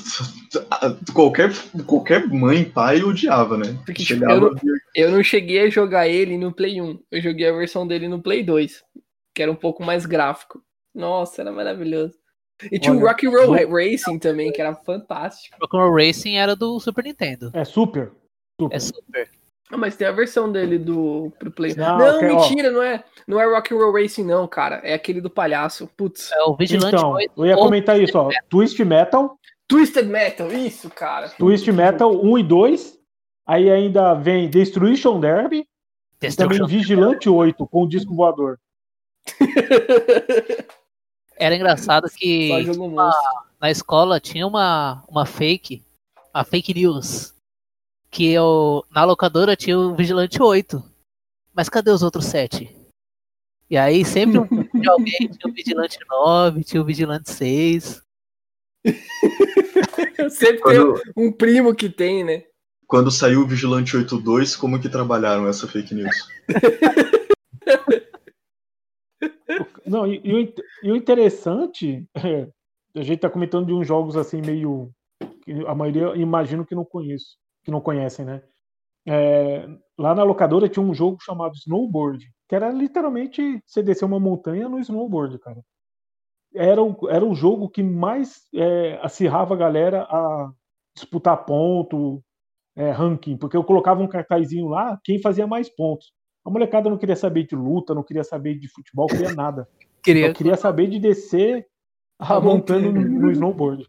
Qualquer, 1.13 1.51
qualquer 1.85 2.27
mãe, 2.27 2.65
pai 2.65 3.03
odiava, 3.03 3.55
né? 3.55 3.77
Porque, 3.85 4.03
tipo, 4.03 4.19
Chegava, 4.19 4.47
eu 4.47 4.55
Eu 4.95 5.11
não 5.11 5.21
cheguei 5.21 5.59
a 5.59 5.69
jogar 5.69 6.07
ele 6.07 6.39
no 6.39 6.51
Play 6.51 6.81
1. 6.81 6.99
Eu 7.11 7.21
joguei 7.21 7.47
a 7.47 7.55
versão 7.55 7.85
dele 7.85 8.07
no 8.07 8.19
Play 8.19 8.41
2, 8.41 8.83
que 9.35 9.43
era 9.43 9.51
um 9.51 9.55
pouco 9.55 9.83
mais 9.83 10.07
gráfico. 10.07 10.59
Nossa, 10.91 11.41
era 11.41 11.51
maravilhoso. 11.51 12.15
E 12.71 12.77
tinha 12.79 12.93
o 12.93 12.97
Olha, 12.97 13.07
Rock 13.09 13.27
Roll 13.27 13.55
Racing 13.71 14.19
também, 14.19 14.51
que 14.51 14.59
era 14.61 14.75
fantástico. 14.75 15.55
Rock'n'Roll 15.61 15.95
Racing 15.95 16.35
era 16.37 16.55
do 16.55 16.79
Super 16.79 17.03
Nintendo. 17.05 17.51
É 17.53 17.63
super. 17.63 18.11
Super. 18.59 18.75
É 18.75 18.79
super. 18.79 19.29
Ah, 19.71 19.77
mas 19.77 19.95
tem 19.95 20.07
a 20.07 20.11
versão 20.11 20.51
dele 20.51 20.77
do 20.79 21.31
pro 21.37 21.51
Play. 21.51 21.75
Não, 21.75 21.97
Não, 21.99 22.17
ó. 22.17 22.21
mentira, 22.21 22.71
não 22.71 22.81
é. 22.81 23.03
Não 23.27 23.39
é 23.39 23.45
Rock 23.45 23.73
and 23.73 23.77
Roll 23.77 23.93
Racing, 23.93 24.23
não, 24.25 24.47
cara. 24.47 24.81
É 24.83 24.93
aquele 24.95 25.21
do 25.21 25.29
palhaço. 25.29 25.87
Putz. 25.95 26.31
É 26.31 26.41
o 26.43 26.55
Vigilante 26.55 26.95
Então, 26.95 27.11
8. 27.11 27.31
eu 27.37 27.45
ia 27.45 27.55
comentar 27.55 27.99
isso, 28.01 28.17
ó. 28.17 28.29
Twist 28.49 28.83
Metal, 28.83 29.37
Twisted 29.67 30.07
Metal, 30.07 30.51
isso, 30.51 30.89
cara. 30.89 31.29
Twist 31.29 31.71
Metal 31.71 32.11
1 32.11 32.37
e 32.39 32.43
2. 32.43 32.99
Aí 33.47 33.69
ainda 33.69 34.15
vem 34.15 34.49
Destruction 34.49 35.19
Derby. 35.19 35.59
E 35.59 35.65
também 36.35 36.57
Destruction. 36.57 36.65
Vigilante 36.67 37.29
8 37.29 37.67
com 37.67 37.83
o 37.83 37.87
disco 37.87 38.13
voador. 38.15 38.57
Era 41.39 41.55
engraçado 41.55 42.09
que 42.09 42.49
monstro. 42.77 42.97
na 43.59 43.71
escola 43.71 44.19
tinha 44.19 44.45
uma, 44.45 45.03
uma 45.07 45.25
fake, 45.25 45.81
a 46.33 46.43
fake 46.43 46.73
news, 46.73 47.33
que 48.11 48.29
eu, 48.29 48.85
na 48.91 49.05
locadora 49.05 49.55
tinha 49.55 49.79
o 49.79 49.95
Vigilante 49.95 50.41
8. 50.41 50.83
Mas 51.53 51.69
cadê 51.69 51.91
os 51.91 52.03
outros 52.03 52.25
7? 52.25 52.75
E 53.69 53.77
aí 53.77 54.03
sempre 54.03 54.37
um 54.39 54.79
de 54.79 54.89
alguém 54.89 55.29
tinha 55.29 55.49
o 55.49 55.53
Vigilante 55.53 55.97
9, 56.07 56.63
tinha 56.63 56.81
o 56.81 56.85
Vigilante 56.85 57.31
6. 57.31 58.01
Sempre 60.29 60.59
Quando, 60.59 60.93
tem 60.93 61.13
um 61.17 61.31
primo 61.31 61.73
que 61.73 61.89
tem, 61.89 62.23
né? 62.23 62.43
quando 62.89 63.11
saiu 63.11 63.41
o 63.41 63.47
Vigilante 63.47 63.95
8.2, 63.95 64.57
como 64.57 64.79
que 64.79 64.89
trabalharam 64.89 65.47
essa 65.47 65.67
fake 65.67 65.93
news? 65.93 66.27
Não, 69.85 70.07
e, 70.07 70.21
e 70.23 70.33
o, 70.33 70.39
in- 70.39 70.53
o 70.83 70.95
interessante, 70.95 72.07
é, 72.15 72.47
a 72.99 73.03
gente 73.03 73.19
tá 73.19 73.29
comentando 73.29 73.65
de 73.67 73.73
uns 73.73 73.87
jogos 73.87 74.15
assim 74.17 74.41
meio. 74.41 74.91
a 75.67 75.75
maioria 75.75 76.15
imagino 76.17 76.65
que 76.65 76.75
não 76.75 76.85
conheço, 76.85 77.37
que 77.63 77.71
não 77.71 77.81
conhecem, 77.81 78.25
né? 78.25 78.43
É, 79.07 79.67
lá 79.97 80.15
na 80.15 80.23
locadora 80.23 80.69
tinha 80.69 80.83
um 80.85 80.93
jogo 80.93 81.17
chamado 81.21 81.55
Snowboard, 81.55 82.25
que 82.49 82.55
era 82.55 82.71
literalmente 82.71 83.61
você 83.65 83.83
descer 83.83 84.05
uma 84.05 84.19
montanha 84.19 84.69
no 84.69 84.79
snowboard, 84.79 85.39
cara. 85.39 85.61
Era 86.53 86.81
o, 86.83 87.09
era 87.09 87.25
o 87.25 87.35
jogo 87.35 87.69
que 87.69 87.83
mais 87.83 88.41
é, 88.55 88.99
acirrava 89.03 89.53
a 89.53 89.57
galera 89.57 90.03
a 90.03 90.51
disputar 90.95 91.45
ponto, 91.45 92.23
é, 92.75 92.91
ranking, 92.91 93.37
porque 93.37 93.57
eu 93.57 93.63
colocava 93.63 94.01
um 94.03 94.07
cartazinho 94.07 94.67
lá, 94.69 94.99
quem 95.03 95.21
fazia 95.21 95.47
mais 95.47 95.69
pontos. 95.69 96.13
A 96.45 96.49
molecada 96.49 96.89
não 96.89 96.97
queria 96.97 97.15
saber 97.15 97.45
de 97.45 97.55
luta, 97.55 97.93
não 97.93 98.03
queria 98.03 98.23
saber 98.23 98.55
de 98.57 98.67
futebol, 98.67 99.07
queria 99.07 99.33
nada. 99.35 99.67
Queria, 100.03 100.27
Eu 100.27 100.33
queria 100.33 100.55
saber 100.55 100.87
de 100.87 100.99
descer 100.99 101.67
a 102.17 102.39
montanha 102.39 102.91
no, 102.91 103.31
snowboard. 103.31 103.87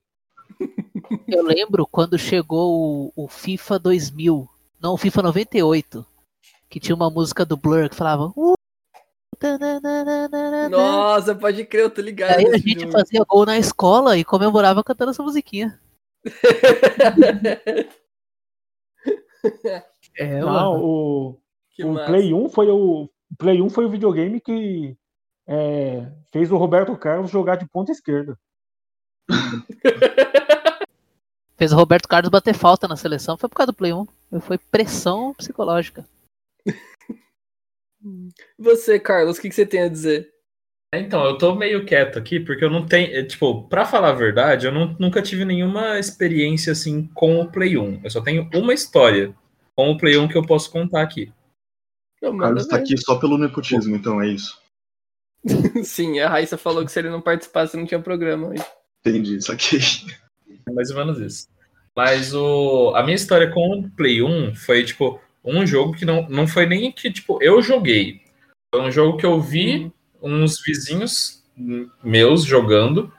eu 1.28 1.42
lembro 1.44 1.86
quando 1.86 2.18
chegou 2.18 3.10
o, 3.16 3.24
o 3.24 3.28
FIFA 3.28 3.78
2000, 3.78 4.48
não, 4.80 4.94
o 4.94 4.96
FIFA 4.96 5.22
98, 5.22 6.04
que 6.68 6.80
tinha 6.80 6.94
uma 6.94 7.10
música 7.10 7.44
do 7.44 7.56
Blur 7.56 7.88
que 7.88 7.96
falava. 7.96 8.32
"Uh, 8.36 8.54
tananana". 9.38 10.68
Nossa, 10.68 11.34
pode 11.34 11.64
crer, 11.64 11.82
eu 11.84 11.90
tô 11.90 12.00
ligado. 12.00 12.38
Aí 12.38 12.46
a 12.46 12.58
gente 12.58 12.80
jogo. 12.80 12.92
fazia 12.92 13.24
gol 13.24 13.46
na 13.46 13.58
escola 13.58 14.16
e 14.16 14.24
comemorava 14.24 14.82
cantando 14.82 15.10
essa 15.10 15.22
musiquinha. 15.22 15.80
É, 20.18 20.38
Não, 20.40 20.48
mano. 20.48 20.84
o, 20.84 21.40
Que 21.80 21.86
o 21.86 21.92
massa. 21.94 22.06
Play 22.06 22.32
1 22.34 22.48
foi 22.48 22.68
o, 22.70 23.08
Play 23.38 23.60
1 23.62 23.70
foi 23.70 23.84
o 23.86 23.90
videogame 23.90 24.40
que 24.40 24.96
é, 25.46 26.10
fez 26.32 26.50
o 26.52 26.56
Roberto 26.56 26.96
Carlos 26.96 27.30
jogar 27.30 27.56
de 27.56 27.68
ponta 27.68 27.92
esquerda. 27.92 28.38
Fez 31.56 31.72
o 31.74 31.76
Roberto 31.76 32.08
Carlos 32.08 32.30
bater 32.30 32.54
falta 32.54 32.88
na 32.88 32.96
seleção, 32.96 33.36
foi 33.36 33.46
por 33.46 33.56
causa 33.56 33.70
do 33.70 33.76
Play 33.76 33.92
1. 33.92 34.06
Foi 34.40 34.56
pressão 34.56 35.34
psicológica. 35.34 36.08
Você, 38.58 38.98
Carlos, 38.98 39.36
o 39.36 39.40
que, 39.42 39.50
que 39.50 39.54
você 39.54 39.66
tem 39.66 39.82
a 39.82 39.88
dizer? 39.88 40.32
Então, 40.94 41.22
eu 41.24 41.36
tô 41.36 41.54
meio 41.54 41.84
quieto 41.84 42.18
aqui, 42.18 42.40
porque 42.40 42.64
eu 42.64 42.70
não 42.70 42.86
tenho. 42.86 43.14
é, 43.14 43.22
Tipo, 43.24 43.68
pra 43.68 43.84
falar 43.84 44.08
a 44.08 44.14
verdade, 44.14 44.66
eu 44.66 44.72
não- 44.72 44.96
nunca 44.98 45.20
tive 45.20 45.44
nenhuma 45.44 45.98
experiência 45.98 46.72
assim 46.72 47.06
com 47.14 47.38
o 47.40 47.50
Play 47.50 47.76
1. 47.76 48.00
Eu 48.02 48.10
só 48.10 48.22
tenho 48.22 48.48
uma 48.54 48.72
história 48.72 49.34
com 49.76 49.90
o 49.90 49.98
Play 49.98 50.16
1 50.16 50.28
que 50.28 50.36
eu 50.38 50.46
posso 50.46 50.70
contar 50.70 51.02
aqui. 51.02 51.30
Não, 52.22 52.34
O 52.34 52.38
Carlos 52.38 52.66
tá 52.66 52.76
aqui 52.76 52.96
só 52.98 53.18
pelo 53.18 53.38
nepotismo, 53.38 53.96
então 53.96 54.20
é 54.20 54.28
isso. 54.28 54.60
Sim, 55.84 56.20
a 56.20 56.28
Raíssa 56.28 56.58
falou 56.58 56.84
que 56.84 56.92
se 56.92 56.98
ele 56.98 57.10
não 57.10 57.20
participasse, 57.20 57.76
não 57.76 57.86
tinha 57.86 58.00
programa. 58.00 58.52
Entendi, 59.04 59.36
isso 59.36 59.50
aqui. 59.50 59.78
É 60.66 60.70
mais 60.72 60.90
ou 60.90 60.96
menos 60.96 61.18
isso. 61.18 61.48
Mas 61.96 62.34
o, 62.34 62.92
a 62.94 63.02
minha 63.02 63.16
história 63.16 63.50
com 63.50 63.80
o 63.80 63.90
Play 63.90 64.22
1 64.22 64.54
foi, 64.54 64.84
tipo, 64.84 65.20
um 65.44 65.66
jogo 65.66 65.94
que 65.94 66.04
não, 66.04 66.28
não 66.28 66.46
foi 66.46 66.66
nem 66.66 66.92
que, 66.92 67.10
tipo, 67.10 67.42
eu 67.42 67.60
joguei. 67.62 68.20
Foi 68.72 68.82
um 68.82 68.90
jogo 68.90 69.16
que 69.18 69.26
eu 69.26 69.40
vi 69.40 69.92
uns 70.22 70.62
vizinhos 70.62 71.42
meus 72.02 72.44
jogando. 72.44 73.12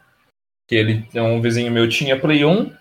Que 0.68 0.76
ele, 0.76 1.08
um 1.16 1.42
vizinho 1.42 1.72
meu 1.72 1.90
tinha 1.90 2.20
Play 2.20 2.46
1. 2.46 2.74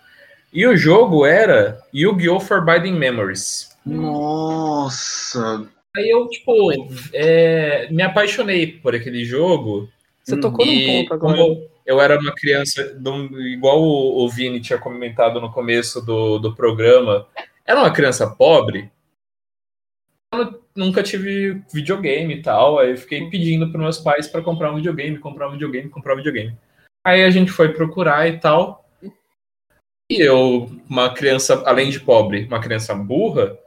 E 0.53 0.65
o 0.67 0.77
jogo 0.77 1.25
era 1.25 1.81
Yu-Gi-Oh! 1.93 2.39
Forbidden 2.39 2.93
Memories. 2.93 3.75
Nossa! 3.85 5.67
Aí 5.95 6.09
eu, 6.09 6.27
tipo, 6.29 6.71
é, 7.13 7.89
me 7.91 8.01
apaixonei 8.01 8.79
por 8.79 8.95
aquele 8.95 9.25
jogo. 9.25 9.89
Você 10.23 10.39
tocou 10.39 10.65
num 10.65 10.85
ponto 10.85 11.13
agora. 11.13 11.37
como 11.37 11.69
eu 11.85 11.99
era 11.99 12.17
uma 12.19 12.33
criança, 12.33 12.97
igual 13.39 13.81
o, 13.81 14.23
o 14.23 14.29
Vini 14.29 14.61
tinha 14.61 14.79
comentado 14.79 15.41
no 15.41 15.51
começo 15.51 15.99
do, 16.05 16.39
do 16.39 16.55
programa, 16.55 17.27
era 17.65 17.79
uma 17.79 17.91
criança 17.91 18.29
pobre. 18.29 18.89
Eu 20.33 20.63
nunca 20.75 21.03
tive 21.03 21.61
videogame 21.73 22.35
e 22.35 22.41
tal. 22.41 22.79
Aí 22.79 22.91
eu 22.91 22.97
fiquei 22.97 23.29
pedindo 23.29 23.69
para 23.69 23.81
meus 23.81 23.97
pais 23.97 24.27
para 24.27 24.41
comprar 24.41 24.71
um 24.71 24.75
videogame, 24.75 25.19
comprar 25.19 25.49
um 25.49 25.51
videogame, 25.51 25.89
comprar 25.89 26.13
um 26.13 26.17
videogame. 26.17 26.55
Aí 27.05 27.23
a 27.23 27.29
gente 27.29 27.51
foi 27.51 27.73
procurar 27.73 28.27
e 28.29 28.39
tal. 28.39 28.85
E 30.09 30.21
eu, 30.21 30.69
uma 30.89 31.13
criança, 31.13 31.63
além 31.65 31.89
de 31.89 31.99
pobre, 31.99 32.45
uma 32.45 32.61
criança 32.61 32.93
burra, 32.93 33.57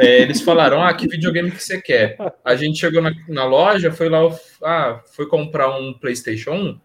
é, 0.00 0.22
eles 0.22 0.40
falaram: 0.40 0.82
Ah, 0.82 0.92
que 0.94 1.06
videogame 1.08 1.50
que 1.50 1.62
você 1.62 1.80
quer? 1.80 2.16
A 2.44 2.54
gente 2.56 2.78
chegou 2.80 3.00
na, 3.02 3.12
na 3.28 3.44
loja, 3.44 3.92
foi 3.92 4.08
lá, 4.08 4.20
ah, 4.64 5.00
foi 5.12 5.26
comprar 5.26 5.70
um 5.78 5.92
PlayStation 5.92 6.52
1. 6.52 6.80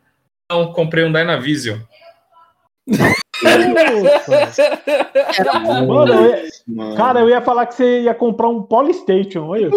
Não, 0.51 0.71
comprei 0.73 1.03
um 1.03 1.11
Dynavision. 1.11 1.79
Mano, 5.87 6.13
eu 6.13 6.29
ia- 6.29 6.49
Mano. 6.67 6.95
cara, 6.95 7.19
eu 7.19 7.29
ia 7.29 7.41
falar 7.41 7.65
que 7.65 7.75
você 7.75 8.01
ia 8.01 8.13
comprar 8.13 8.47
um 8.49 8.61
Polystation, 8.63 9.47
olha, 9.47 9.69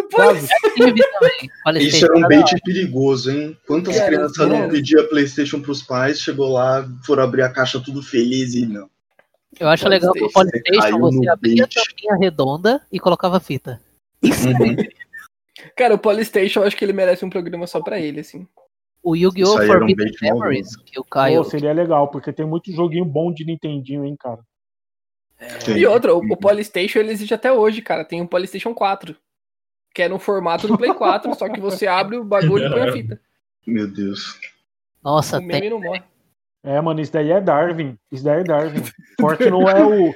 Isso 1.80 2.04
era 2.04 2.16
um 2.16 2.20
"Cara, 2.22 2.28
bait 2.28 2.60
perigoso, 2.64 3.30
hein? 3.30 3.56
Quantas 3.66 3.96
crianças 4.06 4.48
não 4.48 4.68
pediam 4.68 5.06
PlayStation 5.08 5.60
pros 5.60 5.82
pais, 5.82 6.20
chegou 6.20 6.52
lá, 6.52 6.86
foram 7.04 7.22
abrir 7.24 7.42
a 7.42 7.48
caixa 7.50 7.80
tudo 7.80 8.02
feliz 8.02 8.54
e 8.54 8.66
não. 8.66 8.88
Eu 9.58 9.68
acho 9.68 9.88
legal 9.88 10.12
que 10.12 10.24
o 10.24 10.30
Polystation, 10.32 10.98
você 10.98 11.28
abria 11.28 11.64
a 11.64 11.68
tampinha 11.68 12.16
redonda 12.16 12.86
e 12.92 12.98
colocava 13.00 13.40
fita. 13.40 13.80
Cara, 15.76 15.94
o 15.94 15.98
Polystation, 15.98 16.60
eu 16.60 16.66
acho 16.66 16.76
que 16.76 16.84
ele 16.84 16.92
merece 16.92 17.24
um 17.24 17.30
programa 17.30 17.66
só 17.66 17.80
pra 17.80 17.98
ele, 17.98 18.20
assim. 18.20 18.46
O 19.02 19.16
Yu-Gi-Oh! 19.16 19.54
um 19.60 19.66
Forbidden 19.66 20.12
mal 20.22 20.32
Memories, 20.34 20.76
que 20.76 21.00
o 21.00 21.04
Caio. 21.04 21.42
Pô, 21.42 21.50
seria 21.50 21.72
legal, 21.72 22.08
porque 22.08 22.32
tem 22.32 22.46
muito 22.46 22.70
joguinho 22.72 23.04
bom 23.04 23.32
de 23.32 23.44
Nintendinho, 23.44 24.04
hein, 24.04 24.16
cara. 24.18 24.40
Tem. 25.64 25.78
E 25.78 25.86
outra, 25.86 26.14
o, 26.14 26.18
o 26.18 26.36
Polystation 26.36 26.98
ele 26.98 27.12
existe 27.12 27.32
até 27.32 27.52
hoje, 27.52 27.80
cara. 27.80 28.04
Tem 28.04 28.20
um 28.20 28.26
Polystation 28.26 28.74
4. 28.74 29.16
Que 29.94 30.02
é 30.02 30.08
no 30.08 30.18
formato 30.18 30.68
do 30.68 30.76
Play 30.76 30.92
4, 30.92 31.34
só 31.34 31.48
que 31.48 31.60
você 31.60 31.86
abre 31.86 32.16
o 32.16 32.24
bagulho 32.24 32.66
e 32.66 32.70
põe 32.70 32.82
a 32.82 32.92
fita. 32.92 33.20
Meu 33.66 33.86
Deus. 33.88 34.38
Nossa, 35.02 35.38
O 35.38 35.42
meme 35.42 35.60
tem. 35.60 35.70
não 35.70 35.80
morre. 35.80 36.02
É, 36.68 36.78
mano, 36.82 37.00
isso 37.00 37.10
daí 37.10 37.30
é 37.30 37.40
Darwin. 37.40 37.96
Isso 38.12 38.22
daí 38.22 38.40
é 38.40 38.44
Darwin. 38.44 38.82
Forte 39.18 39.48
não 39.48 39.62
é 39.62 39.82
o. 39.82 40.12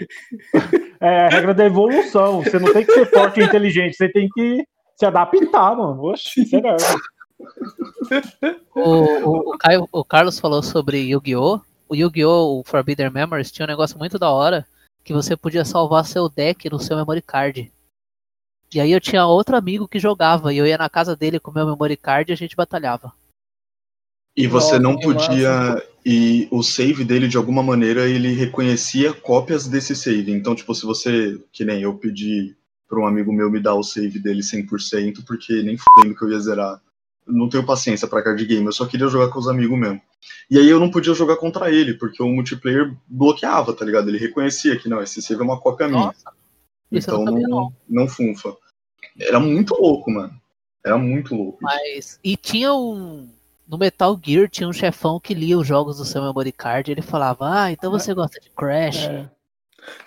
É 1.00 1.24
a 1.24 1.28
regra 1.30 1.54
da 1.54 1.64
evolução. 1.64 2.42
Você 2.42 2.58
não 2.58 2.70
tem 2.74 2.84
que 2.84 2.92
ser 2.92 3.06
forte 3.06 3.40
e 3.40 3.44
inteligente, 3.44 3.96
você 3.96 4.06
tem 4.12 4.28
que 4.28 4.62
se 4.94 5.06
adaptar, 5.06 5.74
mano. 5.74 6.02
Oxe, 6.04 6.42
isso 6.42 6.54
é 6.56 6.60
Darwin. 6.60 7.00
O, 8.74 8.80
o, 8.80 9.54
o 9.54 9.58
Caio- 9.58 9.88
o 9.90 10.04
Carlos 10.04 10.38
falou 10.38 10.62
sobre 10.62 10.98
Yu-Gi-Oh! 10.98 11.58
O 11.88 11.96
Yu-Gi-Oh! 11.96 12.60
o 12.60 12.64
Forbidden 12.66 13.08
Memories 13.10 13.50
tinha 13.50 13.64
um 13.64 13.70
negócio 13.70 13.98
muito 13.98 14.18
da 14.18 14.30
hora 14.30 14.66
que 15.02 15.14
você 15.14 15.34
podia 15.34 15.64
salvar 15.64 16.04
seu 16.04 16.28
deck 16.28 16.68
no 16.68 16.78
seu 16.78 16.98
memory 16.98 17.22
card. 17.22 17.72
E 18.74 18.78
aí 18.78 18.92
eu 18.92 19.00
tinha 19.00 19.24
outro 19.26 19.56
amigo 19.56 19.88
que 19.88 19.98
jogava 19.98 20.52
e 20.52 20.58
eu 20.58 20.66
ia 20.66 20.76
na 20.76 20.90
casa 20.90 21.16
dele 21.16 21.40
com 21.40 21.50
o 21.50 21.54
meu 21.54 21.64
memory 21.66 21.96
card 21.96 22.30
e 22.30 22.34
a 22.34 22.36
gente 22.36 22.54
batalhava. 22.54 23.10
E 24.36 24.46
você 24.46 24.78
não 24.78 24.98
podia. 24.98 25.82
E 26.04 26.48
o 26.50 26.62
save 26.62 27.04
dele, 27.04 27.28
de 27.28 27.36
alguma 27.36 27.62
maneira, 27.62 28.08
ele 28.08 28.32
reconhecia 28.32 29.12
cópias 29.12 29.68
desse 29.68 29.94
save. 29.94 30.32
Então, 30.32 30.54
tipo, 30.54 30.74
se 30.74 30.84
você. 30.84 31.40
Que 31.52 31.64
nem 31.64 31.82
eu 31.82 31.94
pedi 31.94 32.56
para 32.88 33.00
um 33.00 33.06
amigo 33.06 33.32
meu 33.32 33.50
me 33.50 33.58
dar 33.58 33.74
o 33.74 33.82
save 33.82 34.18
dele 34.18 34.42
100%, 34.42 35.24
porque 35.26 35.62
nem 35.62 35.78
fudendo 35.78 36.14
que 36.14 36.22
eu 36.24 36.30
ia 36.30 36.40
zerar. 36.40 36.78
Eu 37.26 37.32
não 37.32 37.48
tenho 37.48 37.64
paciência 37.64 38.06
pra 38.06 38.22
card 38.22 38.44
game, 38.44 38.66
eu 38.66 38.72
só 38.72 38.84
queria 38.84 39.08
jogar 39.08 39.32
com 39.32 39.38
os 39.38 39.48
amigos 39.48 39.78
mesmo. 39.78 40.02
E 40.50 40.58
aí 40.58 40.68
eu 40.68 40.78
não 40.78 40.90
podia 40.90 41.14
jogar 41.14 41.36
contra 41.36 41.70
ele, 41.70 41.94
porque 41.94 42.22
o 42.22 42.28
multiplayer 42.28 42.94
bloqueava, 43.08 43.72
tá 43.72 43.84
ligado? 43.84 44.08
Ele 44.08 44.18
reconhecia 44.18 44.78
que 44.78 44.90
não, 44.90 45.00
esse 45.00 45.22
save 45.22 45.40
é 45.40 45.44
uma 45.44 45.58
cópia 45.58 45.88
minha. 45.88 46.06
Nossa. 46.06 46.32
Eu 46.90 46.98
então 46.98 47.24
não 47.24 47.32
sabia, 47.32 47.48
não. 47.48 47.72
não 47.88 48.08
funfa. 48.08 48.54
Era 49.18 49.40
muito 49.40 49.74
louco, 49.74 50.10
mano. 50.10 50.38
Era 50.84 50.98
muito 50.98 51.34
louco. 51.34 51.58
Mas. 51.62 52.18
E 52.22 52.36
tinha 52.36 52.74
um. 52.74 53.26
No 53.66 53.78
Metal 53.78 54.18
Gear 54.22 54.48
tinha 54.48 54.68
um 54.68 54.72
chefão 54.72 55.18
que 55.20 55.32
lia 55.34 55.56
os 55.58 55.66
jogos 55.66 55.96
do 55.98 56.04
seu 56.04 56.22
memory 56.22 56.52
card 56.52 56.90
e 56.90 56.94
ele 56.94 57.02
falava, 57.02 57.48
ah, 57.62 57.72
então 57.72 57.90
você 57.90 58.12
gosta 58.12 58.38
de 58.40 58.50
Crash. 58.50 59.06
É. 59.06 59.30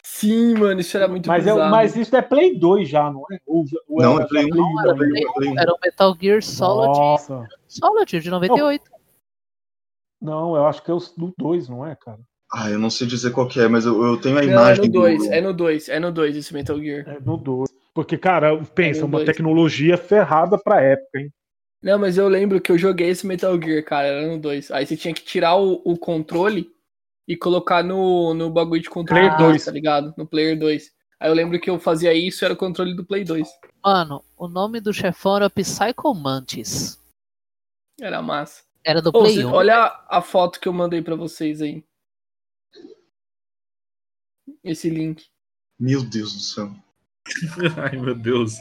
Sim, 0.03 0.53
mano, 0.55 0.79
isso 0.79 0.95
era 0.95 1.07
muito 1.07 1.27
Mas, 1.27 1.45
é, 1.45 1.51
bizarro. 1.51 1.71
mas 1.71 1.95
isso 1.97 2.15
é 2.15 2.21
Play 2.21 2.57
2 2.57 2.87
já, 2.87 3.11
não 3.11 3.23
é? 3.31 3.37
Ou, 3.45 3.65
ou 3.89 4.01
Não, 4.01 4.15
era 4.15 4.23
é 4.23 4.27
Play 4.27 4.43
já 4.43 4.49
1, 4.49 4.51
Play 4.55 4.65
era 4.85 4.95
Play 4.95 5.07
ainda? 5.17 5.29
um, 5.29 5.33
Play 5.33 5.49
um. 5.49 5.59
Era 5.59 5.71
o 5.73 5.77
Metal 5.83 6.17
Gear 6.21 6.41
Solid. 6.43 6.87
Nossa. 6.87 7.47
Solid, 7.67 8.19
de 8.21 8.29
98. 8.29 8.83
Não, 10.21 10.55
eu 10.55 10.65
acho 10.65 10.81
que 10.83 10.91
é 10.91 10.93
o 10.93 10.99
do 10.99 11.33
2, 11.37 11.67
não 11.67 11.85
é, 11.85 11.95
cara? 11.95 12.19
Ah, 12.53 12.69
eu 12.69 12.79
não 12.79 12.89
sei 12.89 13.05
dizer 13.07 13.31
qual 13.31 13.47
que 13.47 13.59
é, 13.59 13.67
mas 13.67 13.85
eu, 13.85 14.01
eu 14.05 14.17
tenho 14.21 14.37
a 14.37 14.41
Não, 14.43 14.49
é 14.49 14.51
imagem. 14.53 14.85
no 14.85 14.91
do- 14.91 14.99
2, 14.99 15.25
é 15.27 15.41
no 15.41 15.53
2, 15.53 15.89
é 15.89 15.99
no 15.99 16.11
2 16.11 16.37
esse 16.37 16.53
Metal 16.53 16.79
Gear. 16.79 17.03
É 17.09 17.19
no 17.19 17.35
2. 17.37 17.69
Porque, 17.93 18.17
cara, 18.17 18.57
pensa, 18.75 18.99
É 18.99 19.01
no 19.01 19.07
uma 19.07 19.17
dois. 19.19 19.25
tecnologia 19.25 19.97
ferrada 19.97 20.57
pra 20.57 20.81
época, 20.81 21.19
hein? 21.19 21.33
Não, 21.86 22.00
mas 22.00 22.17
eu 22.17 22.28
lembro 22.28 22.60
que 22.60 22.71
eu 22.71 22.80
joguei 22.80 23.10
esse 23.10 23.28
Metal 23.28 23.62
Gear, 23.62 23.86
cara, 23.86 24.08
era 24.08 24.28
no 24.28 24.39
2. 24.39 24.71
Aí 24.71 24.88
você 24.88 24.98
tinha 24.98 25.13
que 25.13 25.21
tirar 25.24 25.56
o, 25.56 25.84
o 25.86 25.95
controle 25.95 26.74
e 27.28 27.38
colocar 27.38 27.84
no, 27.84 28.34
no 28.34 28.50
bagulho 28.50 28.82
de 28.82 28.89
controle 28.89 29.21
Player 29.28 29.38
2, 29.38 29.52
2. 29.52 29.65
tá 29.65 29.71
ligado? 29.71 30.12
No 30.17 30.26
Player 30.26 30.58
2. 30.58 30.91
Aí 31.19 31.30
eu 31.30 31.36
lembro 31.36 31.60
que 31.60 31.69
eu 31.69 31.80
fazia 31.80 32.12
isso, 32.12 32.43
era 32.43 32.56
o 32.56 32.58
controle 32.58 32.95
do 32.95 33.06
Play 33.06 33.24
2. 33.24 33.48
Mano, 33.84 34.26
o 34.36 34.48
nome 34.48 34.82
do 34.82 34.91
chefão 34.91 35.36
era 35.36 35.48
Psycho 35.48 36.12
Mantis. 36.15 37.00
Era 38.02 38.19
massa. 38.19 38.63
Era 38.84 39.00
do 39.00 39.10
Ô, 39.10 39.19
Play 39.21 39.36
cê- 39.36 39.45
1. 39.45 39.54
olha 39.54 39.76
a, 39.78 40.17
a 40.17 40.21
foto 40.24 40.60
que 40.60 40.67
eu 40.67 40.74
mandei 40.74 41.04
pra 41.04 41.15
vocês 41.15 41.62
aí. 41.62 41.84
Esse 44.63 44.89
link. 44.89 45.24
Meu 45.80 46.04
Deus 46.04 46.34
do 46.34 46.39
céu. 46.39 46.71
Ai, 47.78 47.95
meu 48.00 48.15
Deus. 48.15 48.56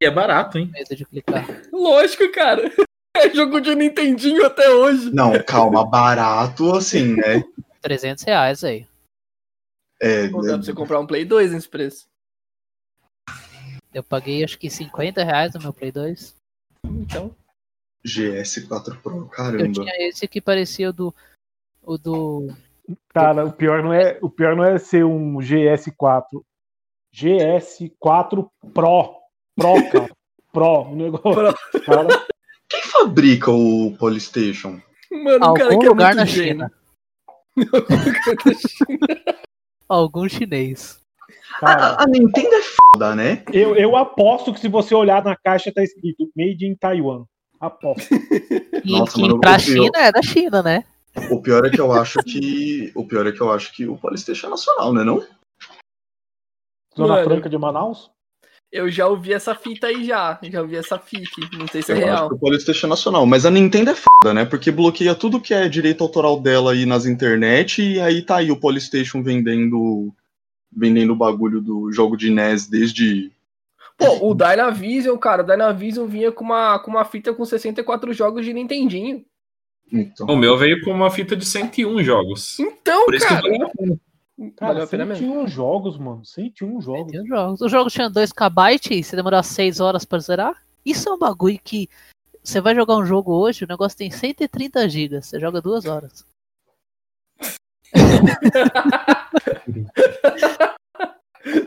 E 0.00 0.06
é 0.06 0.10
barato, 0.10 0.58
hein? 0.58 0.70
Medo 0.72 0.94
de 0.94 1.04
clicar. 1.04 1.44
Lógico, 1.72 2.30
cara. 2.32 2.62
É 3.16 3.30
jogo 3.34 3.58
de 3.60 3.74
Nintendinho 3.74 4.46
até 4.46 4.70
hoje. 4.70 5.10
Não, 5.12 5.32
calma, 5.42 5.84
barato 5.84 6.72
assim, 6.76 7.16
né? 7.16 7.42
300 7.82 8.22
reais 8.22 8.62
aí. 8.62 8.86
É, 10.00 10.28
Não 10.28 10.40
dá 10.40 10.52
pra 10.52 10.62
você 10.62 10.72
comprar 10.72 11.00
um 11.00 11.06
Play 11.06 11.24
2 11.24 11.50
nesse 11.50 11.68
preço. 11.68 12.06
Eu 13.92 14.04
paguei 14.04 14.44
acho 14.44 14.56
que 14.56 14.70
50 14.70 15.24
reais 15.24 15.52
no 15.54 15.60
meu 15.60 15.72
Play 15.72 15.90
2. 15.90 16.36
Então. 16.84 17.34
GS4 18.06 19.02
Pro, 19.02 19.16
Eu 19.16 19.26
caramba. 19.26 19.72
tinha 19.72 20.08
esse 20.08 20.28
que 20.28 20.40
parecia 20.40 20.90
o 20.90 20.92
do. 20.92 21.14
O 21.82 21.98
do. 21.98 22.54
Cara, 23.08 23.46
o 23.46 23.52
pior 23.52 23.82
não 23.82 23.92
é, 23.92 24.16
o 24.22 24.30
pior 24.30 24.54
não 24.54 24.62
é 24.62 24.78
ser 24.78 25.04
um 25.04 25.38
GS4. 25.38 26.40
GS4 27.12 28.48
Pro. 28.72 29.17
Pro, 29.58 29.90
cara. 29.90 30.10
Pro. 30.52 30.82
Um 30.82 30.96
negócio. 30.96 31.80
Cara, 31.84 32.26
Quem 32.68 32.82
fabrica 32.82 33.50
o 33.50 33.94
Polystation? 33.98 34.80
Mano, 35.10 35.50
o 35.50 35.54
cara 35.54 35.70
Algum 35.70 35.78
que 35.80 35.86
é 35.86 35.88
lugar 35.88 36.14
muito 36.14 36.18
na. 36.18 36.26
China. 36.26 36.72
Algum 39.88 40.28
chinês. 40.28 41.00
cara, 41.60 41.94
A, 41.94 42.04
a 42.04 42.06
Nintendo 42.06 42.54
é 42.54 42.62
foda, 42.62 43.14
né? 43.14 43.42
eu, 43.52 43.74
eu 43.74 43.96
aposto 43.96 44.52
que 44.52 44.60
se 44.60 44.68
você 44.68 44.94
olhar 44.94 45.24
na 45.24 45.34
caixa 45.36 45.72
tá 45.72 45.82
escrito 45.82 46.30
Made 46.36 46.66
in 46.66 46.74
Taiwan. 46.76 47.24
Aposto. 47.60 48.08
E, 48.84 48.92
Nossa, 48.92 49.18
e 49.18 49.22
mano, 49.22 49.40
pra 49.40 49.50
o 49.50 49.56
pior- 49.56 49.60
China 49.60 49.98
é 49.98 50.12
da 50.12 50.22
China, 50.22 50.62
né? 50.62 50.84
O 51.32 51.42
pior 51.42 51.66
é 51.66 51.70
que 51.70 51.80
eu 51.80 51.90
acho 51.92 52.20
que. 52.22 52.92
O 52.94 53.04
pior 53.06 53.26
é 53.26 53.32
que 53.32 53.40
eu 53.40 53.50
acho 53.52 53.72
que 53.74 53.86
o 53.86 53.98
Polystation 53.98 54.46
é 54.46 54.50
nacional, 54.50 54.94
né? 54.94 55.02
Não? 55.02 55.26
Zona. 56.96 57.24
Franca 57.24 57.48
de 57.50 57.58
Manaus? 57.58 58.10
Eu 58.70 58.90
já 58.90 59.06
ouvi 59.06 59.32
essa 59.32 59.54
fita 59.54 59.86
aí 59.86 60.04
já. 60.04 60.38
Já 60.42 60.60
ouvi 60.60 60.76
essa 60.76 60.98
fic. 60.98 61.30
Não 61.56 61.66
sei 61.68 61.82
se 61.82 61.92
é 61.92 61.94
Eu 61.94 61.98
acho 61.98 62.06
real. 62.06 62.28
que 62.28 62.34
o 62.34 62.38
Polystation 62.38 62.86
é 62.86 62.90
nacional. 62.90 63.24
Mas 63.24 63.46
a 63.46 63.50
Nintendo 63.50 63.90
é 63.90 63.94
foda, 63.94 64.34
né? 64.34 64.44
Porque 64.44 64.70
bloqueia 64.70 65.14
tudo 65.14 65.40
que 65.40 65.54
é 65.54 65.68
direito 65.68 66.02
autoral 66.02 66.38
dela 66.38 66.72
aí 66.72 66.84
nas 66.84 67.06
internet 67.06 67.82
e 67.82 67.98
aí 68.00 68.20
tá 68.22 68.36
aí 68.36 68.50
o 68.50 68.60
Polystation 68.60 69.22
vendendo. 69.22 70.12
Vendendo 70.70 71.14
o 71.14 71.16
bagulho 71.16 71.62
do 71.62 71.90
jogo 71.90 72.14
de 72.14 72.30
NES 72.30 72.66
desde. 72.66 73.32
Pô, 73.96 74.30
o 74.30 74.34
Dynavision, 74.34 75.16
cara, 75.16 75.42
o 75.42 75.46
Dynavision 75.46 76.06
vinha 76.06 76.30
com 76.30 76.44
uma, 76.44 76.78
com 76.78 76.90
uma 76.90 77.06
fita 77.06 77.32
com 77.32 77.42
64 77.42 78.12
jogos 78.12 78.44
de 78.44 78.52
Nintendinho. 78.52 79.24
Então. 79.90 80.26
O 80.26 80.36
meu 80.36 80.58
veio 80.58 80.82
com 80.84 80.92
uma 80.92 81.10
fita 81.10 81.34
de 81.34 81.46
101 81.46 82.02
jogos. 82.04 82.60
Então, 82.60 83.06
Por 83.06 83.14
isso 83.14 83.26
cara, 83.26 83.40
que 83.40 83.48
eu. 83.48 83.98
Cara, 84.56 84.72
valeu 84.72 84.84
a 84.84 84.86
pena 84.86 85.04
mesmo. 85.04 85.26
101 85.26 85.48
jogos, 85.48 85.98
mano. 85.98 86.24
101 86.24 86.80
jogos. 86.80 87.10
Tem 87.10 87.20
os 87.20 87.28
jogos. 87.28 87.60
O 87.60 87.68
jogo 87.68 87.90
tinha 87.90 88.08
2KB 88.08 88.92
e 88.92 89.02
se 89.02 89.16
demorar 89.16 89.42
6 89.42 89.80
horas 89.80 90.04
pra 90.04 90.20
zerar. 90.20 90.62
Isso 90.84 91.08
é 91.08 91.12
um 91.12 91.18
bagulho 91.18 91.58
que. 91.62 91.88
Você 92.42 92.60
vai 92.60 92.74
jogar 92.74 92.96
um 92.96 93.04
jogo 93.04 93.32
hoje, 93.34 93.64
o 93.64 93.68
negócio 93.68 93.98
tem 93.98 94.10
130 94.10 94.88
GB. 94.88 95.20
Você 95.20 95.40
joga 95.40 95.60
duas 95.60 95.86
horas. 95.86 96.24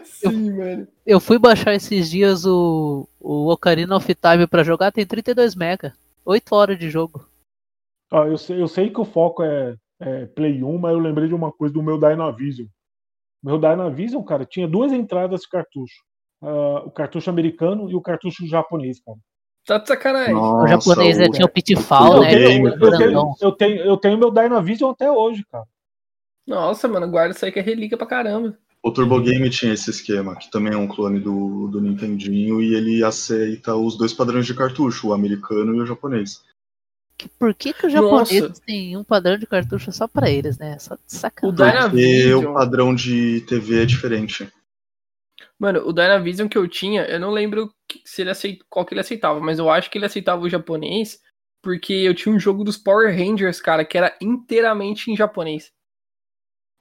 Sim, 0.06 0.52
mano. 0.52 0.88
Eu 1.06 1.20
fui 1.20 1.38
baixar 1.38 1.74
esses 1.74 2.10
dias 2.10 2.46
o, 2.46 3.06
o 3.20 3.52
Ocarina 3.52 3.98
of 3.98 4.16
Time 4.16 4.48
pra 4.48 4.64
jogar, 4.64 4.92
tem 4.92 5.06
32 5.06 5.56
MB. 5.56 5.92
8 6.26 6.56
horas 6.56 6.80
de 6.80 6.90
jogo. 6.90 7.28
Ó, 8.12 8.26
eu, 8.26 8.38
sei, 8.38 8.62
eu 8.62 8.68
sei 8.68 8.90
que 8.90 9.02
o 9.02 9.06
foco 9.06 9.44
é, 9.44 9.76
é 10.02 10.26
Play 10.26 10.64
1, 10.64 10.78
mas 10.78 10.92
eu 10.94 11.00
lembrei 11.00 11.28
de 11.28 11.34
uma 11.34 11.52
coisa 11.52 11.74
do 11.74 11.82
meu 11.84 11.98
Dynavision. 11.98 12.68
Meu 13.44 13.58
Dynavision, 13.58 14.22
cara, 14.24 14.46
tinha 14.46 14.68
duas 14.68 14.92
entradas 14.92 15.42
de 15.42 15.50
cartucho. 15.50 15.96
Ah, 16.44 16.84
o 16.86 16.92
cartucho 16.92 17.30
americano 17.30 17.90
e 17.90 17.96
o 17.96 18.02
cartucho 18.02 18.46
japonês, 18.48 19.00
cara. 19.04 19.18
Tá 19.66 19.78
de 19.78 19.88
sacanagem. 19.88 20.36
o 20.36 20.68
japonês 20.68 21.18
o- 21.20 21.22
é, 21.22 21.30
tinha 21.30 21.46
o 21.46 21.50
Pitfall, 21.50 22.16
eu, 22.16 22.22
né? 22.22 22.30
tenho, 22.32 22.68
eu, 22.68 22.74
era 22.74 22.80
tenho, 22.80 22.98
grandão. 22.98 23.36
eu, 23.40 23.52
tenho, 23.52 23.78
eu 23.82 23.98
tenho 23.98 24.18
meu 24.18 24.32
Dynavision 24.32 24.90
até 24.92 25.12
hoje, 25.12 25.46
cara. 25.52 25.66
Nossa, 26.48 26.88
mano, 26.88 27.08
guarda 27.10 27.36
isso 27.36 27.46
aí 27.46 27.52
que 27.52 27.60
é 27.60 27.62
relíquia 27.62 27.98
pra 27.98 28.08
caramba. 28.08 28.58
O 28.84 28.92
Turbo 28.92 29.22
Game 29.22 29.48
tinha 29.52 29.74
esse 29.74 29.92
esquema, 29.92 30.36
que 30.36 30.50
também 30.50 30.74
é 30.74 30.78
um 30.78 30.88
clone 30.88 31.20
do, 31.20 31.68
do 31.68 31.80
Nintendinho, 31.80 32.60
e 32.64 32.74
ele 32.74 33.04
aceita 33.04 33.76
os 33.76 33.96
dois 33.96 34.12
padrões 34.12 34.48
de 34.48 34.56
cartucho, 34.56 35.10
o 35.10 35.14
americano 35.14 35.76
e 35.76 35.82
o 35.82 35.86
japonês. 35.86 36.44
Que- 37.22 37.30
Por 37.38 37.54
que, 37.54 37.74
que 37.74 37.86
os 37.88 37.94
Nossa. 37.94 38.34
japoneses 38.34 38.60
têm 38.60 38.98
um 38.98 39.04
padrão 39.04 39.38
de 39.38 39.46
cartucho 39.46 39.92
só 39.92 40.08
pra 40.08 40.30
eles, 40.30 40.58
né? 40.58 40.78
Só 40.80 40.96
de 40.96 41.02
O 41.02 41.06
sacanagem. 41.08 41.56
Porque 41.90 41.96
Dynavision. 42.02 42.46
o 42.46 42.54
padrão 42.54 42.96
de 42.96 43.42
TV 43.42 43.84
é 43.84 43.86
diferente. 43.86 44.52
Mano, 45.60 45.82
o 45.88 45.94
Dynavision 45.94 46.48
que 46.48 46.58
eu 46.58 46.68
tinha, 46.68 47.04
eu 47.04 47.20
não 47.20 47.30
lembro 47.32 47.72
se 48.04 48.22
ele 48.22 48.32
aceit... 48.32 48.60
qual 48.70 48.84
que 48.86 48.94
ele 48.94 49.02
aceitava, 49.02 49.40
mas 49.40 49.60
eu 49.60 49.70
acho 49.70 49.92
que 49.92 49.98
ele 49.98 50.06
aceitava 50.06 50.42
o 50.42 50.50
japonês, 50.50 51.20
porque 51.62 51.94
eu 51.94 52.16
tinha 52.16 52.34
um 52.34 52.40
jogo 52.40 52.64
dos 52.64 52.78
Power 52.78 53.16
Rangers, 53.16 53.62
cara, 53.62 53.86
que 53.86 53.96
era 53.98 54.16
inteiramente 54.20 55.12
em 55.12 55.16
japonês. 55.16 55.72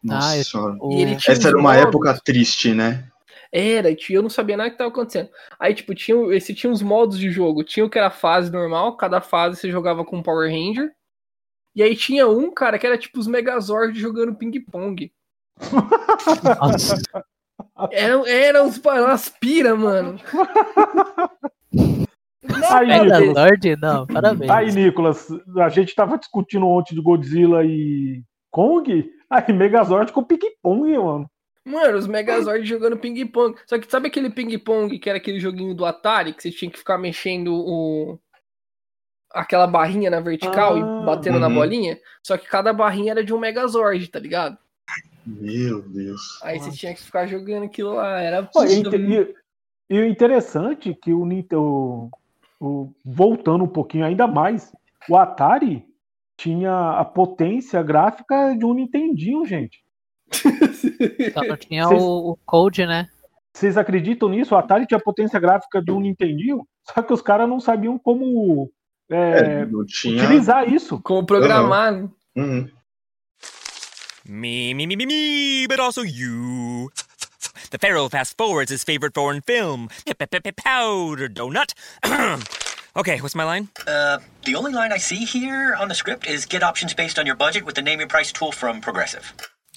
Nossa 0.02 0.28
Ah, 0.32 0.38
eu-. 0.38 0.76
O- 0.80 0.92
E 0.92 1.02
ele 1.02 1.16
tinha 1.16 1.34
Essa 1.36 1.48
era 1.48 1.58
uma 1.58 1.76
época 1.76 2.18
triste, 2.24 2.72
né? 2.72 3.09
Era, 3.52 3.90
e 3.90 3.96
tinha- 3.96 4.18
eu 4.18 4.22
não 4.22 4.30
sabia 4.30 4.56
nada 4.56 4.70
que 4.70 4.78
tava 4.78 4.90
acontecendo. 4.90 5.28
Aí, 5.58 5.74
tipo, 5.74 5.94
tinha, 5.94 6.16
esse 6.34 6.54
tinha 6.54 6.72
uns 6.72 6.82
modos 6.82 7.18
de 7.18 7.30
jogo. 7.30 7.64
Tinha 7.64 7.84
o 7.84 7.90
que 7.90 7.98
era 7.98 8.10
fase 8.10 8.50
normal, 8.52 8.96
cada 8.96 9.20
fase 9.20 9.56
você 9.60 9.70
jogava 9.70 10.04
com 10.04 10.18
um 10.18 10.22
Power 10.22 10.50
Ranger. 10.50 10.90
E 11.74 11.82
aí 11.82 11.96
tinha 11.96 12.28
um, 12.28 12.52
cara, 12.52 12.78
que 12.78 12.86
era 12.86 12.98
tipo 12.98 13.18
os 13.18 13.26
Megazord 13.26 13.98
jogando 13.98 14.34
ping-pong. 14.34 15.12
Nossa, 16.60 17.02
Eram, 17.90 18.24
umas 19.04 19.28
pira, 19.28 19.74
mano. 19.76 20.18
Aí, 22.70 22.86
Mega 22.86 23.20
Nicolas, 23.20 23.78
não, 23.80 24.06
parabéns. 24.06 24.50
aí, 24.50 24.72
Nicolas, 24.72 25.28
a 25.58 25.68
gente 25.68 25.94
tava 25.94 26.18
discutindo 26.18 26.66
ontem 26.66 26.94
de 26.94 27.02
Godzilla 27.02 27.64
e 27.64 28.22
Kong. 28.50 29.10
Aí, 29.28 29.52
Megazord 29.52 30.12
com 30.12 30.24
ping-pong, 30.24 30.98
mano. 30.98 31.30
Mano, 31.70 31.96
os 31.98 32.06
Megazord 32.06 32.64
jogando 32.66 32.96
ping-pong. 32.98 33.56
Só 33.66 33.78
que 33.78 33.90
sabe 33.90 34.08
aquele 34.08 34.30
ping-pong 34.30 34.98
que 34.98 35.08
era 35.08 35.18
aquele 35.18 35.38
joguinho 35.40 35.74
do 35.74 35.84
Atari, 35.84 36.32
que 36.34 36.42
você 36.42 36.50
tinha 36.50 36.70
que 36.70 36.78
ficar 36.78 36.98
mexendo 36.98 37.54
o. 37.54 38.18
aquela 39.32 39.66
barrinha 39.66 40.10
na 40.10 40.20
vertical 40.20 40.74
Ah, 40.74 40.78
e 40.78 41.04
batendo 41.06 41.38
na 41.38 41.48
uhum. 41.48 41.54
bolinha? 41.54 41.98
Só 42.22 42.36
que 42.36 42.46
cada 42.48 42.72
barrinha 42.72 43.12
era 43.12 43.24
de 43.24 43.32
um 43.32 43.38
Megazord, 43.38 44.06
tá 44.08 44.18
ligado? 44.18 44.58
Meu 45.24 45.82
Deus. 45.82 46.20
Aí 46.42 46.58
você 46.58 46.70
tinha 46.72 46.94
que 46.94 47.02
ficar 47.02 47.26
jogando 47.26 47.64
aquilo 47.64 47.94
lá. 47.94 48.20
Era 48.20 48.42
Pô, 48.42 48.64
e, 48.64 48.82
e- 48.82 49.34
e 49.90 50.00
o 50.00 50.06
interessante 50.06 50.90
é 50.90 50.94
que 50.94 51.12
o 51.12 51.24
Nintendo, 51.26 52.10
o- 52.58 52.92
voltando 53.04 53.64
um 53.64 53.68
pouquinho 53.68 54.04
ainda 54.04 54.26
mais, 54.26 54.72
o 55.08 55.16
Atari 55.16 55.84
tinha 56.36 56.92
a 56.98 57.04
potência 57.04 57.82
gráfica 57.82 58.56
de 58.56 58.64
um 58.64 58.72
Nintendinho, 58.74 59.44
gente. 59.44 59.84
Só 60.32 61.42
não 61.44 61.56
tinha 61.56 61.84
Vocês- 61.86 62.02
o, 62.02 62.30
o 62.32 62.36
Code, 62.46 62.86
né? 62.86 63.08
Vocês 63.52 63.76
acreditam 63.76 64.28
nisso? 64.28 64.54
O 64.54 64.58
Atari 64.58 64.86
tinha 64.86 64.98
a 64.98 65.02
potência 65.02 65.38
gráfica 65.40 65.82
de 65.82 65.90
um 65.90 66.00
Nintendinho, 66.00 66.66
só 66.94 67.02
que 67.02 67.12
os 67.12 67.20
caras 67.20 67.48
não 67.48 67.58
sabiam 67.60 67.98
como 67.98 68.70
é, 69.10 69.16
É, 69.62 69.66
não 69.66 69.84
tinha. 69.84 70.22
utilizar 70.22 70.72
isso. 70.72 71.00
Como 71.02 71.26
programar. 71.26 71.92
né? 71.92 72.08
Uhum. 72.36 72.68
Me, 74.24 74.72
me, 74.74 74.86
me, 74.86 74.96
me, 74.96 75.06
me, 75.06 75.66
but 75.66 75.80
also 75.80 76.02
you. 76.04 76.90
The 77.70 77.78
Pharaoh 77.78 78.08
fast 78.08 78.36
forwards 78.36 78.70
his 78.70 78.84
favorite 78.84 79.14
foreign 79.14 79.40
film, 79.40 79.88
Powder 80.56 81.28
Donut. 81.28 81.72
okay, 82.96 83.20
what's 83.20 83.34
my 83.34 83.44
line? 83.44 83.68
Uh, 83.86 84.18
the 84.44 84.54
only 84.54 84.72
line 84.72 84.92
I 84.92 84.98
see 84.98 85.24
here 85.24 85.74
on 85.74 85.88
the 85.88 85.94
script 85.94 86.26
is 86.28 86.46
get 86.46 86.62
options 86.62 86.94
based 86.94 87.18
on 87.18 87.26
your 87.26 87.36
budget 87.36 87.64
with 87.64 87.74
the 87.74 87.82
name 87.82 87.98
your 87.98 88.08
price 88.08 88.32
tool 88.32 88.52
from 88.52 88.80
Progressive. 88.80 89.32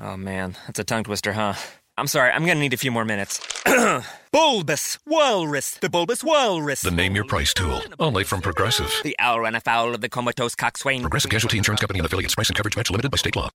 Oh 0.00 0.16
man, 0.16 0.56
that's 0.66 0.78
a 0.78 0.84
tongue 0.84 1.04
twister, 1.04 1.32
huh? 1.32 1.54
I'm 1.96 2.06
sorry, 2.06 2.30
I'm 2.30 2.44
gonna 2.44 2.60
need 2.60 2.74
a 2.74 2.76
few 2.76 2.90
more 2.90 3.06
minutes. 3.06 3.40
bulbous 4.32 4.98
Walrus, 5.06 5.70
the 5.80 5.88
Bulbous 5.88 6.22
Walrus. 6.22 6.82
The 6.82 6.90
Name 6.90 7.14
Your 7.14 7.24
Price 7.24 7.54
tool, 7.54 7.80
only 7.98 8.22
from 8.22 8.42
Progressive. 8.42 8.92
The 9.02 9.16
owl 9.18 9.40
ran 9.40 9.54
afoul 9.54 9.94
of 9.94 10.02
the 10.02 10.10
comatose 10.10 10.54
coxswain. 10.54 11.00
Progressive 11.00 11.30
Casualty 11.30 11.56
Insurance 11.56 11.80
Company 11.80 12.00
and 12.00 12.06
affiliates. 12.06 12.34
Price 12.34 12.50
and 12.50 12.56
coverage 12.56 12.76
match 12.76 12.90
limited 12.90 13.10
by 13.10 13.16
state 13.16 13.36
law. 13.36 13.48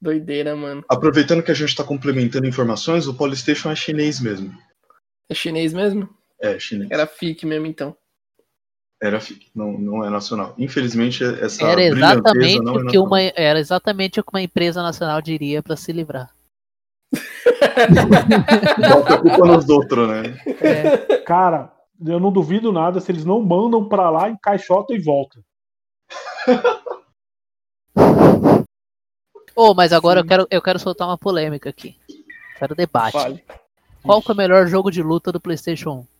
Doideira, 0.00 0.54
mano. 0.54 0.84
Aproveitando 0.88 1.42
que 1.42 1.50
a 1.50 1.54
gente 1.54 1.74
tá 1.74 1.82
complementando 1.82 2.46
informações, 2.46 3.08
o 3.08 3.14
Polystation 3.14 3.70
é 3.70 3.74
chinês 3.74 4.20
mesmo. 4.20 4.56
É 5.28 5.34
chinês 5.34 5.72
mesmo? 5.72 6.08
É, 6.40 6.58
chinês. 6.58 6.90
Era 6.92 7.06
FIC 7.06 7.44
mesmo, 7.46 7.66
então. 7.66 7.96
Era 9.02 9.20
FIC, 9.20 9.50
não, 9.54 9.72
não 9.72 10.04
é 10.04 10.10
nacional. 10.10 10.54
Infelizmente, 10.56 11.22
essa 11.24 11.64
Era 11.64 11.82
exatamente 11.82 12.62
não 12.62 12.76
é 12.76 12.82
o 12.82 12.86
que 12.86 12.98
uma, 12.98 13.20
era 13.20 13.58
exatamente 13.58 14.20
o 14.20 14.24
que 14.24 14.30
uma 14.32 14.42
empresa 14.42 14.82
nacional 14.82 15.20
diria 15.20 15.62
pra 15.62 15.76
se 15.76 15.92
livrar. 15.92 16.30
Bota 18.88 19.14
a 19.14 19.18
culpa 19.20 19.46
nos 19.46 19.68
outros, 19.68 20.08
né? 20.08 20.34
Cara, 21.26 21.72
eu 22.04 22.18
não 22.18 22.32
duvido 22.32 22.72
nada 22.72 23.00
se 23.00 23.12
eles 23.12 23.24
não 23.24 23.42
mandam 23.42 23.88
pra 23.88 24.10
lá, 24.10 24.30
encaixotam 24.30 24.96
e 24.96 25.00
voltam. 25.00 25.42
Ô, 29.56 29.72
mas 29.72 29.92
agora 29.92 30.20
eu 30.20 30.26
quero, 30.26 30.46
eu 30.50 30.60
quero 30.60 30.78
soltar 30.80 31.06
uma 31.06 31.16
polêmica 31.16 31.70
aqui. 31.70 31.96
Quero 32.58 32.74
debate. 32.74 33.12
Fale. 33.12 33.44
Qual 34.02 34.20
que 34.20 34.30
é 34.30 34.34
o 34.34 34.36
melhor 34.36 34.66
jogo 34.66 34.90
de 34.90 35.02
luta 35.02 35.30
do 35.30 35.40
PlayStation 35.40 36.00
1? 36.00 36.13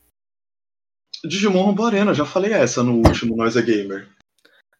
Digimon 1.28 1.62
Rombo 1.62 1.84
Arena, 1.84 2.14
já 2.14 2.24
falei 2.24 2.52
essa 2.52 2.82
no 2.82 2.94
último 2.96 3.36
Nós 3.36 3.56
é 3.56 3.62
Gamer. 3.62 4.08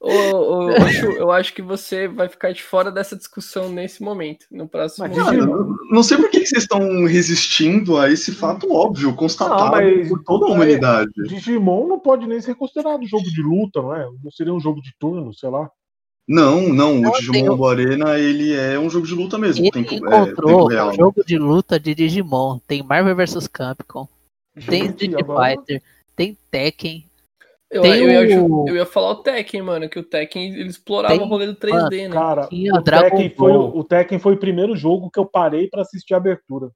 Ô, 0.01 0.11
ô, 0.11 0.67
ô, 0.67 0.89
Chu, 0.91 1.13
eu 1.13 1.33
acho 1.33 1.55
que 1.55 1.63
você 1.63 2.07
vai 2.07 2.29
ficar 2.29 2.53
de 2.53 2.63
fora 2.63 2.93
dessa 2.93 3.17
discussão 3.17 3.73
nesse 3.73 4.03
momento. 4.03 4.45
No 4.51 4.69
próximo. 4.69 5.09
Cara, 5.15 5.35
eu 5.35 5.75
não 5.91 6.03
sei 6.03 6.19
por 6.19 6.29
que 6.31 6.45
vocês 6.45 6.65
estão 6.65 7.07
resistindo 7.07 7.97
a 7.97 8.11
esse 8.11 8.33
fato 8.33 8.71
óbvio, 8.71 9.15
constatado 9.15 9.63
Não, 9.65 9.71
mas- 9.71 10.09
por 10.09 10.23
toda 10.23 10.45
a 10.45 10.51
humanidade. 10.51 11.11
Digimon 11.27 11.89
não 11.89 11.99
pode 11.99 12.27
nem 12.27 12.39
ser 12.41 12.55
considerado 12.55 13.07
jogo 13.07 13.25
de 13.25 13.43
luta, 13.43 13.81
não 13.81 13.97
é? 13.97 14.07
Não 14.23 14.31
seria 14.31 14.53
um 14.53 14.61
jogo 14.61 14.83
de 14.83 14.93
turno, 14.99 15.33
sei 15.33 15.49
lá. 15.49 15.71
Não, 16.29 16.69
não, 16.69 17.01
o 17.01 17.13
Digimon 17.13 17.49
Rombo 17.51 17.69
Arena, 17.69 18.19
ele 18.19 18.55
é 18.55 18.79
um 18.79 18.91
jogo 18.91 19.07
de 19.07 19.15
luta 19.15 19.39
mesmo. 19.39 19.65
Ele 19.65 19.71
tempo, 19.71 19.89
é, 19.89 19.91
tempo 19.91 20.05
encontrou 20.05 20.67
real. 20.67 20.91
um 20.91 20.95
jogo 20.95 21.25
de 21.25 21.39
luta 21.39 21.81
de 21.81 21.95
Digimon. 21.95 22.59
Tem 22.67 22.83
Marvel 22.83 23.17
vs 23.17 23.47
Capcom. 23.47 24.07
Tem 24.67 24.87
Street 24.87 25.13
Fighter. 25.13 25.83
Tem 26.17 26.37
Tekken. 26.51 27.05
Eu, 27.71 27.83
Tem 27.83 27.95
eu, 28.03 28.09
ia, 28.29 28.45
o- 28.45 28.69
eu 28.69 28.77
ia 28.77 28.87
falar 28.87 29.11
o 29.11 29.17
Tekken, 29.23 29.63
mano, 29.63 29.89
que 29.89 29.99
o 29.99 30.03
Tekken 30.05 30.55
ele 30.55 30.69
explorava 30.69 31.15
Tem- 31.17 31.25
o 31.25 31.29
rolê 31.29 31.47
do 31.47 31.57
3D, 31.57 32.09
né? 32.09 32.15
Cara, 32.15 32.47
Tinha 32.47 32.73
o 32.75 32.83
Tekken, 32.83 33.31
foi, 33.31 33.53
o 33.53 33.83
Tekken 33.85 34.19
foi 34.21 34.35
o 34.35 34.39
primeiro 34.39 34.77
jogo 34.77 35.11
que 35.11 35.19
eu 35.19 35.27
parei 35.27 35.69
pra 35.69 35.83
assistir 35.83 36.15
a 36.15 36.19
abertura. 36.19 36.71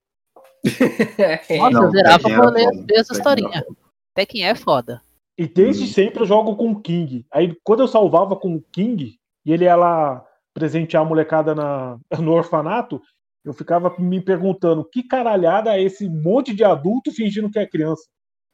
Nossa, 1.59 1.71
Não, 1.71 1.85
eu 1.85 1.91
zerava 1.91 2.19
Tekken 2.19 2.37
pra 2.37 2.51
ler 2.51 2.65
foda. 2.65 2.87
essa 2.95 3.13
historinha. 3.13 3.67
Tekken 4.15 4.45
é 4.49 4.55
foda. 4.55 5.01
E 5.39 5.47
desde 5.47 5.85
Hum. 5.85 5.89
sempre 5.89 6.23
eu 6.23 6.27
jogo 6.27 6.57
com 6.57 6.71
o 6.73 6.81
King. 6.81 7.25
Aí 7.33 7.57
quando 7.63 7.81
eu 7.81 7.89
salvava 7.89 8.35
com 8.35 8.57
o 8.57 8.63
King 8.73 9.15
e 9.47 9.53
ele 9.53 9.65
ia 9.65 9.77
lá 9.77 10.25
presentear 10.53 11.05
a 11.05 11.07
molecada 11.09 11.55
na, 11.55 11.97
no 12.21 12.33
orfanato, 12.33 13.01
eu 13.45 13.53
ficava 13.53 13.95
me 14.01 14.21
perguntando 14.21 14.85
que 14.85 15.05
caralhada 15.05 15.77
é 15.77 15.83
esse 15.83 16.09
monte 16.09 16.53
de 16.53 16.65
adulto 16.65 17.13
fingindo 17.13 17.49
que 17.51 17.59
é 17.61 17.67
criança. 17.67 18.03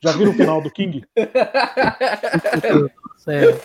Já 0.04 0.12
viram 0.12 0.32
o 0.32 0.34
final 0.34 0.60
do 0.60 0.70
King? 0.70 1.02
Sério. 3.16 3.58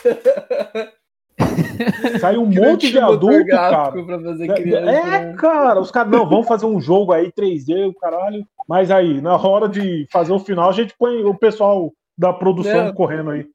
Sai 2.19 2.37
um 2.37 2.49
Criou 2.49 2.65
monte 2.71 2.91
de 2.91 2.97
adulto, 2.99 3.45
cara. 3.47 3.91
Pra 3.91 4.19
fazer 4.21 4.53
criança, 4.55 4.89
É, 4.91 5.03
né? 5.03 5.33
cara, 5.37 5.79
os 5.81 5.91
caras, 5.91 6.11
não, 6.11 6.27
vamos 6.29 6.47
fazer 6.47 6.65
um 6.65 6.79
jogo 6.79 7.11
aí 7.11 7.31
3D, 7.31 7.89
o 7.89 7.93
caralho. 7.93 8.45
Mas 8.67 8.89
aí, 8.91 9.19
na 9.21 9.35
hora 9.35 9.67
de 9.67 10.07
fazer 10.11 10.31
o 10.31 10.39
final, 10.39 10.69
a 10.69 10.73
gente 10.73 10.93
põe 10.97 11.23
o 11.23 11.33
pessoal 11.35 11.91
da 12.17 12.31
produção 12.31 12.85
Não. 12.85 12.93
correndo 12.93 13.31
aí. 13.31 13.45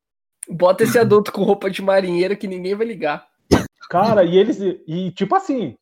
Bota 0.49 0.85
esse 0.85 0.99
adulto 0.99 1.33
com 1.33 1.43
roupa 1.43 1.71
de 1.71 1.81
marinheiro 1.81 2.37
que 2.37 2.47
ninguém 2.47 2.75
vai 2.75 2.87
ligar. 2.87 3.27
Cara, 3.89 4.25
e 4.25 4.37
eles. 4.37 4.59
E 4.87 5.11
tipo 5.13 5.35
assim, 5.35 5.75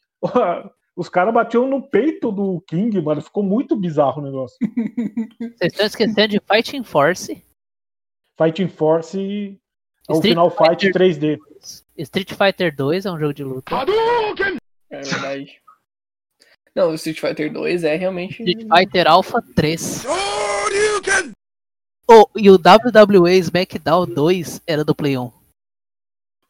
os 0.97 1.09
caras 1.09 1.33
batiam 1.33 1.67
no 1.67 1.83
peito 1.83 2.31
do 2.31 2.61
King, 2.63 3.01
mano. 3.01 3.23
Ficou 3.23 3.43
muito 3.43 3.75
bizarro 3.77 4.21
o 4.21 4.25
negócio. 4.25 4.59
Vocês 5.39 5.73
estão 5.73 5.87
esquecendo 5.87 6.29
de 6.29 6.41
Fighting 6.41 6.85
Force. 6.85 7.45
Fighting 8.37 8.69
Force 8.69 9.59
é 10.09 10.13
o 10.13 10.17
Street 10.17 10.33
Final 10.33 10.51
Fight 10.51 10.87
Fighter 10.87 10.93
3D. 10.93 11.39
Street 11.97 12.33
Fighter 12.33 12.75
2 12.75 13.07
é 13.07 13.13
um 13.13 13.19
jogo 13.19 13.35
de 13.35 13.45
luta. 13.45 13.75
É 14.91 15.01
verdade. 15.01 15.63
Não, 16.75 16.91
o 16.91 16.95
Street 16.95 17.21
Fighter 17.21 17.53
2 17.53 17.85
é 17.85 17.97
realmente. 17.97 18.43
Street 18.43 18.67
Fighter 18.69 19.07
Alpha 19.09 19.43
3. 19.55 20.05
Oh, 22.09 22.29
e 22.37 22.51
o 22.51 22.55
WWE 22.55 23.39
SmackDown 23.39 24.07
2 24.07 24.63
era 24.67 24.85
do 24.85 24.95
Play 24.95 25.17
1. 25.17 25.33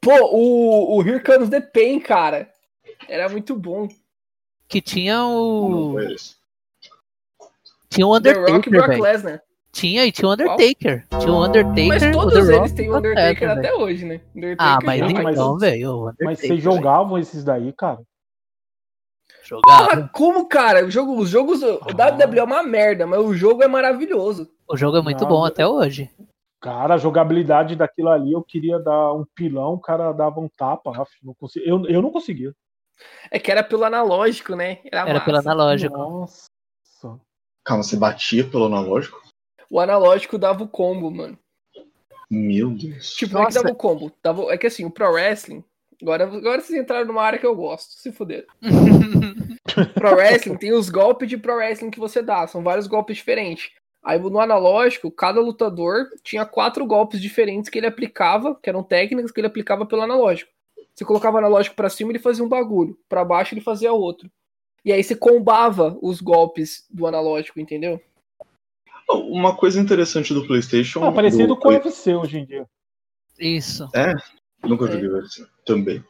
Pô, 0.00 0.10
o, 0.32 0.96
o 0.96 1.02
Here 1.06 1.22
Comes 1.22 1.48
the 1.48 1.60
Pain, 1.60 2.00
cara. 2.00 2.50
Era 3.08 3.28
muito 3.28 3.54
bom. 3.54 3.88
Que 4.72 4.80
tinha 4.80 5.22
o. 5.26 5.96
Tinha 7.90 8.06
o 8.06 8.10
Rock 8.12 8.26
e 8.26 8.32
Undertaker, 8.32 8.70
Brock 8.72 8.88
velho. 8.88 9.02
Lesnar. 9.02 9.42
Tinha 9.70 10.06
e 10.06 10.12
tinha 10.12 10.26
o 10.28 10.32
Undertaker. 10.32 11.06
Tinha 11.20 11.32
o 11.32 11.44
Undertaker. 11.44 11.86
Mas 11.88 12.02
o 12.02 12.12
todos 12.12 12.32
The 12.32 12.38
eles 12.40 12.56
Rock 12.56 12.72
têm 12.74 12.88
o 12.88 12.92
o 12.94 12.96
Undertaker 12.96 13.50
até 13.50 13.60
velho. 13.70 13.80
hoje, 13.80 14.04
né? 14.06 14.20
Undertaker 14.34 14.56
Ah, 14.58 14.78
mas 14.82 15.12
mas- 15.12 15.34
então, 15.36 15.58
velho. 15.58 15.96
o 16.08 16.12
Mas 16.22 16.38
vocês 16.40 16.62
jogavam 16.62 17.18
esses 17.18 17.44
daí, 17.44 17.70
cara? 17.74 18.00
Jogava. 19.44 19.88
Porra, 19.88 20.10
como, 20.14 20.46
cara? 20.48 20.86
O 20.86 20.90
jogo, 20.90 21.18
os 21.18 21.28
jogos. 21.28 21.62
O 21.62 21.78
WWE 21.94 22.38
é 22.38 22.42
uma 22.44 22.62
merda, 22.62 23.06
mas 23.06 23.20
o 23.20 23.34
jogo 23.34 23.62
é 23.62 23.68
maravilhoso. 23.68 24.48
O 24.66 24.76
jogo 24.76 24.96
é 24.96 25.02
muito 25.02 25.20
Não, 25.22 25.28
bom 25.28 25.44
até 25.44 25.66
hoje. 25.66 26.10
Cara, 26.62 26.94
a 26.94 26.98
jogabilidade 26.98 27.74
daquilo 27.76 28.08
ali, 28.08 28.32
eu 28.32 28.42
queria 28.42 28.78
dar 28.78 29.12
um 29.12 29.26
pilão, 29.34 29.74
o 29.74 29.80
cara 29.80 30.12
dava 30.12 30.40
um 30.40 30.48
tapa. 30.48 30.92
Não 31.22 31.34
consegui- 31.34 31.68
eu, 31.68 31.84
eu 31.88 32.00
não 32.00 32.10
conseguia. 32.10 32.54
É 33.30 33.38
que 33.38 33.50
era 33.50 33.62
pelo 33.62 33.84
analógico, 33.84 34.54
né? 34.54 34.78
Era, 34.90 35.08
Era 35.08 35.20
pelo 35.20 35.38
analógico. 35.38 35.96
Nossa. 35.96 36.46
Calma, 37.64 37.82
você 37.82 37.96
batia 37.96 38.44
pelo 38.48 38.66
analógico? 38.66 39.22
O 39.70 39.80
analógico 39.80 40.36
dava 40.36 40.64
o 40.64 40.68
combo, 40.68 41.10
mano. 41.10 41.38
Meu 42.30 42.70
Deus. 42.70 43.14
Tipo, 43.14 43.34
não 43.34 43.42
é 43.42 43.46
que 43.46 43.54
dava 43.54 43.70
o 43.70 43.74
combo. 43.74 44.12
Dava... 44.22 44.52
É 44.52 44.58
que 44.58 44.66
assim, 44.66 44.84
o 44.84 44.90
Pro 44.90 45.12
Wrestling. 45.12 45.64
Agora, 46.00 46.24
agora 46.24 46.60
vocês 46.60 46.78
entraram 46.78 47.06
numa 47.06 47.22
área 47.22 47.38
que 47.38 47.46
eu 47.46 47.54
gosto. 47.54 47.92
Se 47.92 48.10
fuder. 48.10 48.46
Pro 49.94 50.16
Wrestling 50.16 50.56
tem 50.56 50.72
os 50.72 50.90
golpes 50.90 51.28
de 51.28 51.38
Pro 51.38 51.54
Wrestling 51.54 51.90
que 51.90 52.00
você 52.00 52.20
dá. 52.20 52.46
São 52.46 52.62
vários 52.62 52.86
golpes 52.86 53.16
diferentes. 53.16 53.70
Aí 54.02 54.18
no 54.18 54.40
analógico, 54.40 55.12
cada 55.12 55.40
lutador 55.40 56.08
tinha 56.24 56.44
quatro 56.44 56.84
golpes 56.84 57.20
diferentes 57.20 57.70
que 57.70 57.78
ele 57.78 57.86
aplicava, 57.86 58.58
que 58.60 58.68
eram 58.68 58.82
técnicas 58.82 59.30
que 59.30 59.38
ele 59.38 59.46
aplicava 59.46 59.86
pelo 59.86 60.02
analógico. 60.02 60.51
Você 60.94 61.04
colocava 61.04 61.36
o 61.36 61.38
analógico 61.38 61.74
pra 61.76 61.88
cima, 61.88 62.12
ele 62.12 62.18
fazia 62.18 62.44
um 62.44 62.48
bagulho. 62.48 62.98
Pra 63.08 63.24
baixo, 63.24 63.54
ele 63.54 63.60
fazia 63.60 63.92
outro. 63.92 64.30
E 64.84 64.92
aí 64.92 65.02
você 65.02 65.14
combava 65.14 65.96
os 66.02 66.20
golpes 66.20 66.86
do 66.90 67.06
analógico, 67.06 67.60
entendeu? 67.60 68.00
Uma 69.10 69.54
coisa 69.56 69.80
interessante 69.80 70.32
do 70.34 70.46
PlayStation. 70.46 71.04
Ah, 71.04 71.12
parecido 71.12 71.48
do 71.48 71.56
com 71.56 71.68
o 71.68 71.72
UFC 71.72 72.14
hoje 72.14 72.38
em 72.38 72.44
dia. 72.46 72.66
Isso. 73.38 73.88
É, 73.94 74.12
nunca 74.66 74.86
É. 74.86 74.92
joguei 74.92 75.08
UFC 75.08 75.46
também. 75.64 76.04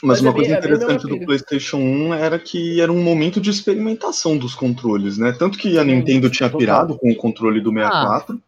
Mas, 0.00 0.20
Mas 0.20 0.20
uma 0.20 0.30
é 0.30 0.32
coisa 0.32 0.48
bem- 0.48 0.56
é 0.56 0.58
interessante 0.58 1.04
mesma 1.06 1.18
do. 1.20 1.26
PlayStation 1.26 1.76
1 1.78 2.14
era 2.14 2.38
que 2.38 2.80
era 2.80 2.92
um 2.92 3.02
momento 3.02 3.40
de 3.40 3.50
experimentação 3.50 4.36
dos 4.38 4.54
controles, 4.54 5.18
né? 5.18 5.32
Tanto 5.32 5.58
que 5.58 5.76
a 5.76 5.82
Nintendo 5.82 6.30
tinha 6.30 6.48
pirado 6.48 6.96
com 6.96 7.10
o 7.10 7.16
controle 7.16 7.60
do 7.60 7.72
64, 7.72 8.40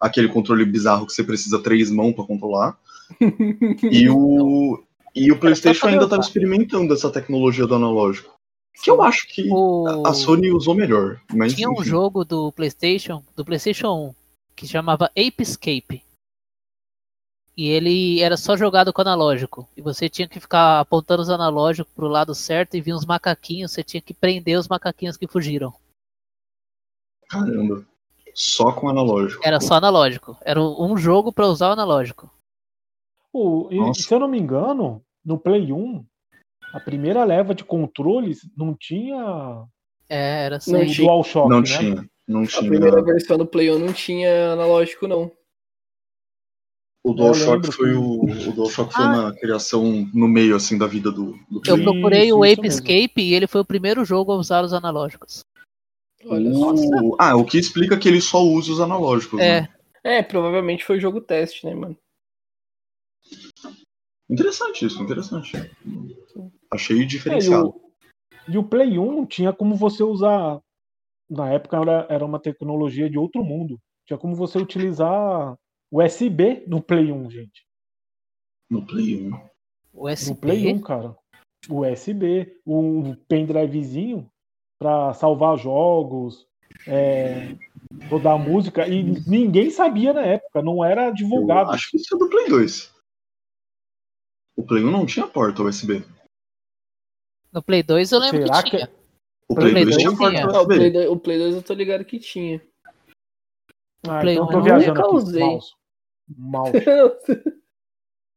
aquele 0.00 0.28
controle 0.28 0.64
bizarro 0.64 1.04
que 1.06 1.12
você 1.12 1.24
precisa 1.24 1.60
três 1.60 1.90
mãos 1.90 2.12
para 2.14 2.24
controlar. 2.24 2.78
E 3.90 4.08
o 4.10 4.82
e 5.14 5.32
o 5.32 5.40
PlayStation 5.40 5.80
fazer 5.80 5.92
ainda 5.94 6.04
estava 6.04 6.22
experimentando 6.22 6.92
essa 6.94 7.10
tecnologia 7.10 7.66
do 7.66 7.74
analógico. 7.74 8.34
Que 8.84 8.90
eu 8.90 9.02
acho 9.02 9.26
que 9.26 9.48
O- 9.50 10.06
a 10.06 10.14
Sony 10.14 10.52
usou 10.52 10.74
melhor. 10.74 11.20
Mas, 11.34 11.54
Tinha 11.54 11.68
um 11.68 11.72
enfim. 11.72 11.84
jogo 11.84 12.24
do 12.24 12.52
PlayStation, 12.52 13.24
do 13.34 13.44
PlayStation 13.44 13.88
1, 14.10 14.14
que 14.54 14.68
chamava 14.68 15.06
Ape 15.06 15.34
Escape. 15.42 16.04
E 17.56 17.66
ele 17.66 18.20
era 18.20 18.36
só 18.36 18.56
jogado 18.56 18.92
com 18.92 19.00
analógico. 19.02 19.68
E 19.76 19.82
você 19.82 20.08
tinha 20.08 20.28
que 20.28 20.38
ficar 20.38 20.78
apontando 20.78 21.22
os 21.22 21.30
analógicos 21.30 21.92
pro 21.92 22.06
lado 22.06 22.32
certo 22.32 22.76
e 22.76 22.80
vinha 22.80 22.94
uns 22.94 23.04
macaquinhos, 23.04 23.72
você 23.72 23.82
tinha 23.82 24.00
que 24.00 24.14
prender 24.14 24.56
os 24.56 24.68
macaquinhos 24.68 25.16
que 25.16 25.26
fugiram. 25.26 25.74
Caramba. 27.28 27.84
Só 28.32 28.70
com 28.70 28.88
analógico. 28.88 29.42
Era 29.44 29.60
só 29.60 29.74
analógico. 29.74 30.36
Era 30.42 30.62
um 30.62 30.96
jogo 30.96 31.32
pra 31.32 31.48
usar 31.48 31.70
o 31.70 31.72
analógico. 31.72 32.30
O- 33.32 33.68
e, 33.70 33.94
se 33.94 34.12
eu 34.12 34.18
não 34.20 34.28
me 34.28 34.38
engano, 34.38 35.02
no 35.24 35.38
Play 35.38 35.72
1, 35.72 36.04
a 36.72 36.80
primeira 36.80 37.24
leva 37.24 37.54
de 37.54 37.64
controles 37.64 38.40
não 38.56 38.74
tinha 38.74 39.64
É, 40.08 40.46
era 40.46 40.58
Não 40.66 40.80
o 40.80 40.86
tinha. 40.86 41.06
DualShock, 41.06 41.48
Não 41.50 41.60
né? 41.60 41.66
tinha. 41.66 42.10
Não 42.26 42.42
A 42.42 42.46
tinha. 42.46 42.68
primeira 42.70 43.02
versão 43.02 43.36
do 43.38 43.46
Play 43.46 43.70
1 43.70 43.78
não 43.78 43.92
tinha 43.92 44.52
analógico, 44.52 45.06
não. 45.06 45.30
O 47.04 47.10
Eu 47.10 47.14
DualShock 47.14 47.70
foi 47.72 47.94
o, 47.94 48.24
o 48.24 48.52
DualShock 48.52 48.92
foi 48.92 49.04
Ah. 49.04 49.08
uma 49.08 49.34
criação 49.34 50.08
no 50.12 50.26
meio 50.28 50.56
assim 50.56 50.76
da 50.76 50.86
vida 50.86 51.10
do, 51.12 51.32
do 51.50 51.60
Eu 51.66 51.82
procurei 51.82 52.26
Isso, 52.28 52.38
o 52.38 52.44
Ape. 52.44 52.66
Escape 52.66 53.12
e 53.22 53.34
ele 53.34 53.46
foi 53.46 53.60
o 53.60 53.64
primeiro 53.66 54.04
jogo 54.04 54.32
a 54.32 54.36
usar 54.36 54.64
os 54.64 54.72
analógicos. 54.72 55.40
Olha 56.26 56.52
só. 56.52 56.72
O- 56.74 57.16
Ah, 57.18 57.36
o 57.36 57.44
que 57.44 57.56
explica 57.58 57.96
que 57.98 58.08
ele 58.08 58.20
só 58.20 58.42
usa 58.42 58.72
os 58.72 58.80
analógicos. 58.80 59.38
É, 59.40 59.62
né? 59.62 59.68
É, 60.02 60.22
provavelmente 60.22 60.84
foi 60.84 60.98
jogo 60.98 61.20
teste, 61.20 61.64
né, 61.66 61.74
mano? 61.74 61.96
Interessante 64.30 64.84
isso, 64.84 65.02
interessante. 65.02 65.52
Achei 66.70 66.98
É, 66.98 67.02
e, 67.02 67.06
diferenciado. 67.06 67.68
o, 67.68 67.92
e 68.48 68.58
o 68.58 68.62
Play 68.64 68.98
1 68.98 69.26
tinha 69.26 69.52
como 69.52 69.74
você 69.74 70.02
usar. 70.02 70.60
Na 71.30 71.50
época 71.50 71.76
era, 71.78 72.06
era 72.08 72.24
uma 72.24 72.38
tecnologia 72.40 73.08
de 73.08 73.18
outro 73.18 73.42
mundo. 73.44 73.78
Tinha 74.06 74.18
como 74.18 74.34
você 74.34 74.58
utilizar 74.58 75.56
USB 75.92 76.64
no 76.66 76.82
Play 76.82 77.12
1, 77.12 77.30
gente. 77.30 77.66
No 78.70 78.84
Play 78.86 79.28
1. 79.28 79.40
USB. 79.94 80.30
No 80.30 80.36
Play 80.36 80.72
1, 80.74 80.80
cara. 80.80 81.16
USB, 81.68 82.56
um 82.66 83.14
pendrivezinho 83.28 84.30
pra 84.78 85.12
salvar 85.12 85.58
jogos, 85.58 86.46
é, 86.86 87.54
rodar 88.08 88.38
música. 88.38 88.86
E 88.86 89.02
ninguém 89.26 89.70
sabia 89.70 90.12
na 90.12 90.22
época, 90.22 90.62
não 90.62 90.84
era 90.84 91.08
Eu 91.08 91.14
divulgado. 91.14 91.70
acho 91.70 91.90
que 91.90 91.96
isso 91.96 92.14
é 92.14 92.18
do 92.18 92.28
Play 92.28 92.48
2. 92.48 92.94
O 94.58 94.62
Play 94.64 94.82
1 94.84 94.90
não 94.90 95.06
tinha 95.06 95.24
porta 95.26 95.62
USB. 95.62 96.02
No 97.52 97.62
Play 97.62 97.82
2 97.84 98.10
eu 98.10 98.18
lembro 98.18 98.42
Será 98.42 98.62
que 98.62 98.70
que- 98.72 98.76
tinha. 98.78 98.90
O 99.48 99.54
Play 99.54 99.70
Play 99.70 99.84
2 99.84 99.96
2 99.96 99.96
tinha 99.96 100.16
porta. 100.18 100.40
Ah, 100.58 100.62
o, 100.62 100.66
Play 100.66 100.78
USB. 100.78 100.90
2, 100.90 101.08
o 101.10 101.16
Play 101.16 101.38
2 101.38 101.54
eu 101.54 101.62
tô 101.62 101.74
ligado 101.74 102.04
que 102.04 102.18
tinha. 102.18 102.60
Ah, 104.06 104.20
Play 104.20 104.34
então 104.34 104.46
1 104.46 104.48
eu 104.48 104.52
tô 104.52 104.58
eu 104.58 104.62
viajando 104.64 104.94
nunca 104.94 105.06
aqui. 105.06 105.16
usei. 105.16 105.40
Mouse. 105.44 105.72
Mouse. 106.36 106.72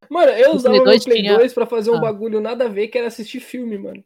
mano, 0.08 0.30
eu 0.32 0.52
O 0.52 0.54
usava 0.56 0.68
Play 0.74 0.78
meu 0.80 0.84
2 0.84 1.04
Play 1.04 1.20
tinha- 1.22 1.36
2 1.36 1.52
pra 1.52 1.66
fazer 1.66 1.90
um 1.90 1.96
Ah. 1.96 2.00
bagulho 2.00 2.40
nada 2.40 2.64
a 2.66 2.68
ver, 2.68 2.86
que 2.88 2.96
era 2.98 3.08
assistir 3.08 3.40
filme, 3.40 3.76
mano. 3.76 4.02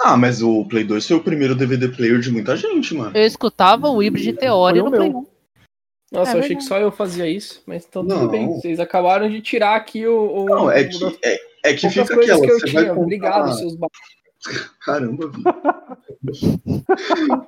Ah, 0.00 0.16
mas 0.16 0.40
o 0.40 0.64
Play 0.66 0.84
2 0.84 1.06
foi 1.06 1.16
o 1.16 1.22
primeiro 1.22 1.54
DVD 1.54 1.88
player 1.88 2.20
de 2.20 2.30
muita 2.30 2.56
gente, 2.56 2.94
mano. 2.94 3.16
Eu 3.16 3.24
escutava 3.26 3.88
o 3.88 3.98
Hybrid 3.98 4.36
Theory 4.38 4.80
o 4.80 4.84
no 4.84 4.90
Play 4.90 5.10
meu. 5.10 5.18
1. 5.18 5.33
Nossa, 6.14 6.32
É 6.32 6.34
eu 6.36 6.40
achei 6.40 6.56
que 6.56 6.62
só 6.64 6.78
eu 6.78 6.90
fazia 6.92 7.28
isso, 7.28 7.62
mas 7.66 7.84
então 7.88 8.02
tudo 8.02 8.14
Não. 8.14 8.28
bem. 8.28 8.46
Vocês 8.46 8.78
acabaram 8.80 9.28
de 9.28 9.40
tirar 9.40 9.76
aqui 9.76 10.06
o. 10.06 10.44
o 10.44 10.46
Não, 10.46 10.70
é 10.70 10.84
que, 10.84 11.18
é, 11.22 11.38
é 11.64 11.74
que 11.74 11.88
fica 11.90 12.02
aquela. 12.02 12.40
que 12.40 12.50
eu 12.50 12.58
Você 12.60 12.70
vai 12.72 12.82
tinha. 12.84 12.94
comprar... 12.94 13.02
Obrigado, 13.02 13.54
seus 13.58 13.76
ba... 13.76 13.88
Caramba. 14.84 15.30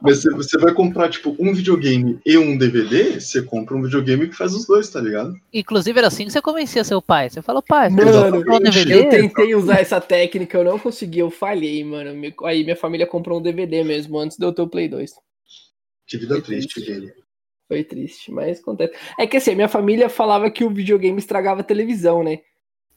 Mas 0.01 0.19
você, 0.19 0.31
você 0.31 0.59
vai 0.59 0.73
comprar, 0.73 1.11
tipo, 1.11 1.37
um 1.39 1.53
videogame 1.53 2.19
e 2.25 2.39
um 2.39 2.57
DVD, 2.57 3.21
você 3.21 3.43
compra 3.43 3.77
um 3.77 3.83
videogame 3.83 4.29
que 4.29 4.35
faz 4.35 4.55
os 4.55 4.67
dois, 4.67 4.89
tá 4.89 5.01
ligado? 5.01 5.35
Inclusive 5.53 5.99
era 5.99 6.09
assim 6.09 6.25
que 6.25 6.33
você 6.33 6.41
convencia 6.41 6.83
seu 6.85 7.03
pai. 7.03 7.29
Você 7.29 7.43
falou, 7.43 7.63
pai, 7.63 7.91
você 7.91 8.03
Mano, 8.03 8.39
um 8.39 8.55
eu 8.55 8.61
DVD? 8.61 9.05
tentei 9.11 9.55
usar 9.55 9.81
essa 9.81 10.01
técnica, 10.01 10.57
eu 10.57 10.65
não 10.65 10.79
consegui, 10.79 11.19
eu 11.19 11.31
falhei, 11.31 11.85
mano. 11.85 12.33
Aí 12.45 12.65
minha 12.65 12.77
família 12.77 13.07
comprou 13.07 13.39
um 13.39 13.43
DVD 13.43 13.85
mesmo, 13.85 14.19
antes 14.19 14.39
de 14.39 14.45
eu 14.47 14.53
ter 14.53 14.63
o 14.63 14.69
Play 14.69 14.89
2. 14.89 15.13
Que 16.07 16.17
vida 16.17 16.41
triste, 16.41 16.83
triste. 16.83 17.13
Foi 17.69 17.83
triste, 17.83 18.31
mas 18.31 18.61
acontece. 18.61 18.95
É 19.19 19.27
que 19.27 19.37
assim, 19.37 19.55
minha 19.55 19.69
família 19.69 20.09
falava 20.09 20.51
que 20.51 20.65
o 20.65 20.71
videogame 20.71 21.19
estragava 21.19 21.61
a 21.61 21.65
televisão, 21.65 22.23
né? 22.23 22.41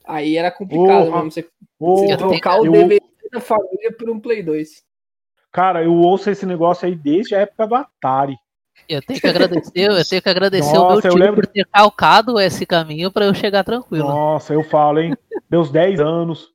Aí 0.05 0.37
era 0.37 0.51
complicado 0.51 1.11
mesmo 1.11 1.31
você, 1.31 1.41
você 1.41 1.49
Porra, 1.77 2.17
trocar 2.17 2.61
o 2.61 2.65
eu- 2.65 2.71
DVD 2.71 3.01
da 3.31 3.39
família 3.39 3.91
por 3.97 4.09
um 4.09 4.19
Play 4.19 4.41
2. 4.43 4.83
Cara, 5.51 5.83
eu 5.83 5.93
ouço 5.93 6.29
esse 6.29 6.45
negócio 6.45 6.87
aí 6.87 6.95
desde 6.95 7.33
a 7.35 7.39
época 7.39 7.65
do 7.67 7.75
Atari. 7.75 8.35
Eu 8.87 9.01
tenho 9.01 9.19
que 9.19 9.27
agradecer, 9.27 9.71
eu 9.75 10.05
tenho 10.05 10.21
que 10.21 10.29
agradecer 10.29 10.69
o 10.69 10.71
meu 10.73 10.81
Nossa, 10.81 11.07
eu 11.07 11.11
tio 11.11 11.19
lembro- 11.19 11.41
por 11.41 11.47
ter 11.47 11.65
calcado 11.65 12.39
esse 12.39 12.65
caminho 12.65 13.11
pra 13.11 13.25
eu 13.25 13.33
chegar 13.33 13.63
tranquilo. 13.63 14.07
Nossa, 14.07 14.53
eu 14.53 14.63
falo, 14.63 14.99
hein? 14.99 15.15
Meus 15.49 15.69
10 15.71 15.99
anos, 15.99 16.49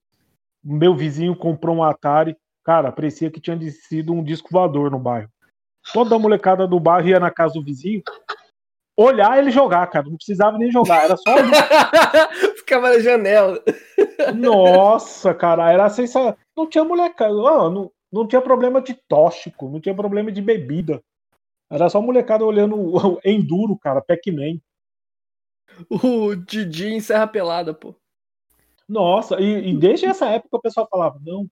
meu 0.63 0.95
vizinho 0.97 1.35
comprou 1.37 1.77
um 1.77 1.83
Atari. 1.83 2.37
Cara, 2.65 2.91
parecia 2.91 3.31
que 3.31 3.41
tinha 3.41 3.59
sido 3.71 4.13
um 4.13 4.23
disco 4.23 4.49
voador 4.51 4.91
no 4.91 4.99
bairro. 4.99 5.29
Toda 5.93 6.17
a 6.17 6.19
molecada 6.19 6.67
do 6.67 6.81
bairro 6.81 7.09
ia 7.09 7.21
na 7.21 7.31
casa 7.31 7.55
do 7.55 7.63
vizinho 7.63 8.03
olhar 8.97 9.39
ele 9.39 9.51
jogar, 9.51 9.87
cara. 9.89 10.09
Não 10.09 10.17
precisava 10.17 10.59
nem 10.59 10.71
jogar, 10.71 11.05
era 11.05 11.17
só. 11.17 11.35
Ficava 12.57 12.91
na 12.91 12.99
janela. 13.01 13.63
Nossa, 14.35 15.35
cara, 15.35 15.71
era 15.73 15.89
sensacional. 15.91 16.37
Não 16.57 16.69
tinha 16.69 16.85
molecada, 16.85 17.35
não, 17.35 17.71
não, 17.71 17.93
não 18.13 18.27
tinha 18.27 18.41
problema 18.41 18.81
de 18.81 18.95
tóxico, 19.09 19.69
não 19.69 19.81
tinha 19.81 19.95
problema 19.95 20.31
de 20.31 20.41
bebida. 20.41 21.03
Era 21.71 21.89
só 21.89 22.01
molecada 22.01 22.45
olhando 22.45 23.21
Enduro, 23.25 23.77
cara, 23.77 24.01
Pac-Man. 24.01 24.61
O 25.91 26.37
Didi 26.37 26.89
em 26.89 27.01
Serra 27.01 27.27
Pelada, 27.27 27.75
pô. 27.75 27.95
Nossa, 28.89 29.41
e, 29.41 29.71
e 29.71 29.77
desde 29.77 30.07
essa 30.07 30.27
época 30.27 30.57
o 30.57 30.61
pessoal 30.61 30.87
falava: 30.89 31.19
não, 31.25 31.49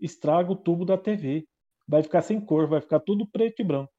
estraga 0.00 0.52
o 0.52 0.56
tubo 0.56 0.84
da 0.84 0.96
TV. 0.96 1.44
Vai 1.88 2.02
ficar 2.02 2.22
sem 2.22 2.40
cor, 2.40 2.66
vai 2.66 2.80
ficar 2.80 3.00
tudo 3.00 3.26
preto 3.26 3.60
e 3.60 3.64
branco. 3.64 3.92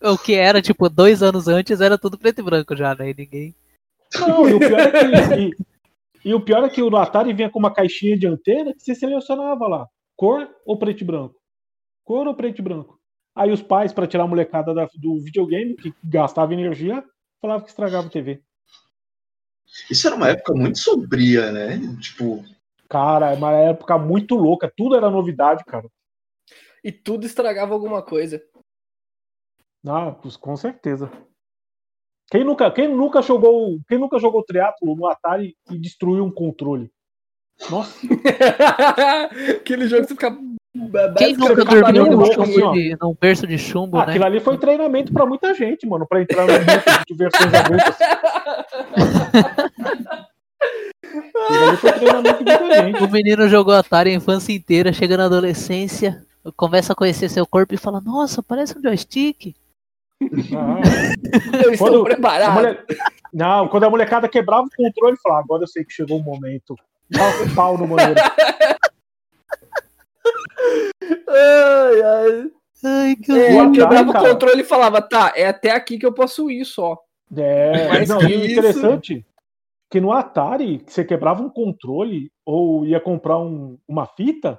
O 0.00 0.16
que 0.16 0.34
era, 0.34 0.62
tipo, 0.62 0.88
dois 0.88 1.22
anos 1.22 1.48
antes 1.48 1.80
era 1.80 1.98
tudo 1.98 2.18
preto 2.18 2.40
e 2.40 2.44
branco 2.44 2.76
já, 2.76 2.94
né? 2.94 3.10
E 3.10 3.14
ninguém. 3.14 3.54
Não, 4.20 4.48
e 4.48 4.54
o 4.54 4.58
pior 4.58 4.78
é 4.80 4.90
que, 4.92 5.40
e, 5.40 6.30
e 6.30 6.34
o 6.34 6.40
pior 6.40 6.64
é 6.64 6.68
que 6.68 6.82
o 6.82 6.96
Atari 6.96 7.32
vinha 7.32 7.50
com 7.50 7.58
uma 7.58 7.72
caixinha 7.72 8.16
de 8.16 8.26
antena 8.26 8.72
que 8.72 8.80
você 8.80 8.94
selecionava 8.94 9.66
lá: 9.66 9.86
cor 10.14 10.48
ou 10.64 10.78
preto 10.78 11.00
e 11.00 11.04
branco? 11.04 11.34
Cor 12.04 12.26
ou 12.26 12.34
preto 12.34 12.60
e 12.60 12.62
branco? 12.62 13.00
Aí 13.34 13.50
os 13.50 13.62
pais, 13.62 13.92
para 13.92 14.06
tirar 14.06 14.24
a 14.24 14.28
molecada 14.28 14.72
da- 14.72 14.88
do 14.94 15.18
videogame, 15.20 15.74
que 15.74 15.92
gastava 16.04 16.54
energia, 16.54 17.04
falavam 17.40 17.64
que 17.64 17.70
estragava 17.70 18.06
a 18.06 18.10
TV. 18.10 18.40
Isso 19.90 20.06
era 20.06 20.16
uma 20.16 20.28
época 20.28 20.54
muito 20.54 20.78
sombria, 20.78 21.50
né? 21.52 21.78
Tipo, 22.00 22.44
Cara, 22.88 23.32
é 23.32 23.36
uma 23.36 23.50
época 23.52 23.98
muito 23.98 24.36
louca, 24.36 24.72
tudo 24.74 24.94
era 24.94 25.10
novidade, 25.10 25.64
cara. 25.64 25.88
E 26.82 26.92
tudo 26.92 27.26
estragava 27.26 27.74
alguma 27.74 28.02
coisa. 28.02 28.42
Ah, 29.86 30.12
pois, 30.12 30.36
com 30.36 30.56
certeza. 30.56 31.10
Quem 32.30 32.42
nunca, 32.42 32.70
quem 32.70 32.88
nunca 32.88 33.22
jogou, 33.22 33.78
quem 33.88 33.98
nunca 33.98 34.18
jogou 34.18 34.42
triatlo 34.42 34.96
no 34.96 35.06
Atari 35.06 35.56
e 35.70 35.78
destruiu 35.78 36.24
um 36.24 36.30
controle? 36.30 36.90
Nossa, 37.70 38.06
Aquele 39.56 39.88
jogo 39.88 40.02
que 40.02 40.08
você 40.08 40.14
fica. 40.14 40.36
Quem 41.16 41.36
nunca 41.36 41.64
dormiu 41.64 42.06
num, 42.06 42.16
louco, 42.16 42.42
assim, 42.42 42.72
de, 42.72 42.96
num 43.00 43.16
berço 43.18 43.46
de 43.46 43.56
chumbo, 43.56 43.96
né? 43.96 44.04
aquilo 44.08 44.24
ali 44.24 44.40
foi 44.40 44.58
treinamento 44.58 45.10
pra 45.10 45.24
muita 45.24 45.54
gente, 45.54 45.86
mano, 45.86 46.06
pra 46.06 46.20
entrar 46.20 46.46
no 46.46 46.52
mundo 46.52 47.04
de 47.06 47.14
versões 47.14 47.54
adultas. 47.54 47.96
Aquilo 51.16 51.68
ali 51.68 51.76
foi 51.78 51.92
treinamento 51.92 52.44
de 52.44 52.58
muita 52.58 52.82
gente. 52.82 53.04
O 53.04 53.10
menino 53.10 53.48
jogou 53.48 53.72
Atari 53.72 54.10
a 54.10 54.14
infância 54.14 54.52
inteira, 54.52 54.92
chega 54.92 55.16
na 55.16 55.24
adolescência, 55.24 56.25
começa 56.54 56.92
a 56.92 56.96
conhecer 56.96 57.28
seu 57.28 57.46
corpo 57.46 57.74
e 57.74 57.78
fala, 57.78 58.00
nossa, 58.00 58.42
parece 58.42 58.78
um 58.78 58.82
joystick. 58.82 59.54
Ah, 60.22 60.80
Eu 61.64 61.72
estou 61.72 61.88
Quando- 61.88 62.04
preparado. 62.04 62.54
mole- 62.54 62.78
Não, 63.32 63.68
quando 63.68 63.84
a 63.84 63.90
molecada 63.90 64.28
quebrava 64.28 64.66
o 64.66 64.70
controle, 64.76 65.16
falava, 65.22 65.42
agora 65.44 65.62
eu 65.64 65.66
sei 65.68 65.84
que 65.84 65.92
chegou 65.92 66.18
o 66.18 66.22
momento. 66.22 66.74
Dá 67.10 67.22
um 67.42 67.54
pau 67.54 67.76
no 67.78 67.86
banheiro. 67.86 68.20
Ai, 71.28 72.02
ai. 72.02 72.50
Ai, 72.84 73.16
que 73.16 73.32
É, 73.32 73.58
Atari, 73.58 73.72
quebrava 73.72 74.10
o 74.10 74.12
cara. 74.12 74.28
controle 74.32 74.60
e 74.60 74.64
falava, 74.64 75.02
tá, 75.02 75.32
é 75.34 75.46
até 75.46 75.70
aqui 75.70 75.98
que 75.98 76.06
eu 76.06 76.12
posso 76.12 76.50
ir 76.50 76.64
só. 76.64 76.98
É, 77.36 77.88
Mais 77.88 78.08
não, 78.08 78.18
que 78.18 78.26
e 78.26 78.36
o 78.36 78.40
isso- 78.40 78.52
interessante 78.52 79.26
que 79.90 80.00
no 80.00 80.12
Atari, 80.12 80.78
que 80.78 80.92
você 80.92 81.04
quebrava 81.04 81.42
um 81.42 81.48
controle 81.48 82.30
ou 82.44 82.84
ia 82.84 83.00
comprar 83.00 83.38
um- 83.38 83.78
uma 83.88 84.06
fita, 84.06 84.58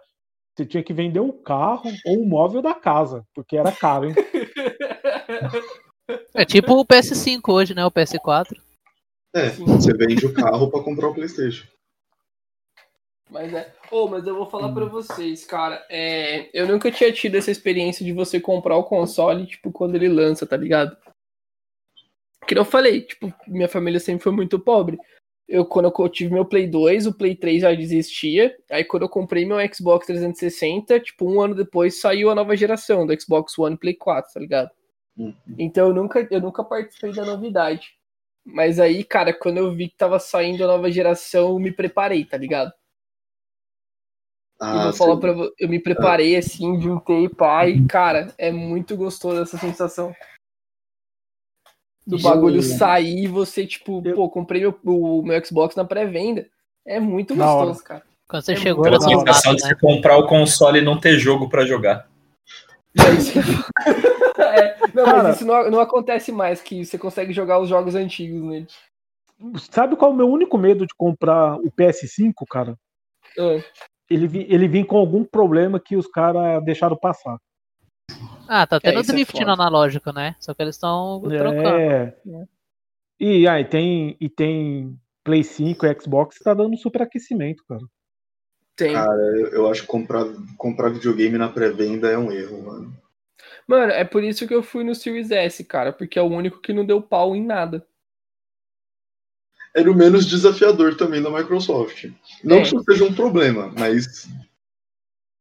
você 0.57 0.65
tinha 0.65 0.83
que 0.83 0.93
vender 0.93 1.19
o 1.19 1.31
carro 1.31 1.91
ou 2.03 2.19
o 2.19 2.25
móvel 2.27 2.63
da 2.63 2.73
casa, 2.73 3.23
porque 3.35 3.55
era 3.55 3.71
caro, 3.71 4.09
hein? 4.09 4.15
É 6.33 6.43
tipo 6.45 6.73
o 6.73 6.85
PS5 6.85 7.41
hoje, 7.49 7.75
né? 7.75 7.85
O 7.85 7.91
PS4. 7.91 8.57
é, 9.35 9.49
você 9.49 9.93
vende 9.93 10.25
o 10.25 10.33
carro 10.33 10.71
pra 10.71 10.81
comprar 10.81 11.09
o 11.09 11.13
Playstation. 11.13 11.67
Mas 13.29 13.53
é. 13.53 13.75
Ô, 13.91 14.07
mas 14.07 14.25
eu 14.25 14.35
vou 14.35 14.49
falar 14.49 14.73
pra 14.73 14.85
vocês, 14.85 15.45
cara. 15.45 15.85
É, 15.89 16.49
eu 16.57 16.65
nunca 16.65 16.89
tinha 16.89 17.11
tido 17.11 17.35
essa 17.35 17.51
experiência 17.51 18.05
de 18.05 18.13
você 18.13 18.39
comprar 18.39 18.77
o 18.77 18.85
console, 18.85 19.45
tipo, 19.45 19.71
quando 19.71 19.95
ele 19.95 20.07
lança, 20.07 20.47
tá 20.47 20.55
ligado? 20.55 20.95
Que 22.47 22.57
eu 22.57 22.63
falei, 22.63 23.01
tipo, 23.01 23.33
minha 23.45 23.67
família 23.67 23.99
sempre 23.99 24.23
foi 24.23 24.31
muito 24.31 24.57
pobre. 24.57 24.97
Eu, 25.47 25.65
quando 25.65 25.91
eu 25.97 26.09
tive 26.09 26.33
meu 26.33 26.45
Play 26.45 26.67
2, 26.67 27.07
o 27.07 27.13
Play 27.13 27.35
3 27.35 27.61
já 27.61 27.73
desistia. 27.73 28.53
Aí, 28.69 28.83
quando 28.83 29.03
eu 29.03 29.09
comprei 29.09 29.45
meu 29.45 29.57
Xbox 29.73 30.05
360, 30.05 30.99
tipo, 30.99 31.25
um 31.25 31.39
ano 31.39 31.55
depois 31.55 32.01
saiu 32.01 32.29
a 32.29 32.35
nova 32.35 32.55
geração 32.55 33.07
do 33.07 33.19
Xbox 33.19 33.57
One 33.57 33.75
e 33.75 33.79
Play 33.79 33.93
4, 33.93 34.33
tá 34.33 34.39
ligado? 34.39 34.69
Então 35.57 35.87
eu 35.87 35.93
nunca, 35.93 36.27
eu 36.29 36.41
nunca 36.41 36.63
participei 36.63 37.11
da 37.13 37.25
novidade. 37.25 37.95
Mas 38.45 38.79
aí, 38.79 39.03
cara, 39.03 39.33
quando 39.33 39.57
eu 39.57 39.73
vi 39.73 39.89
que 39.89 39.97
tava 39.97 40.19
saindo 40.19 40.63
a 40.63 40.67
nova 40.67 40.91
geração, 40.91 41.49
eu 41.49 41.59
me 41.59 41.71
preparei, 41.71 42.23
tá 42.23 42.37
ligado? 42.37 42.71
Ah, 44.59 44.75
eu 44.75 44.81
vou 44.83 44.91
sim. 44.91 44.97
falar 44.97 45.17
pra 45.17 45.35
eu 45.59 45.69
me 45.69 45.79
preparei 45.79 46.35
assim, 46.35 46.79
juntei, 46.79 47.29
pai, 47.29 47.83
cara, 47.87 48.33
é 48.37 48.51
muito 48.51 48.95
gostoso 48.95 49.41
essa 49.41 49.57
sensação. 49.57 50.13
Do 52.07 52.15
Eu- 52.17 52.21
bagulho 52.21 52.61
sair 52.63 53.25
e 53.25 53.27
você, 53.27 53.67
tipo, 53.67 54.01
pô, 54.01 54.29
comprei 54.29 54.61
meu, 54.61 54.79
o 54.85 55.21
meu 55.21 55.45
Xbox 55.45 55.75
na 55.75 55.83
pré-venda. 55.83 56.47
É 56.85 56.99
muito 57.01 57.33
hora. 57.33 57.65
gostoso, 57.65 57.83
cara. 57.83 58.03
Quando 58.29 58.43
você 58.43 58.53
É 58.53 58.55
chegou 58.55 58.85
hora. 58.85 58.99
sensação 58.99 59.53
de 59.55 59.61
você 59.61 59.75
comprar 59.75 60.17
o 60.17 60.25
console 60.27 60.79
e 60.79 60.83
não 60.83 60.97
ter 60.99 61.19
jogo 61.19 61.49
pra 61.49 61.65
jogar. 61.65 62.07
É 62.97 63.13
isso. 63.13 63.39
É, 64.39 64.77
não, 64.93 65.05
Cara- 65.05 65.23
mas 65.23 65.35
isso 65.35 65.45
não, 65.45 65.69
não 65.69 65.79
acontece 65.79 66.31
mais, 66.31 66.61
que 66.61 66.83
você 66.85 66.97
consegue 66.97 67.31
jogar 67.33 67.59
os 67.59 67.69
jogos 67.69 67.93
antigos 67.93 68.41
nele. 68.41 68.67
Sabe 69.69 69.95
qual 69.95 70.09
é 70.11 70.13
o 70.13 70.17
meu 70.17 70.27
único 70.27 70.57
medo 70.57 70.85
de 70.87 70.95
comprar 70.97 71.57
o 71.57 71.71
PS5, 71.71 72.33
cara? 72.49 72.75
Ah, 73.37 73.61
Ele, 74.09 74.47
ele 74.49 74.67
vem 74.67 74.83
com 74.83 74.97
algum 74.97 75.23
problema 75.23 75.79
que 75.79 75.95
os 75.95 76.07
caras 76.07 76.63
deixaram 76.63 76.95
passar. 76.97 77.37
Ah, 78.47 78.65
tá 78.67 78.79
tendo 78.79 78.99
é 78.99 79.03
drift 79.03 79.33
no 79.33 79.39
foda. 79.39 79.51
analógico, 79.53 80.11
né? 80.11 80.35
Só 80.39 80.53
que 80.53 80.61
eles 80.61 80.75
estão 80.75 81.21
trocando. 81.21 81.67
É. 81.67 82.15
E 83.19 83.47
aí 83.47 83.65
tem, 83.65 84.15
e 84.19 84.29
tem 84.29 84.99
Play 85.23 85.43
5 85.43 85.85
e 85.85 85.99
Xbox 86.01 86.39
tá 86.39 86.53
dando 86.53 86.77
superaquecimento, 86.77 87.63
cara. 87.67 87.81
tem. 88.75 88.93
Cara, 88.93 89.21
eu, 89.37 89.47
eu 89.49 89.69
acho 89.71 89.81
que 89.81 89.87
comprar, 89.87 90.25
comprar 90.57 90.89
videogame 90.89 91.37
na 91.37 91.49
pré-venda 91.49 92.09
é 92.09 92.17
um 92.17 92.31
erro, 92.31 92.63
mano. 92.63 92.97
Mano, 93.67 93.91
é 93.91 94.03
por 94.05 94.23
isso 94.23 94.47
que 94.47 94.53
eu 94.53 94.63
fui 94.63 94.83
no 94.83 94.95
Series 94.95 95.29
S, 95.31 95.63
cara, 95.63 95.91
porque 95.91 96.17
é 96.17 96.21
o 96.21 96.25
único 96.27 96.61
que 96.61 96.71
não 96.73 96.85
deu 96.85 97.01
pau 97.01 97.35
em 97.35 97.43
nada. 97.45 97.85
Era 99.75 99.91
o 99.91 99.95
menos 99.95 100.25
desafiador 100.25 100.95
também 100.95 101.21
da 101.21 101.29
Microsoft. 101.29 102.05
Não 102.43 102.57
É. 102.57 102.61
que 102.61 102.67
isso 102.67 102.83
seja 102.83 103.03
um 103.03 103.13
problema, 103.13 103.71
mas. 103.77 104.27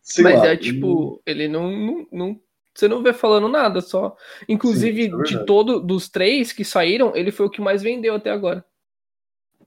Sei 0.03 0.23
Mas 0.23 0.39
lá, 0.39 0.47
é 0.49 0.57
tipo, 0.57 1.21
ele 1.27 1.49
não, 1.49 1.71
não, 1.71 2.09
não- 2.13 2.41
Você 2.77 2.87
não 2.89 3.03
vê 3.03 3.13
falando 3.15 3.49
nada, 3.49 3.81
só. 3.81 4.15
Inclusive, 4.49 5.05
Sim, 5.05 5.21
é 5.21 5.23
de 5.23 5.47
todo 5.47 5.81
dos 5.81 6.09
três 6.11 6.53
que 6.53 6.63
saíram, 6.65 7.17
ele 7.17 7.33
foi 7.33 7.47
o 7.47 7.51
que 7.51 7.61
mais 7.61 7.83
vendeu 7.83 8.15
até 8.15 8.31
agora. 8.31 8.63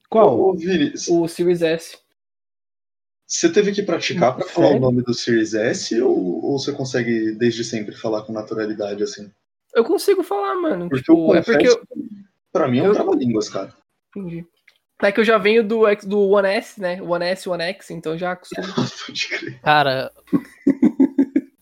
Qual? 0.08 0.40
Ô, 0.40 0.52
O 0.52 1.28
Series 1.28 1.62
S. 1.64 1.98
você 3.26 3.52
teve 3.52 3.72
que 3.72 3.82
praticar 3.84 4.36
pra 4.36 4.46
falar 4.46 4.70
o 4.76 4.80
nome 4.80 5.02
do 5.02 5.14
Series 5.14 5.54
S 5.54 6.00
ou, 6.02 6.44
ou 6.46 6.60
você 6.60 6.72
consegue 6.72 7.32
desde 7.32 7.64
sempre 7.64 7.96
falar 7.96 8.22
com 8.24 8.32
naturalidade 8.34 9.02
assim? 9.04 9.32
Eu 9.74 9.84
consigo 9.84 10.24
falar, 10.24 10.56
mano. 10.56 10.88
Porque 10.90 11.04
tipo, 11.04 11.34
eu 11.34 11.36
é 11.36 11.42
porque 11.42 11.68
eu. 11.68 11.82
pra 12.52 12.68
mim 12.68 12.80
é 12.80 12.84
um 12.84 12.88
eu- 12.88 12.94
trava-línguas, 12.94 13.50
cara. 13.50 13.74
Entendi. 14.16 14.46
É 15.02 15.12
que 15.12 15.20
eu 15.20 15.24
já 15.24 15.38
venho 15.38 15.64
do, 15.66 15.84
do 16.06 16.20
One 16.30 16.48
S, 16.50 16.80
né? 16.82 17.02
One 17.02 17.24
S, 17.26 17.48
One 17.48 17.64
X, 17.64 17.90
então 17.92 18.18
já 18.18 18.36
crer. 19.30 19.62
Cara, 19.62 20.12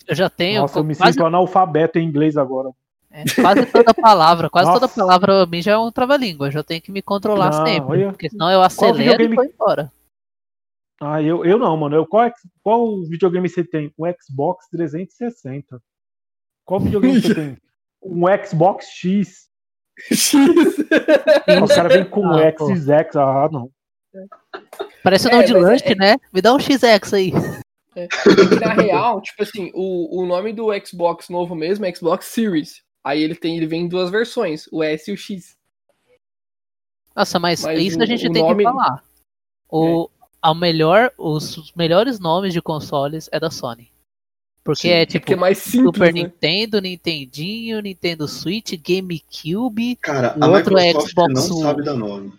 eu 0.07 0.15
já 0.15 0.29
tenho 0.29 0.61
Nossa, 0.61 0.79
eu 0.79 0.83
me 0.83 0.95
quase, 0.95 1.13
sinto 1.13 1.25
analfabeto 1.25 1.99
em 1.99 2.07
inglês 2.07 2.37
agora. 2.37 2.69
é, 3.11 3.23
quase 3.41 3.65
toda 3.67 3.93
palavra, 3.93 4.49
quase 4.49 4.67
Nossa. 4.69 4.79
toda 4.81 4.93
palavra 4.93 5.27
pra 5.43 5.45
mim 5.45 5.61
já 5.61 5.73
é 5.73 5.77
um 5.77 5.91
trava-língua. 5.91 6.47
Eu 6.47 6.51
já 6.51 6.63
tenho 6.63 6.81
que 6.81 6.91
me 6.91 7.01
controlar 7.01 7.51
Não, 7.51 7.65
sempre. 7.65 7.91
olha. 7.91 8.09
Porque 8.11 8.29
senão 8.29 8.49
eu 8.51 8.61
acelero 8.61 8.97
e 8.97 9.03
videogame- 9.27 9.35
vou 9.35 9.45
embora. 9.45 9.91
Ah, 10.99 11.21
eu, 11.21 11.45
eu 11.45 11.59
não, 11.59 11.77
mano. 11.77 11.95
Eu, 11.95 12.07
qual, 12.07 12.31
qual 12.63 13.01
videogame 13.03 13.47
você 13.47 13.63
tem? 13.63 13.93
Um 13.99 14.05
Xbox 14.21 14.67
360. 14.71 15.79
Qual 16.65 16.79
videogame 16.79 17.21
você 17.21 17.33
tem? 17.35 17.57
Um 18.01 18.23
Xbox 18.45 18.85
X. 18.87 19.47
Ah, 21.47 21.63
o 21.63 21.67
cara 21.67 21.89
vem 21.89 22.05
com 22.05 22.25
Ah, 22.31 22.41
X 22.45 22.57
pô. 22.57 22.71
e 22.71 22.91
X. 22.91 23.15
Ah, 23.15 23.49
não. 23.51 23.69
Parece 25.03 25.27
o 25.27 25.29
É, 25.29 25.33
nome 25.33 25.45
de 25.45 25.53
mas 25.53 25.63
é- 25.63 25.65
lanche, 25.67 25.95
né? 25.95 26.15
Me 26.33 26.41
dá 26.41 26.53
um 26.53 26.59
XX 26.59 27.13
aí. 27.13 27.31
É 27.95 28.07
na 28.59 28.73
real, 28.73 29.21
tipo 29.21 29.41
assim, 29.43 29.71
o, 29.73 30.21
o 30.21 30.25
nome 30.25 30.53
do 30.53 30.67
Xbox 30.85 31.29
novo 31.29 31.55
mesmo 31.55 31.85
é 31.85 31.93
Xbox 31.93 32.25
Series. 32.27 32.81
Aí 33.03 33.21
ele 33.23 33.35
tem, 33.35 33.57
ele 33.57 33.65
vem 33.67 33.83
em 33.83 33.87
duas 33.87 34.09
versões, 34.11 34.67
o 34.71 34.83
S 34.83 35.09
e 35.09 35.13
o 35.13 35.17
X. 35.17 35.57
Nossa, 37.15 37.39
mas, 37.39 37.63
Mas 37.63 37.79
isso 37.81 37.97
o- 37.99 38.03
a 38.03 38.05
gente 38.05 38.29
tem 38.31 38.43
nome- 38.43 38.63
que 38.63 38.69
falar. 38.69 39.03
O, 39.69 40.09
ao 40.41 40.53
melhor, 40.53 41.11
os, 41.17 41.73
melhores 41.75 42.19
nomes 42.19 42.53
de 42.53 42.61
consoles 42.61 43.27
é 43.31 43.39
da 43.39 43.49
Sony. 43.49 43.91
Porque 44.63 44.81
Sim, 44.81 44.89
é 44.89 45.05
Porque 45.05 45.19
tipo 45.19 45.33
é 45.33 45.35
mais 45.37 45.57
simples, 45.57 45.85
Super 45.85 46.13
né? 46.13 46.21
Nintendo, 46.23 46.81
Nintendinho, 46.81 47.79
Nintendo 47.81 48.27
Switch, 48.27 48.73
GameCube, 48.73 49.95
Cara, 49.95 50.37
O 50.37 50.43
a 50.43 50.47
outro 50.49 50.77
é 50.77 50.87
Microsoft 50.87 51.11
Xbox 51.11 51.33
não 51.49 51.55
One. 51.55 51.61
sabe 51.63 51.83
dar 51.83 51.93
nome. 51.95 52.33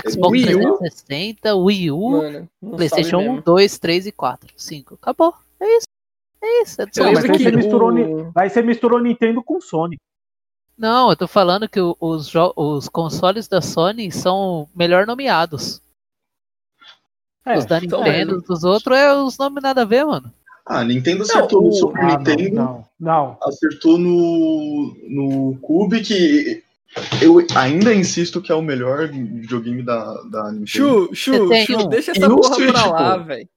Xbox 0.00 0.30
Wii 0.32 0.54
U. 0.54 0.78
360, 0.78 1.54
Wii 1.56 1.90
U, 1.90 2.10
Mano, 2.10 2.48
não 2.62 2.70
PlayStation 2.76 3.10
sabe 3.18 3.24
1, 3.24 3.28
mesmo. 3.28 3.42
2, 3.42 3.78
3 3.78 4.06
e 4.06 4.12
4. 4.12 4.48
5. 4.56 4.94
Acabou. 4.94 5.34
É 5.60 5.76
isso. 5.76 5.86
É 6.42 6.62
isso. 6.62 6.82
É 6.82 6.84
Não, 6.84 6.90
isso. 7.12 7.14
mas 7.14 7.24
aí 7.24 7.30
que 7.38 7.44
você, 7.44 7.50
misturou, 7.52 7.88
o- 7.88 7.92
Ni- 7.92 8.32
aí 8.34 8.50
você 8.50 8.62
misturou 8.62 9.00
Nintendo 9.00 9.42
com 9.42 9.60
Sony. 9.60 9.96
Não, 10.76 11.10
eu 11.10 11.16
tô 11.16 11.28
falando 11.28 11.68
que 11.68 11.78
os, 11.80 12.32
os 12.56 12.88
consoles 12.88 13.46
da 13.46 13.60
Sony 13.60 14.10
são 14.10 14.68
melhor 14.74 15.06
nomeados. 15.06 15.80
É, 17.44 17.58
os 17.58 17.64
da 17.66 17.78
então 17.78 17.98
Nintendo, 18.02 18.36
mesmo. 18.36 18.54
os 18.54 18.64
outros 18.64 18.96
é 18.96 19.12
os 19.12 19.36
nomes 19.36 19.62
nada 19.62 19.82
a 19.82 19.84
ver, 19.84 20.04
mano. 20.04 20.32
Ah, 20.64 20.78
a 20.80 20.84
Nintendo 20.84 21.22
acertou 21.22 21.60
o- 21.62 21.66
no 21.66 21.72
Super 21.72 21.98
ah, 22.00 22.02
não, 22.08 22.16
Nintendo, 22.18 22.54
não, 22.54 22.86
não. 22.98 23.38
acertou 23.42 23.98
no, 23.98 24.96
no 25.08 25.56
Cube, 25.60 26.02
que 26.02 26.62
eu 27.22 27.38
ainda 27.56 27.94
insisto 27.94 28.42
que 28.42 28.52
é 28.52 28.54
o 28.54 28.62
melhor 28.62 29.08
videogame 29.08 29.82
da, 29.82 30.22
da 30.24 30.52
Nintendo. 30.52 30.66
Chu, 30.66 31.14
Chu, 31.14 31.32
Chu, 31.66 31.88
deixa 31.88 32.12
essa 32.12 32.28
porra 32.28 32.54
Switch, 32.54 32.70
pra 32.70 32.86
lá, 32.86 33.16
velho. 33.16 33.48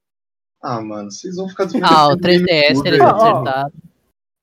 Ah, 0.62 0.80
mano, 0.80 1.10
vocês 1.10 1.36
vão 1.36 1.48
ficar 1.48 1.68
Ah, 1.82 2.08
o 2.08 2.16
desmerecendo 2.16 2.82
3DS 2.82 2.82
GameCube, 2.82 2.88
eles 2.88 2.98
velho. 2.98 3.02
Ah, 3.04 3.16
ó. 3.16 3.32
acertaram. 3.32 3.72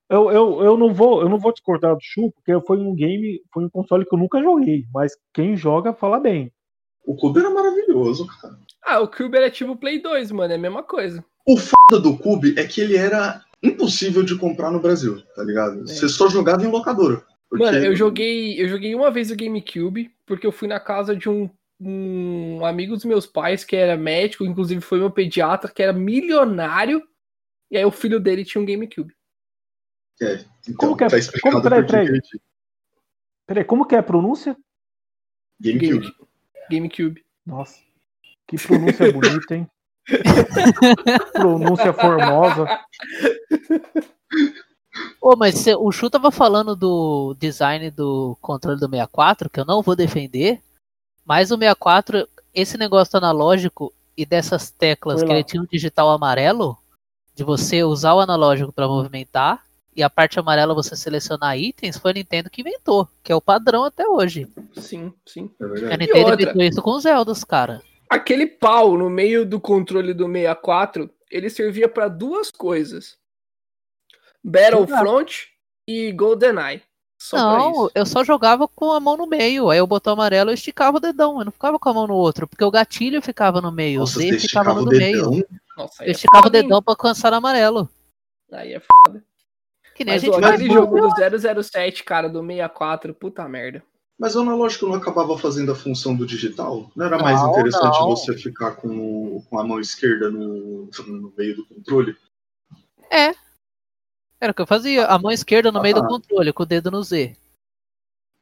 Eu, 0.10 0.32
eu, 0.32 0.64
eu, 0.64 0.78
não 0.78 0.94
vou, 0.94 1.22
eu 1.22 1.30
não 1.30 1.40
vou 1.40 1.52
discordar 1.52 1.96
do 1.96 2.02
Chu, 2.02 2.32
porque 2.36 2.66
foi 2.68 2.78
um 2.78 2.94
game, 2.94 3.42
foi 3.52 3.66
um 3.66 3.70
console 3.70 4.06
que 4.06 4.14
eu 4.14 4.20
nunca 4.20 4.42
joguei, 4.44 4.86
mas 4.94 5.14
quem 5.34 5.58
joga 5.58 5.92
fala 5.92 6.20
bem. 6.20 6.52
O 7.04 7.16
Cube 7.16 7.40
era 7.40 7.50
maravilhoso, 7.50 8.28
cara. 8.28 8.56
Ah, 8.86 9.00
o 9.00 9.08
Cube 9.08 9.36
era 9.36 9.50
tipo 9.50 9.72
o 9.72 9.78
Play 9.78 10.02
2, 10.02 10.32
mano, 10.32 10.54
é 10.54 10.56
a 10.56 10.60
mesma 10.60 10.84
coisa. 10.84 11.24
O 11.48 11.58
foda 11.58 12.00
do 12.02 12.18
Cube 12.18 12.54
é 12.58 12.66
que 12.66 12.80
ele 12.80 12.96
era 12.96 13.42
impossível 13.62 14.24
de 14.24 14.38
comprar 14.38 14.70
no 14.70 14.80
Brasil, 14.80 15.22
tá 15.36 15.44
ligado? 15.44 15.82
Você 15.82 16.08
só 16.08 16.30
jogava 16.30 16.64
em 16.64 16.70
locadora. 16.70 17.24
Porque- 17.58 17.64
Mano, 17.72 17.86
eu 17.86 17.96
joguei, 17.96 18.62
eu 18.62 18.68
joguei 18.68 18.96
uma 18.96 19.12
vez 19.12 19.30
o 19.32 19.36
GameCube, 19.36 20.14
porque 20.26 20.46
eu 20.48 20.52
fui 20.52 20.68
na 20.68 20.80
casa 20.80 21.16
de 21.16 21.30
um, 21.30 21.50
um 21.80 22.66
amigo 22.66 22.94
dos 22.96 23.06
meus 23.06 23.26
pais, 23.28 23.64
que 23.64 23.76
era 23.76 23.96
médico, 23.98 24.46
inclusive 24.46 24.82
foi 24.82 25.00
meu 25.00 25.12
pediatra, 25.12 25.72
que 25.72 25.82
era 25.84 25.94
milionário, 25.94 27.02
e 27.72 27.78
aí 27.78 27.86
o 27.86 27.92
filho 27.92 28.20
dele 28.20 28.44
tinha 28.46 28.62
um 28.62 28.66
GameCube. 28.66 29.14
É, 30.22 30.34
então, 30.68 30.76
Como 30.78 30.98
que 30.98 31.04
é- 31.04 31.08
tá 31.10 31.16
como- 31.42 31.62
peraí, 31.62 31.86
peraí. 31.86 32.22
que 32.22 32.40
Peraí, 33.46 33.64
como 33.66 33.86
que 33.86 33.96
é 33.96 33.98
a 33.98 34.04
pronúncia? 34.04 34.56
GameCube. 35.60 36.00
Game- 36.00 36.14
GameCube. 36.72 37.26
Nossa, 37.46 37.80
que 38.48 38.58
pronúncia 38.58 39.12
bonita, 39.12 39.56
hein? 39.56 39.68
pronúncia 41.34 41.94
formosa. 41.94 42.66
Ô, 45.22 45.36
mas 45.36 45.56
cê- 45.56 45.76
o 45.76 45.92
Chu 45.92 46.10
tava 46.10 46.32
falando 46.32 46.76
do 46.76 47.36
design 47.40 47.90
do 47.90 48.38
controle 48.42 48.80
do 48.80 48.88
64, 48.90 49.50
que 49.50 49.60
eu 49.60 49.66
não 49.66 49.82
vou 49.82 49.96
defender, 49.96 50.62
mas 51.26 51.52
o 51.52 51.58
64, 51.58 52.28
esse 52.54 52.78
negócio 52.78 53.18
analógico 53.18 53.92
e 54.16 54.26
dessas 54.26 54.70
teclas 54.70 55.20
Foi 55.22 55.28
que 55.28 55.34
lá. 55.34 55.40
ele 55.40 55.44
tinha 55.48 55.62
um 55.62 55.66
digital 55.66 56.12
amarelo, 56.12 56.78
de 57.36 57.44
você 57.44 57.84
usar 57.84 58.14
o 58.14 58.20
analógico 58.20 58.72
para 58.72 58.88
movimentar, 58.88 59.64
e 59.96 60.04
a 60.04 60.10
parte 60.10 60.40
amarela 60.40 60.74
você 60.74 60.96
selecionar 60.96 61.58
itens, 61.58 61.98
foi 61.98 62.12
a 62.12 62.14
Nintendo 62.16 62.50
que 62.50 62.62
inventou, 62.62 63.08
que 63.24 63.32
é 63.32 63.36
o 63.36 63.42
padrão 63.42 63.84
até 63.84 64.08
hoje. 64.08 64.48
Sim, 64.76 65.14
sim. 65.26 65.50
É 65.60 65.64
A 65.64 65.68
verdade. 65.68 65.98
Nintendo 66.00 66.20
outra? 66.30 66.42
inventou 66.44 66.62
isso 66.64 66.82
com 66.82 66.92
os 66.92 67.04
Zeldas, 67.04 67.44
cara. 67.44 67.82
Aquele 68.10 68.46
pau 68.46 68.96
no 68.98 69.10
meio 69.10 69.44
do 69.46 69.60
controle 69.60 70.14
do 70.14 70.26
64, 70.32 71.10
ele 71.32 71.50
servia 71.50 71.88
pra 71.90 72.08
duas 72.08 72.52
coisas: 72.52 73.18
Battlefront 74.44 75.48
e 75.88 76.12
GoldenEye. 76.12 76.82
Só 77.20 77.38
não, 77.38 77.90
eu 77.96 78.06
só 78.06 78.22
jogava 78.24 78.68
com 78.68 78.92
a 78.92 79.00
mão 79.00 79.16
no 79.16 79.26
meio. 79.26 79.70
Aí 79.70 79.80
o 79.80 79.88
botão 79.88 80.12
amarelo 80.14 80.50
eu 80.50 80.54
esticava 80.54 80.98
o 80.98 81.00
dedão. 81.00 81.40
Eu 81.40 81.46
não 81.46 81.52
ficava 81.54 81.80
com 81.80 81.88
a 81.90 81.94
mão 81.94 82.06
no 82.08 82.16
outro. 82.16 82.46
Porque 82.48 82.66
o 82.66 82.72
gatilho 82.72 83.22
ficava 83.22 83.62
no 83.62 83.72
meio. 83.72 84.02
Nossa, 84.02 84.20
o 84.20 84.22
Z 84.22 84.28
você 84.28 84.40
ficava 84.40 84.72
esticava 84.72 84.74
no 84.74 84.82
o 84.82 84.86
do 84.86 84.92
meio. 84.98 85.32
dedão? 85.32 85.44
Nossa, 85.78 86.04
Eu 86.04 86.08
é 86.10 86.12
esticava 86.12 86.42
o 86.42 86.44
foda, 86.48 86.58
hein? 86.58 86.64
dedão 86.64 86.84
pra 86.84 86.92
alcançar 86.92 87.32
no 87.32 87.38
amarelo. 87.38 87.90
Aí 88.52 88.74
é 88.74 88.82
foda. 88.82 89.24
Que 89.96 90.04
nem 90.04 90.16
Mas 90.16 90.24
a 90.24 90.26
gente 90.26 90.44
aquele 90.44 90.74
jogo 90.74 91.00
do 91.00 91.62
007, 91.64 92.04
cara, 92.04 92.28
do 92.28 92.42
64, 92.42 93.14
puta 93.14 93.48
merda. 93.48 93.82
Mas 94.20 94.36
o 94.36 94.42
analógico 94.42 94.86
não 94.88 94.96
acabava 94.96 95.38
fazendo 95.38 95.72
a 95.72 95.76
função 95.76 96.16
do 96.16 96.26
digital? 96.26 96.92
Não 96.96 97.06
era 97.06 97.18
mais 97.18 97.42
Não, 97.42 97.52
interessante 97.52 98.00
não. 98.00 98.10
você 98.10 98.36
ficar 98.38 98.72
com, 98.76 98.88
o- 99.38 99.44
com 99.50 99.58
a 99.60 99.64
mão 99.64 99.80
esquerda 99.80 100.30
no, 100.30 100.90
no 101.08 101.34
meio 101.38 101.56
do 101.56 101.66
controle? 101.68 102.16
É. 103.10 103.34
Era 104.44 104.52
o 104.52 104.54
que 104.54 104.62
eu 104.62 104.68
fazia. 104.68 105.06
A 105.06 105.18
mão 105.18 105.32
esquerda 105.32 105.72
no 105.72 105.82
meio 105.82 105.96
do 105.96 106.02
Ah. 106.04 106.08
controle, 106.08 106.52
com 106.52 106.64
o 106.64 106.66
dedo 106.66 106.92
no 106.92 107.02
Z. 107.02 107.34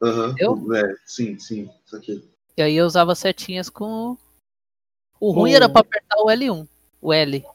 Aham. 0.02 0.34
Eu? 0.40 0.74
É, 0.76 0.96
sim, 1.06 1.38
sim. 1.38 1.70
Isso 1.86 1.96
aqui. 1.96 2.28
E 2.58 2.62
aí 2.64 2.76
eu 2.76 2.88
usava 2.88 3.14
setinhas 3.14 3.70
com. 3.70 4.18
O 5.20 5.30
ruim 5.32 5.52
O- 5.52 5.56
era 5.56 5.70
pra 5.70 5.82
apertar 5.82 6.18
o 6.18 6.32
L1. 6.32 6.68
O 7.00 7.14
L. 7.14 7.46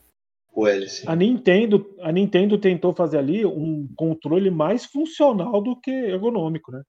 O 0.55 0.65
L, 0.69 0.89
sim. 0.89 1.05
A 1.09 1.17
Nintendo, 1.17 1.93
a 2.01 2.13
Nintendo 2.13 2.57
tentou 2.57 2.95
fazer 2.95 3.19
ali 3.19 3.45
um 3.45 3.89
controle 3.97 4.49
mais 4.49 4.85
funcional 4.87 5.61
do 5.61 5.75
que 5.81 5.91
ergonômico, 5.91 6.71
né? 6.71 6.83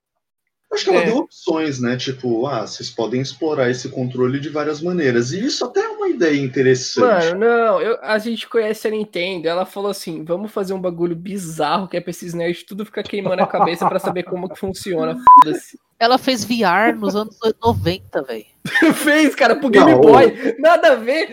Acho 0.74 0.84
que 0.84 0.90
ela 0.90 1.00
É. 1.02 1.06
deu 1.06 1.18
opções, 1.20 1.80
né? 1.80 1.96
Tipo, 1.96 2.46
ah, 2.46 2.68
vocês 2.68 2.90
podem 2.90 3.22
explorar 3.22 3.70
esse 3.70 3.88
controle 3.90 4.40
de 4.40 4.50
várias 4.50 4.82
maneiras. 4.82 5.32
E 5.32 5.46
isso 5.46 5.64
até 5.64 5.80
é 5.80 5.88
uma 5.88 6.10
ideia 6.10 6.38
interessante. 6.40 7.06
Mano, 7.34 7.40
não, 7.40 7.82
eu- 7.82 7.98
a 8.02 8.18
gente 8.20 8.48
conhece 8.50 8.88
a 8.88 8.92
Nintendo, 8.92 9.48
ela 9.48 9.66
falou 9.66 9.90
assim, 9.90 10.24
vamos 10.26 10.52
fazer 10.52 10.74
um 10.74 10.82
bagulho 10.82 11.16
bizarro 11.16 11.88
que 11.88 11.96
é 11.96 12.02
pra 12.02 12.12
esses 12.12 12.34
nerds 12.34 12.64
tudo 12.64 12.86
ficar 12.86 13.04
queimando 13.04 13.42
a 13.42 13.48
cabeça 13.48 13.88
pra 13.88 13.98
saber 14.00 14.24
como 14.24 14.50
que 14.50 14.60
funciona, 14.60 15.18
foda-se. 15.44 15.80
Ela 16.00 16.18
fez 16.18 16.44
VR 16.46 16.96
nos 16.98 17.16
anos 17.16 17.38
90, 17.64 18.22
velho. 18.24 18.46
Fez, 18.96 19.34
cara, 19.34 19.56
pro 19.56 19.70
Game 19.70 19.90
Não, 19.92 20.02
Boy, 20.02 20.56
nada 20.60 20.92
a 20.92 20.96
ver. 20.96 21.30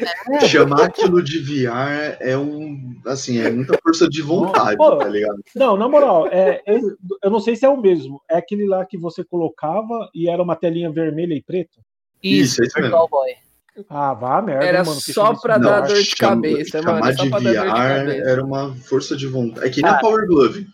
Chamar 0.49 0.85
aquilo 0.85 1.21
de 1.21 1.41
VR 1.41 2.17
é 2.21 2.39
um. 2.39 2.95
Assim, 3.05 3.41
é 3.41 3.51
muita 3.51 3.77
força 3.83 4.09
de 4.09 4.23
vontade, 4.23 4.77
Pô, 4.77 4.97
tá 4.97 5.09
ligado? 5.09 5.43
Não, 5.55 5.77
na 5.77 5.89
moral, 5.89 6.29
é, 6.29 6.62
é- 6.65 6.81
eu 7.25 7.31
não 7.31 7.41
sei 7.41 7.57
se 7.57 7.67
é 7.67 7.69
o 7.69 7.77
mesmo. 7.81 8.23
É 8.31 8.37
aquele 8.39 8.67
lá 8.69 8.87
que 8.87 8.97
você 8.97 9.25
colocava 9.25 10.09
e 10.15 10.31
era 10.31 10.41
uma 10.41 10.55
telinha 10.55 10.93
vermelha 10.93 11.35
e 11.35 11.43
preta? 11.43 11.75
Isso, 12.23 12.62
é 12.62 12.67
isso 12.67 12.81
mesmo. 12.81 13.09
Boy. 13.09 13.33
Ah, 13.91 14.15
vá 14.15 14.39
a 14.39 14.43
merda, 14.43 14.65
Era 14.65 14.85
mano. 14.85 15.01
só 15.01 15.33
isso 15.33 15.43
pra 15.43 15.59
dar 15.59 15.81
dor 15.81 16.01
de 16.01 16.15
cabeça, 16.15 16.81
chamar 16.81 17.01
mano, 17.01 17.17
só 17.17 17.25
de 17.25 17.29
VR 17.31 18.09
era 18.31 18.45
uma 18.45 18.73
força 18.77 19.17
de 19.17 19.27
vontade. 19.27 19.67
É 19.67 19.71
que 19.71 19.83
nem 19.83 19.91
a 19.91 19.95
Cara. 19.95 20.03
Power 20.07 20.27
Glove. 20.29 20.69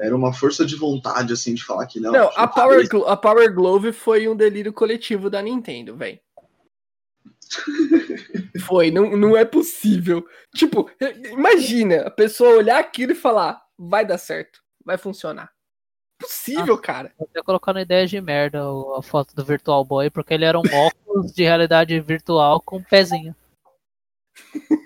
Era 0.00 0.16
uma 0.16 0.32
força 0.32 0.64
de 0.64 0.74
vontade, 0.76 1.32
assim, 1.32 1.54
de 1.54 1.62
falar 1.64 1.86
que 1.86 2.00
não. 2.00 2.10
Não, 2.10 2.30
a 2.34 2.48
Power, 2.48 2.88
Glo- 2.88 3.06
a 3.06 3.16
Power 3.16 3.54
Glove 3.54 3.92
foi 3.92 4.26
um 4.28 4.34
delírio 4.34 4.72
coletivo 4.72 5.28
da 5.28 5.42
Nintendo, 5.42 5.94
velho. 5.96 6.18
Foi, 8.64 8.90
não, 8.90 9.16
não 9.16 9.36
é 9.36 9.44
possível. 9.44 10.24
Tipo, 10.54 10.88
imagina 11.32 12.02
a 12.02 12.10
pessoa 12.10 12.56
olhar 12.56 12.78
aquilo 12.78 13.12
e 13.12 13.16
falar: 13.16 13.60
vai 13.76 14.06
dar 14.06 14.18
certo, 14.18 14.60
vai 14.84 14.96
funcionar. 14.96 15.52
Possível, 16.20 16.76
cara. 16.78 17.12
Vou 17.18 17.26
até 17.30 17.42
colocar 17.42 17.72
na 17.72 17.82
ideia 17.82 18.06
de 18.06 18.20
merda 18.20 18.60
a 18.96 19.02
foto 19.02 19.34
do 19.34 19.44
Virtual 19.44 19.84
Boy, 19.84 20.10
porque 20.10 20.34
ele 20.34 20.44
era 20.44 20.58
um 20.58 20.62
óculos 20.62 21.32
de 21.32 21.42
realidade 21.42 21.98
virtual 22.00 22.60
com 22.60 22.76
um 22.76 22.82
pezinho. 22.82 23.34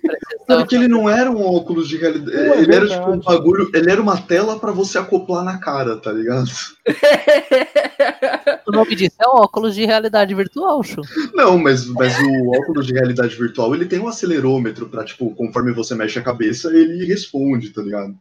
Sabe 0.47 0.66
que 0.68 0.74
ele 0.76 0.88
não 0.88 1.09
era 1.09 1.30
um 1.30 1.42
óculos 1.42 1.88
de 1.88 1.97
realidade. 1.97 2.36
É 2.36 2.61
ele 2.61 2.74
era 2.74 2.88
tipo 2.88 3.11
um 3.11 3.18
bagulho. 3.20 3.70
Ele 3.74 3.90
era 3.90 4.01
uma 4.01 4.20
tela 4.20 4.59
pra 4.59 4.72
você 4.72 4.99
acoplar 4.99 5.45
na 5.45 5.59
cara, 5.59 5.97
tá 5.97 6.12
ligado? 6.12 6.51
O 8.66 8.72
nome 8.72 8.95
disso 8.95 9.16
é 9.20 9.26
óculos 9.28 9.74
de 9.74 9.84
realidade 9.84 10.34
virtual, 10.34 10.82
chu. 10.82 11.01
Não, 11.34 11.59
mas, 11.59 11.86
mas 11.86 12.16
o 12.18 12.51
óculos 12.57 12.86
de 12.86 12.92
realidade 12.95 13.36
virtual 13.36 13.74
ele 13.74 13.84
tem 13.86 13.99
um 14.01 14.09
acelerômetro 14.09 14.88
pra, 14.88 15.05
tipo, 15.05 15.30
conforme 15.34 15.72
você 15.72 15.95
mexe 15.95 16.18
a 16.18 16.22
cabeça, 16.22 16.68
ele 16.74 17.05
responde, 17.05 17.70
tá 17.70 17.82
ligado? 17.82 18.14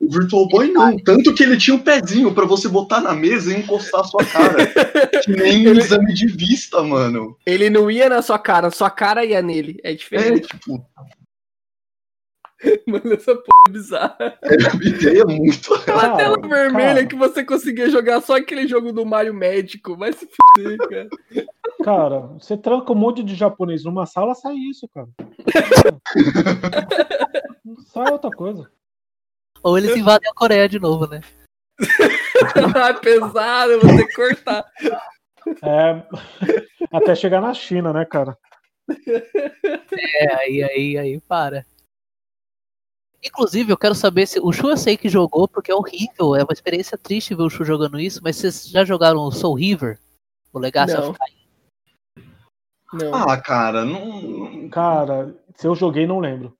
O 0.00 0.08
Virtual 0.10 0.46
Boy 0.48 0.70
não, 0.70 0.96
tanto 0.98 1.34
que 1.34 1.42
ele 1.42 1.56
tinha 1.56 1.74
um 1.74 1.80
pezinho 1.80 2.32
pra 2.32 2.44
você 2.46 2.68
botar 2.68 3.00
na 3.00 3.12
mesa 3.14 3.52
e 3.52 3.58
encostar 3.58 4.02
a 4.02 4.04
sua 4.04 4.24
cara. 4.24 4.66
que 5.24 5.32
nem 5.32 5.66
um 5.66 5.70
Ele- 5.70 5.80
exame 5.80 6.14
de 6.14 6.26
vista, 6.28 6.82
mano. 6.82 7.36
Ele 7.44 7.68
não 7.68 7.90
ia 7.90 8.08
na 8.08 8.22
sua 8.22 8.38
cara, 8.38 8.70
sua 8.70 8.90
cara 8.90 9.24
ia 9.24 9.42
nele. 9.42 9.80
É 9.82 9.90
É, 9.90 9.94
diferente. 9.94 10.46
tipo, 10.46 10.80
Mano, 12.86 13.14
essa 13.14 13.34
porra 13.34 13.48
é 13.68 13.70
bizarra. 13.70 14.38
era 14.42 14.74
uma 14.74 14.84
ideia 14.84 15.24
muito. 15.24 15.74
Aquela 15.74 16.16
tela 16.16 16.40
Cara, 16.40 16.48
vermelha 16.48 16.94
cara. 16.94 17.06
que 17.06 17.16
você 17.16 17.44
conseguia 17.44 17.88
jogar 17.88 18.20
só 18.20 18.36
aquele 18.36 18.66
jogo 18.66 18.92
do 18.92 19.06
Mario 19.06 19.34
Médico. 19.34 19.96
Vai 19.96 20.12
se 20.12 20.26
fuder, 20.26 20.78
cara. 20.78 21.08
Cara, 21.84 22.20
você 22.38 22.56
tranca 22.56 22.92
um 22.92 22.96
monte 22.96 23.22
de 23.22 23.34
japonês 23.34 23.84
numa 23.84 24.06
sala, 24.06 24.34
sai 24.34 24.56
isso, 24.56 24.88
cara. 24.88 25.08
sai 27.92 28.10
outra 28.10 28.30
coisa. 28.30 28.68
Ou 29.62 29.78
eles 29.78 29.96
invadem 29.96 30.28
a 30.28 30.34
Coreia 30.34 30.68
de 30.68 30.78
novo, 30.78 31.06
né? 31.06 31.20
Ah, 32.76 32.94
pesado, 32.94 33.80
que 33.80 34.14
cortar. 34.14 34.64
É, 35.60 36.02
até 36.92 37.16
chegar 37.16 37.40
na 37.40 37.52
China, 37.52 37.92
né, 37.92 38.04
cara? 38.04 38.38
É, 39.08 40.34
aí, 40.36 40.62
aí, 40.62 40.98
aí, 40.98 41.20
para. 41.20 41.66
Inclusive, 43.24 43.72
eu 43.72 43.76
quero 43.76 43.94
saber 43.94 44.26
se. 44.26 44.38
O 44.40 44.52
Shu 44.52 44.68
eu 44.70 44.76
sei 44.76 44.96
que 44.96 45.08
jogou, 45.08 45.48
porque 45.48 45.70
é 45.72 45.74
horrível. 45.74 46.36
É 46.36 46.42
uma 46.44 46.52
experiência 46.52 46.96
triste 46.96 47.34
ver 47.34 47.42
o 47.42 47.50
Shu 47.50 47.64
jogando 47.64 47.98
isso, 47.98 48.20
mas 48.22 48.36
vocês 48.36 48.68
já 48.68 48.84
jogaram 48.84 49.20
o 49.20 49.32
Soul 49.32 49.54
River? 49.56 49.98
O 50.52 50.58
Legacy 50.58 50.94
Não. 50.94 51.10
of 51.10 51.18
Kain? 51.18 52.24
Não. 52.92 53.14
Ah, 53.14 53.36
cara, 53.40 53.84
não. 53.84 54.68
Cara, 54.70 55.34
se 55.56 55.66
eu 55.66 55.74
joguei, 55.74 56.06
não 56.06 56.20
lembro. 56.20 56.54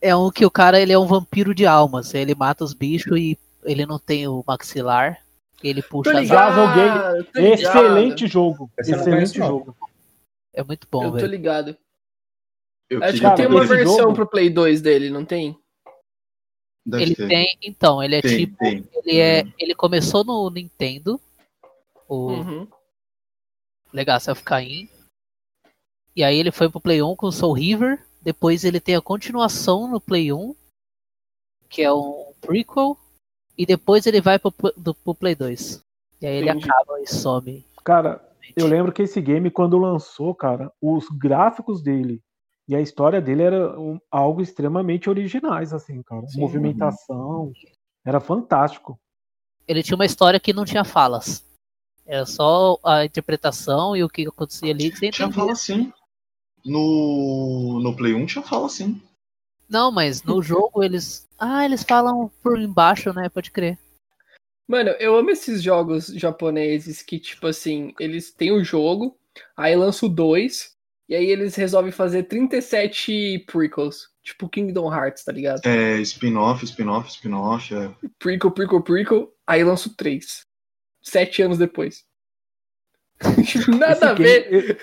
É 0.00 0.14
um 0.14 0.30
que 0.30 0.44
o 0.46 0.50
cara 0.50 0.80
ele 0.80 0.92
é 0.92 0.98
um 0.98 1.06
vampiro 1.06 1.54
de 1.54 1.66
almas. 1.66 2.14
Ele 2.14 2.34
mata 2.34 2.62
os 2.64 2.72
bichos 2.74 3.18
e 3.18 3.38
ele 3.64 3.84
não 3.84 3.98
tem 3.98 4.26
o 4.28 4.42
maxilar. 4.46 5.18
Ele 5.62 5.82
Tô 5.82 5.88
puxa 5.88 6.12
as 6.12 6.20
ligado, 6.20 6.60
almas. 6.60 6.74
joguei. 6.76 7.24
tô 7.32 7.40
ligado. 7.40 7.54
Excelente 7.54 8.26
jogo. 8.26 8.70
Excelente 8.78 9.36
jogo. 9.38 9.76
É 10.52 10.62
muito 10.62 10.86
bom, 10.90 11.04
Eu 11.04 11.10
tô 11.10 11.16
velho. 11.16 11.28
ligado. 11.28 11.76
Eu 12.88 13.02
Acho 13.02 13.18
que 13.20 13.34
tem 13.34 13.46
uma 13.46 13.64
versão 13.64 13.96
jogo- 13.96 14.14
pro 14.14 14.26
Play 14.26 14.50
2 14.50 14.80
dele, 14.80 15.10
não 15.10 15.24
tem? 15.24 15.58
Deve 16.86 17.02
Ele 17.02 17.14
ter. 17.16 17.28
tem, 17.28 17.58
então, 17.62 18.02
ele 18.02 18.16
é 18.16 18.20
Tem, 18.22 18.38
tipo. 18.38 18.56
tem. 18.58 18.84
Ele 18.92 19.18
é. 19.18 19.44
Ele 19.58 19.74
começou 19.74 20.24
no 20.24 20.50
Nintendo. 20.50 21.20
O 22.08 22.28
Uhum. 22.32 22.68
Legacy 23.92 24.30
of 24.30 24.42
Kain. 24.42 24.88
E 26.14 26.22
aí 26.22 26.38
ele 26.38 26.52
foi 26.52 26.68
pro 26.68 26.80
Play 26.80 27.02
1 27.02 27.16
com 27.16 27.26
o 27.26 27.32
Soul 27.32 27.54
River. 27.54 28.04
Depois 28.22 28.64
ele 28.64 28.80
tem 28.80 28.94
a 28.96 29.00
continuação 29.00 29.88
no 29.88 30.00
Play 30.00 30.32
1, 30.32 30.54
que 31.68 31.82
é 31.82 31.92
um 31.92 32.32
prequel. 32.40 32.96
E 33.56 33.64
depois 33.66 34.06
ele 34.06 34.20
vai 34.20 34.38
pro, 34.38 34.52
do, 34.76 34.94
pro 34.94 35.14
Play 35.14 35.34
2. 35.34 35.80
E 36.20 36.26
aí 36.26 36.36
ele 36.36 36.50
Entendi. 36.50 36.70
acaba 36.70 37.00
e 37.00 37.06
some. 37.06 37.66
Cara, 37.84 38.20
eu 38.56 38.66
lembro 38.66 38.92
que 38.92 39.02
esse 39.02 39.20
game, 39.20 39.50
quando 39.50 39.78
lançou, 39.78 40.34
cara, 40.34 40.72
os 40.80 41.06
gráficos 41.08 41.82
dele 41.82 42.22
e 42.68 42.74
a 42.74 42.80
história 42.80 43.20
dele 43.20 43.42
era 43.42 43.78
um- 43.78 43.98
algo 44.10 44.40
extremamente 44.40 45.08
originais, 45.10 45.72
assim, 45.72 46.02
cara. 46.02 46.26
Sim. 46.26 46.40
Movimentação. 46.40 47.52
Era 48.04 48.20
fantástico. 48.20 48.98
Ele 49.66 49.82
tinha 49.82 49.94
uma 49.96 50.04
história 50.06 50.38
que 50.40 50.52
não 50.52 50.64
tinha 50.64 50.84
falas. 50.84 51.44
Era 52.06 52.26
só 52.26 52.78
a 52.84 53.04
interpretação 53.04 53.96
e 53.96 54.04
o 54.04 54.08
que 54.08 54.26
acontecia 54.26 54.70
ali. 54.72 54.90
que 54.90 55.10
Tinha 55.10 55.32
fala 55.32 55.54
sim. 55.54 55.90
No, 56.64 57.80
no 57.82 57.94
Play 57.96 58.14
1 58.14 58.26
tinha 58.26 58.42
fala 58.42 58.68
sim. 58.68 59.00
Não, 59.68 59.90
mas 59.90 60.22
no 60.22 60.42
jogo 60.42 60.82
eles. 60.82 61.26
Ah, 61.38 61.64
eles 61.64 61.82
falam 61.82 62.30
por 62.42 62.58
embaixo, 62.60 63.12
né? 63.14 63.28
Pode 63.28 63.50
crer. 63.50 63.78
Mano, 64.68 64.90
eu 64.98 65.16
amo 65.16 65.30
esses 65.30 65.62
jogos 65.62 66.06
japoneses 66.06 67.02
que, 67.02 67.18
tipo 67.18 67.46
assim, 67.46 67.92
eles 68.00 68.30
têm 68.32 68.50
o 68.52 68.64
jogo, 68.64 69.16
aí 69.56 69.74
lançam 69.76 70.08
o 70.08 70.12
2, 70.12 70.73
e 71.08 71.14
aí 71.14 71.26
eles 71.26 71.54
resolvem 71.54 71.92
fazer 71.92 72.24
37 72.24 73.44
prequels. 73.46 74.08
Tipo 74.22 74.48
Kingdom 74.48 74.92
Hearts, 74.92 75.22
tá 75.24 75.32
ligado? 75.32 75.60
É, 75.66 75.98
spin-off, 76.00 76.64
spin-off, 76.64 77.08
spin-off. 77.10 77.74
É. 77.74 77.94
Prequel, 78.18 78.50
prequel, 78.50 78.82
prequel, 78.82 79.32
aí 79.46 79.62
lança 79.62 79.88
o 79.88 79.94
3. 79.94 80.46
Sete 81.02 81.42
anos 81.42 81.58
depois. 81.58 82.04
Nada 83.78 83.92
Esse 83.92 84.04
a 84.04 84.14
ver. 84.14 84.50
game- 84.50 84.78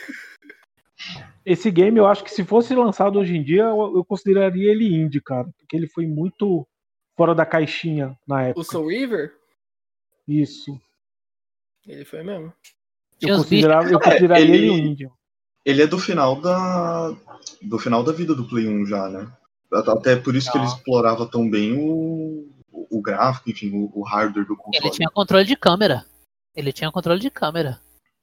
Esse 1.44 1.72
game, 1.72 1.98
eu 1.98 2.06
acho 2.06 2.24
que 2.24 2.30
se 2.30 2.44
fosse 2.46 2.76
lançado 2.76 3.18
hoje 3.18 3.36
em 3.36 3.44
dia, 3.44 3.64
eu, 3.64 3.96
eu 3.98 4.06
consideraria 4.06 4.72
ele 4.72 4.86
indie, 4.94 5.20
cara. 5.20 5.48
Porque 5.58 5.76
ele 5.76 5.88
foi 5.88 6.06
muito 6.06 6.68
fora 7.18 7.34
da 7.34 7.46
caixinha 7.46 8.16
na 8.28 8.36
O 8.36 8.40
época. 8.42 8.64
Soul 8.66 8.90
River, 8.90 9.34
Isso. 10.28 10.80
ele 11.88 12.06
foi 12.06 12.22
mesmo. 12.24 12.54
Eu, 13.20 13.38
considerava, 13.38 13.90
eu 13.90 13.98
É, 13.98 14.04
consideraria 14.04 14.46
ele- 14.46 14.58
ele 14.58 14.70
um 14.70 14.78
indie. 14.78 15.10
Ele 15.66 15.82
é 15.82 15.88
do 15.88 16.00
final 16.00 16.40
da. 16.40 17.16
do 17.62 17.78
final 17.78 18.04
da 18.04 18.12
vida 18.12 18.34
do 18.34 18.48
Play 18.48 18.68
1 18.68 18.86
já, 18.86 19.10
né? 19.10 19.32
Até 19.72 20.16
por 20.16 20.36
isso 20.36 20.52
que 20.52 20.58
ele 20.58 20.66
explorava 20.66 21.26
tão 21.26 21.50
bem 21.50 21.74
o, 21.78 22.50
o 22.72 23.02
gráfico, 23.02 23.50
enfim, 23.50 23.72
o, 23.74 23.92
o 23.94 24.04
hardware 24.04 24.46
do 24.46 24.58
console. 24.58 24.86
Ele 24.86 24.94
tinha 24.94 25.10
controle 25.10 25.46
de 25.46 25.56
câmera. 25.56 26.06
Ele 26.56 26.74
tinha 26.74 26.92
controle 26.92 27.20
de 27.20 27.30
câmera. 27.30 27.80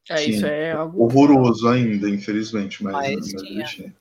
É, 0.08 0.16
Sim. 0.18 0.30
isso 0.30 0.46
é 0.46 0.72
algo. 0.72 1.04
Horroroso 1.04 1.68
ainda, 1.68 2.08
infelizmente, 2.08 2.82
mas, 2.82 2.92
Mas 2.92 3.32
mas 3.32 3.42
ele 3.42 3.64
tinha. 3.64 3.94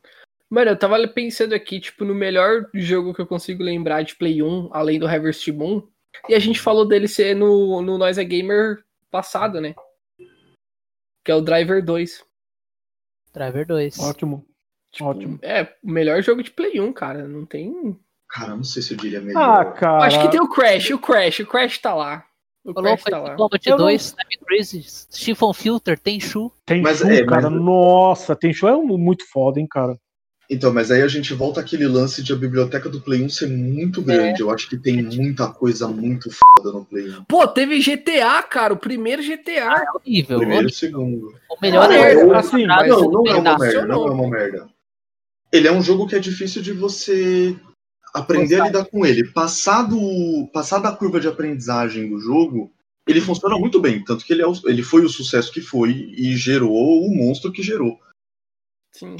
Mano, 0.49 0.71
eu 0.71 0.79
tava 0.79 1.05
pensando 1.07 1.53
aqui, 1.53 1.79
tipo, 1.79 2.05
no 2.05 2.15
melhor 2.15 2.69
jogo 2.73 3.13
que 3.13 3.21
eu 3.21 3.27
consigo 3.27 3.61
lembrar 3.63 4.03
de 4.03 4.15
Play 4.15 4.41
1, 4.41 4.69
além 4.71 4.97
do 4.97 5.07
Harvest 5.07 5.51
Moon. 5.51 5.85
E 6.29 6.33
a 6.33 6.39
gente 6.39 6.59
falou 6.59 6.87
dele 6.87 7.07
ser 7.07 7.35
no, 7.35 7.81
no 7.81 7.97
Noise 7.97 8.23
Gamer 8.23 8.83
passado, 9.11 9.59
né? 9.59 9.75
Que 11.23 11.31
é 11.31 11.35
o 11.35 11.41
Driver 11.41 11.83
2. 11.83 12.23
Driver 13.33 13.65
2. 13.65 13.99
Ótimo. 13.99 14.45
Ótimo. 15.01 15.37
É, 15.41 15.63
o 15.83 15.91
melhor 15.91 16.21
jogo 16.23 16.41
de 16.41 16.49
Play 16.51 16.79
1, 16.79 16.91
cara. 16.93 17.27
Não 17.27 17.45
tem. 17.45 17.97
Cara, 18.29 18.55
não 18.55 18.63
sei 18.63 18.81
se 18.81 18.93
eu 18.93 18.97
diria 18.97 19.21
melhor. 19.21 19.41
Ah, 19.41 19.65
cara. 19.71 20.03
Acho 20.05 20.21
que 20.21 20.29
tem 20.31 20.41
o 20.41 20.49
Crash, 20.49 20.89
o 20.91 20.99
Crash, 20.99 21.39
o 21.39 21.45
Crash 21.47 21.77
tá 21.77 21.93
lá. 21.93 22.25
O 22.65 22.73
Crash 22.73 23.03
tá 23.03 23.19
lá. 23.19 23.35
Combat 23.35 23.65
Eu 23.69 23.77
não- 23.77 23.85
2, 23.85 24.11
Time 24.11 24.37
Crisis, 24.45 25.07
Chiffon 25.11 25.53
Filter, 25.53 25.97
Tenchu. 25.97 26.51
Tem 26.65 26.81
Mas 26.81 27.01
é, 27.01 27.23
mas- 27.23 27.29
cara. 27.29 27.49
Nossa, 27.49 28.35
tem 28.35 28.51
Shu 28.51 28.67
é 28.67 28.75
um- 28.75 28.97
muito 28.97 29.25
foda, 29.29 29.59
hein, 29.59 29.67
cara. 29.69 29.97
Então, 30.49 30.73
mas 30.73 30.89
aí 30.91 31.01
a 31.01 31.07
gente 31.09 31.33
volta 31.33 31.59
àquele 31.59 31.85
lance 31.87 32.23
de 32.23 32.31
a 32.31 32.35
biblioteca 32.35 32.87
do 32.89 33.01
Play 33.01 33.21
1 33.21 33.29
ser 33.29 33.47
muito 33.49 34.01
grande. 34.01 34.39
Eu 34.41 34.49
acho 34.49 34.69
que 34.69 34.77
tem 34.77 35.03
muita 35.03 35.51
coisa 35.51 35.89
muito 35.89 36.29
foda 36.31 36.71
no 36.71 36.85
Play 36.85 37.09
1. 37.09 37.25
Pô, 37.25 37.45
teve 37.45 37.81
GTA, 37.81 38.41
cara, 38.43 38.73
o 38.73 38.77
primeiro 38.77 39.21
GTA. 39.21 39.83
É 39.83 39.91
horrível. 39.93 40.37
Primeiro 40.39 40.67
e 40.69 40.71
segundo. 40.73 41.35
O 41.49 41.57
melhor 41.61 41.91
Ah, 41.91 41.95
é 41.97 42.25
o 42.25 42.33
assim, 42.33 42.65
Não, 42.65 42.77
do 42.77 43.11
não 43.11 43.27
é 43.27 43.35
uma 43.35 43.57
merda, 43.59 43.85
não 43.85 44.07
é 44.07 44.11
uma 44.11 44.29
merda. 44.29 44.69
Ele 45.51 45.67
é 45.67 45.71
um 45.71 45.81
jogo 45.81 46.07
que 46.07 46.15
é 46.15 46.19
difícil 46.19 46.61
de 46.61 46.71
você 46.71 47.53
aprender 48.13 48.61
a 48.61 48.65
lidar 48.67 48.85
com 48.85 49.05
ele. 49.05 49.25
Passado, 49.31 49.97
passada 50.53 50.87
a 50.87 50.95
curva 50.95 51.19
de 51.19 51.27
aprendizagem 51.27 52.09
do 52.09 52.19
jogo, 52.19 52.71
ele 53.05 53.19
funciona 53.19 53.57
muito 53.57 53.81
bem. 53.81 54.01
Tanto 54.03 54.23
que 54.25 54.31
ele, 54.31 54.41
é 54.41 54.47
o- 54.47 54.53
ele 54.65 54.81
foi 54.81 55.03
o 55.03 55.09
sucesso 55.09 55.51
que 55.51 55.59
foi 55.61 55.91
e 55.91 56.35
gerou 56.37 57.05
o 57.05 57.13
monstro 57.13 57.51
que 57.51 57.61
gerou. 57.61 57.99
Sim. 58.93 59.17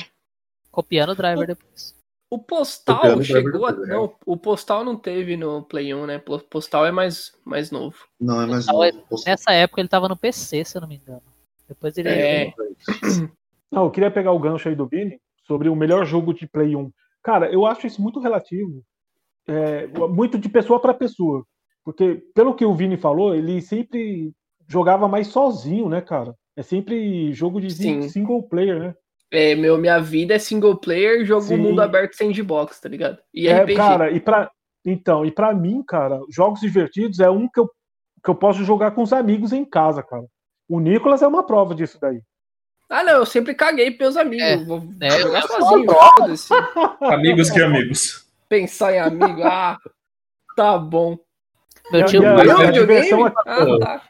Copiando 0.78 1.10
o 1.10 1.16
driver 1.16 1.48
depois. 1.48 1.96
O 2.30 2.38
Postal 2.38 2.98
Copiando 2.98 3.20
o 3.20 3.24
chegou 3.24 3.66
a... 3.66 3.72
Não, 3.72 4.14
o 4.24 4.38
Postal 4.38 4.84
não 4.84 4.96
teve 4.96 5.36
no 5.36 5.64
Play 5.64 5.92
1, 5.92 6.06
né? 6.06 6.22
O 6.28 6.38
Postal 6.38 6.86
é 6.86 6.92
mais, 6.92 7.32
mais 7.44 7.72
novo. 7.72 7.98
Não, 8.22 8.40
é 8.40 8.46
mais 8.46 8.68
é- 8.68 8.72
novo. 8.72 9.08
Posso- 9.10 9.28
Nessa 9.28 9.54
época 9.54 9.82
ele 9.82 9.88
tava 9.88 10.08
no 10.08 10.16
PC, 10.16 10.64
se 10.64 10.78
eu 10.78 10.82
não 10.82 10.88
me 10.88 10.98
engano. 10.98 11.24
Depois 11.68 11.98
ele. 11.98 12.10
É. 12.10 12.54
Não, 13.72 13.86
eu 13.86 13.90
queria 13.90 14.12
pegar 14.12 14.34
o 14.34 14.40
gancho 14.40 14.70
aí 14.70 14.76
do 14.76 14.86
Vini 14.86 15.20
sobre 15.48 15.68
o 15.68 15.76
melhor 15.76 16.06
jogo 16.06 16.32
de 16.32 16.48
Play 16.48 16.76
1. 16.76 16.92
Cara, 17.24 17.52
eu 17.52 17.66
acho 17.66 17.88
isso 17.88 18.00
muito 18.00 18.20
relativo. 18.20 18.84
É, 19.48 19.88
muito 19.88 20.38
de 20.38 20.48
pessoa 20.48 20.80
para 20.80 20.94
pessoa. 20.94 21.44
Porque, 21.84 22.24
pelo 22.36 22.54
que 22.54 22.66
o 22.66 22.76
Vini 22.76 22.98
falou, 22.98 23.34
ele 23.34 23.62
sempre 23.62 24.32
jogava 24.68 25.08
mais 25.08 25.26
sozinho, 25.30 25.90
né, 25.90 26.02
cara? 26.02 26.36
É 26.56 26.62
sempre 26.62 27.34
jogo 27.34 27.60
de 27.60 27.72
Sim. 27.74 28.08
single 28.10 28.44
player, 28.44 28.80
né? 28.80 28.96
É, 29.32 29.56
meu, 29.56 29.78
minha 29.78 30.00
vida 30.00 30.34
é 30.36 30.40
single 30.40 30.78
player, 30.78 31.26
jogo 31.26 31.42
Sim. 31.44 31.58
mundo 31.58 31.82
aberto 31.82 32.14
sandbox, 32.16 32.80
tá 32.80 32.88
ligado? 32.88 33.18
E 33.34 33.48
É, 33.48 33.62
RPG. 33.64 33.76
cara, 33.76 34.12
e 34.12 34.20
pra, 34.22 34.50
então, 34.86 35.26
e 35.26 35.32
para 35.32 35.54
mim, 35.54 35.84
cara, 35.86 36.20
jogos 36.30 36.62
divertidos 36.62 37.20
é 37.20 37.30
um 37.30 37.48
que 37.50 37.60
eu, 37.60 37.70
que 38.24 38.30
eu 38.30 38.36
posso 38.36 38.64
jogar 38.64 38.92
com 38.92 39.02
os 39.04 39.12
amigos 39.12 39.52
em 39.52 39.66
casa, 39.66 40.02
cara. 40.02 40.24
O 40.70 40.80
Nicolas 40.80 41.22
é 41.22 41.28
uma 41.28 41.46
prova 41.46 41.76
disso 41.76 41.98
daí. 42.00 42.22
Ah, 42.90 43.04
não, 43.04 43.14
eu 43.18 43.26
sempre 43.26 43.54
caguei 43.54 43.92
pros 43.92 44.16
meus 44.16 44.18
amigos. 44.18 44.44
É, 44.46 44.58
Vou 44.58 44.82
é, 45.02 45.20
jogar 45.20 45.42
eu 45.42 45.48
sozinho. 45.48 45.88
Amigos 47.02 47.50
que 47.50 47.62
amigos. 47.62 48.26
Pensar 48.48 48.94
em 48.94 49.00
amigo, 49.00 49.44
ah, 49.44 49.78
tá 50.56 50.78
bom. 50.78 51.18
Meu 51.92 52.00
E 52.00 52.04
a- 52.04 52.06
tio 52.06 52.24
e 52.24 52.26
a- 52.26 52.34
Mas 52.34 52.48
e 52.48 52.52
a 52.52 52.64
é 52.64 53.34
Ah, 53.46 53.80
tá. 53.80 54.04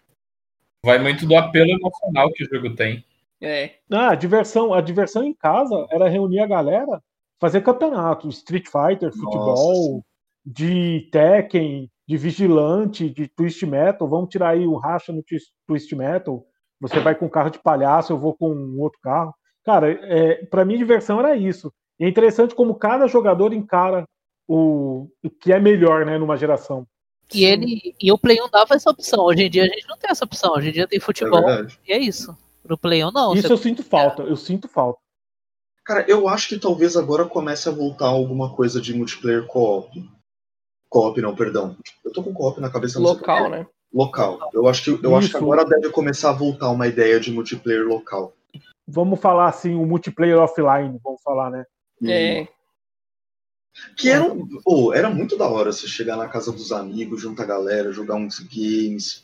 Vai 0.85 0.99
muito 0.99 1.25
do 1.25 1.35
apelo 1.35 1.71
emocional 1.71 2.31
que 2.33 2.43
o 2.43 2.47
jogo 2.53 2.75
tem. 2.75 3.03
É. 3.41 3.75
Ah, 3.91 4.09
a 4.11 4.15
diversão, 4.15 4.73
a 4.73 4.81
diversão 4.81 5.23
em 5.23 5.33
casa 5.33 5.85
era 5.91 6.09
reunir 6.09 6.39
a 6.39 6.47
galera, 6.47 7.01
fazer 7.39 7.61
campeonato, 7.61 8.27
Street 8.29 8.65
Fighter, 8.65 9.11
futebol, 9.13 10.03
de 10.45 11.07
Tekken, 11.11 11.89
de 12.07 12.17
Vigilante, 12.17 13.09
de 13.09 13.27
Twist 13.27 13.65
Metal. 13.65 14.07
Vamos 14.07 14.29
tirar 14.29 14.49
aí 14.49 14.65
o 14.65 14.77
racha 14.77 15.11
no 15.11 15.21
Twist- 15.23 15.95
Metal. 15.95 16.43
Você 16.79 16.99
vai 16.99 17.13
com 17.15 17.29
carro 17.29 17.49
de 17.49 17.59
palhaço, 17.59 18.13
eu 18.13 18.17
vou 18.17 18.33
com 18.35 18.49
um 18.51 18.79
outro 18.79 18.99
carro. 19.01 19.33
Cara, 19.65 19.91
é, 19.91 20.45
para 20.45 20.63
mim 20.63 20.77
diversão 20.77 21.19
era 21.19 21.35
isso. 21.35 21.71
E 21.99 22.05
é 22.05 22.07
interessante 22.07 22.55
como 22.55 22.75
cada 22.75 23.07
jogador 23.07 23.51
encara 23.53 24.05
o, 24.47 25.09
o 25.23 25.29
que 25.29 25.51
é 25.51 25.59
melhor, 25.59 26.05
né, 26.05 26.17
numa 26.17 26.37
geração. 26.37 26.87
E 27.33 27.43
ele. 27.43 27.93
E 28.01 28.11
o 28.11 28.17
Play 28.17 28.37
1 28.41 28.49
dava 28.49 28.75
essa 28.75 28.89
opção. 28.89 29.25
Hoje 29.25 29.43
em 29.43 29.49
dia 29.49 29.63
a 29.63 29.67
gente 29.67 29.85
não 29.87 29.97
tem 29.97 30.09
essa 30.09 30.23
opção. 30.23 30.53
Hoje 30.53 30.69
em 30.69 30.71
dia 30.71 30.87
tem 30.87 30.97
É 30.97 31.01
futebol. 31.01 31.43
verdade. 31.45 31.77
e 31.85 31.91
é 31.91 31.97
isso. 31.97 32.33
No 32.63 32.77
Play 32.77 33.03
1 33.03 33.11
não. 33.11 33.33
Isso 33.33 33.47
Você- 33.47 33.53
eu 33.53 33.57
sinto 33.57 33.83
falta, 33.83 34.23
eu 34.23 34.35
sinto 34.35 34.67
falta. 34.67 34.99
Cara, 35.85 36.05
eu 36.09 36.27
acho 36.27 36.49
que 36.49 36.59
talvez 36.59 36.97
agora 36.97 37.25
comece 37.25 37.69
a 37.69 37.71
voltar 37.71 38.07
alguma 38.07 38.53
coisa 38.53 38.81
de 38.81 38.93
multiplayer 38.93 39.45
co-op. 39.47 39.89
Co-op 40.89 41.21
não, 41.21 41.33
perdão. 41.35 41.77
Eu 42.03 42.11
tô 42.11 42.21
com 42.23 42.33
co-op 42.33 42.59
na 42.59 42.69
cabeça. 42.69 42.99
Local, 42.99 43.49
né? 43.49 43.65
Local. 43.93 44.49
Eu 44.53 44.67
acho 44.67 44.83
que 44.83 45.05
eu 45.05 45.15
acho 45.15 45.29
que 45.29 45.37
agora 45.37 45.63
deve 45.63 45.89
começar 45.91 46.29
a 46.31 46.33
voltar 46.33 46.69
uma 46.71 46.87
ideia 46.87 47.19
de 47.21 47.31
multiplayer 47.31 47.85
local. 47.87 48.33
Vamos 48.85 49.19
falar 49.19 49.47
assim, 49.47 49.75
o 49.75 49.85
multiplayer 49.85 50.37
offline, 50.37 50.99
vamos 51.03 51.21
falar, 51.21 51.49
né? 51.49 51.65
É. 52.03 52.47
Que 53.95 54.09
era, 54.09 54.23
um- 54.23 54.47
pô, 54.63 54.93
era 54.93 55.09
muito 55.09 55.37
da 55.37 55.47
hora 55.47 55.71
você 55.71 55.87
chegar 55.87 56.17
na 56.17 56.27
casa 56.27 56.51
dos 56.51 56.71
amigos, 56.71 57.21
juntar 57.21 57.43
a 57.43 57.47
galera, 57.47 57.91
jogar 57.93 58.15
uns 58.15 58.39
games. 58.39 59.21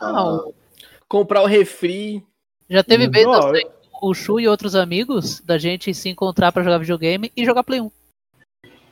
Comprar 1.10 1.42
o 1.42 1.46
refri. 1.46 2.26
Já 2.74 2.84
teve 2.84 3.08
vezes 3.08 3.28
Não, 3.28 3.50
assim, 3.50 3.64
o 4.02 4.14
Chu 4.16 4.40
e 4.40 4.48
outros 4.48 4.76
amigos 4.76 5.40
da 5.42 5.60
gente 5.60 5.94
se 5.94 6.10
encontrar 6.10 6.52
pra 6.52 6.64
jogar 6.64 6.80
videogame 6.80 7.32
e 7.38 7.46
jogar 7.46 7.64
Play 7.64 7.80
1. 7.80 7.92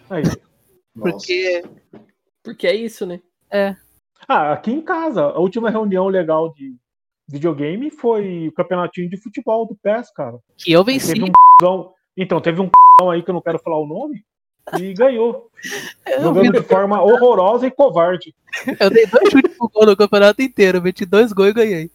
Aí. 0.10 0.24
Nossa. 0.24 1.12
Porque. 1.12 1.64
Porque 2.44 2.68
é 2.68 2.76
isso, 2.76 3.06
né? 3.06 3.20
É. 3.50 3.76
Ah, 4.28 4.54
aqui 4.54 4.72
em 4.72 4.82
casa, 4.82 5.24
a 5.24 5.40
última 5.40 5.72
reunião 5.72 6.08
legal 6.08 6.54
de 6.54 6.76
videogame 7.28 7.90
foi 7.90 8.50
o 8.50 8.52
campeonatinho 8.52 9.10
de 9.10 9.18
futebol 9.18 9.66
do 9.66 9.76
PES, 9.76 10.12
cara. 10.12 10.38
Que 10.58 10.72
eu 10.72 10.84
venci. 10.84 11.14
Teve 11.14 11.26
um 11.26 11.92
então, 12.16 12.40
teve 12.40 12.62
um 12.62 12.70
aí 13.10 13.24
que 13.24 13.30
eu 13.30 13.34
não 13.34 13.42
quero 13.42 13.58
falar 13.58 13.80
o 13.80 13.88
nome 13.88 14.24
e 14.80 14.94
ganhou. 14.94 15.50
Eu, 16.06 16.22
Jogando 16.24 16.52
de 16.52 16.68
forma 16.68 17.02
horrorosa 17.02 17.68
e 17.68 17.72
covarde. 17.72 18.34
eu 18.80 18.90
dei 18.90 19.06
dois 19.06 19.30
chutes 19.30 19.56
pro 19.56 19.70
gol 19.70 19.86
no 19.86 19.96
campeonato 19.96 20.42
inteiro. 20.42 20.82
Meti 20.82 21.06
dois 21.06 21.32
gols 21.32 21.50
e 21.50 21.54
ganhei. 21.54 21.92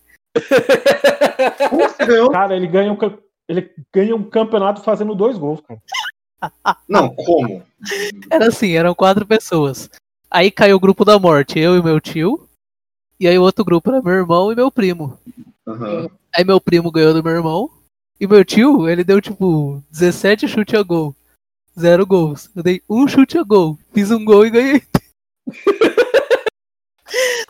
Cara, 2.33 2.57
ele 2.57 2.67
ganha 2.67 2.93
um, 2.93 2.99
ele 3.49 3.71
ganha 3.93 4.17
um 4.17 4.23
campeonato 4.23 4.83
fazendo 4.83 5.15
dois 5.15 5.39
gols, 5.39 5.61
cara. 5.61 5.81
Não, 6.89 7.15
como? 7.15 7.63
Era 8.31 8.49
assim, 8.49 8.73
eram 8.73 8.95
quatro 8.95 9.27
pessoas. 9.27 9.91
Aí 10.31 10.51
caiu 10.51 10.77
o 10.77 10.81
grupo 10.81 11.05
da 11.05 11.19
morte, 11.19 11.59
eu 11.59 11.77
e 11.77 11.83
meu 11.83 12.01
tio. 12.01 12.49
E 13.19 13.27
aí 13.27 13.39
o 13.39 13.43
outro 13.43 13.65
grupo 13.65 13.91
era 13.91 14.03
meu 14.03 14.13
irmão 14.13 14.53
e 14.53 14.55
meu 14.57 14.71
primo. 14.71 15.19
Aham. 15.67 16.11
Aí 16.35 16.45
meu 16.45 16.61
primo 16.61 16.91
ganhou 16.91 17.15
do 17.15 17.23
meu 17.23 17.33
irmão. 17.33 17.71
E 18.21 18.27
meu 18.27 18.45
tio, 18.45 18.89
ele 18.89 19.05
deu 19.05 19.21
tipo 19.21 19.83
17 19.91 20.49
chutes 20.49 20.79
a 20.79 20.83
gol. 20.83 21.15
Zero 21.79 22.07
gols. 22.07 22.51
Eu 22.55 22.63
dei 22.63 22.83
um 22.89 23.07
chute 23.07 23.39
a 23.39 23.43
gol. 23.43 23.79
Fiz 23.93 24.11
um 24.11 24.25
gol 24.25 24.47
e 24.47 24.51
ganhei. 24.51 24.83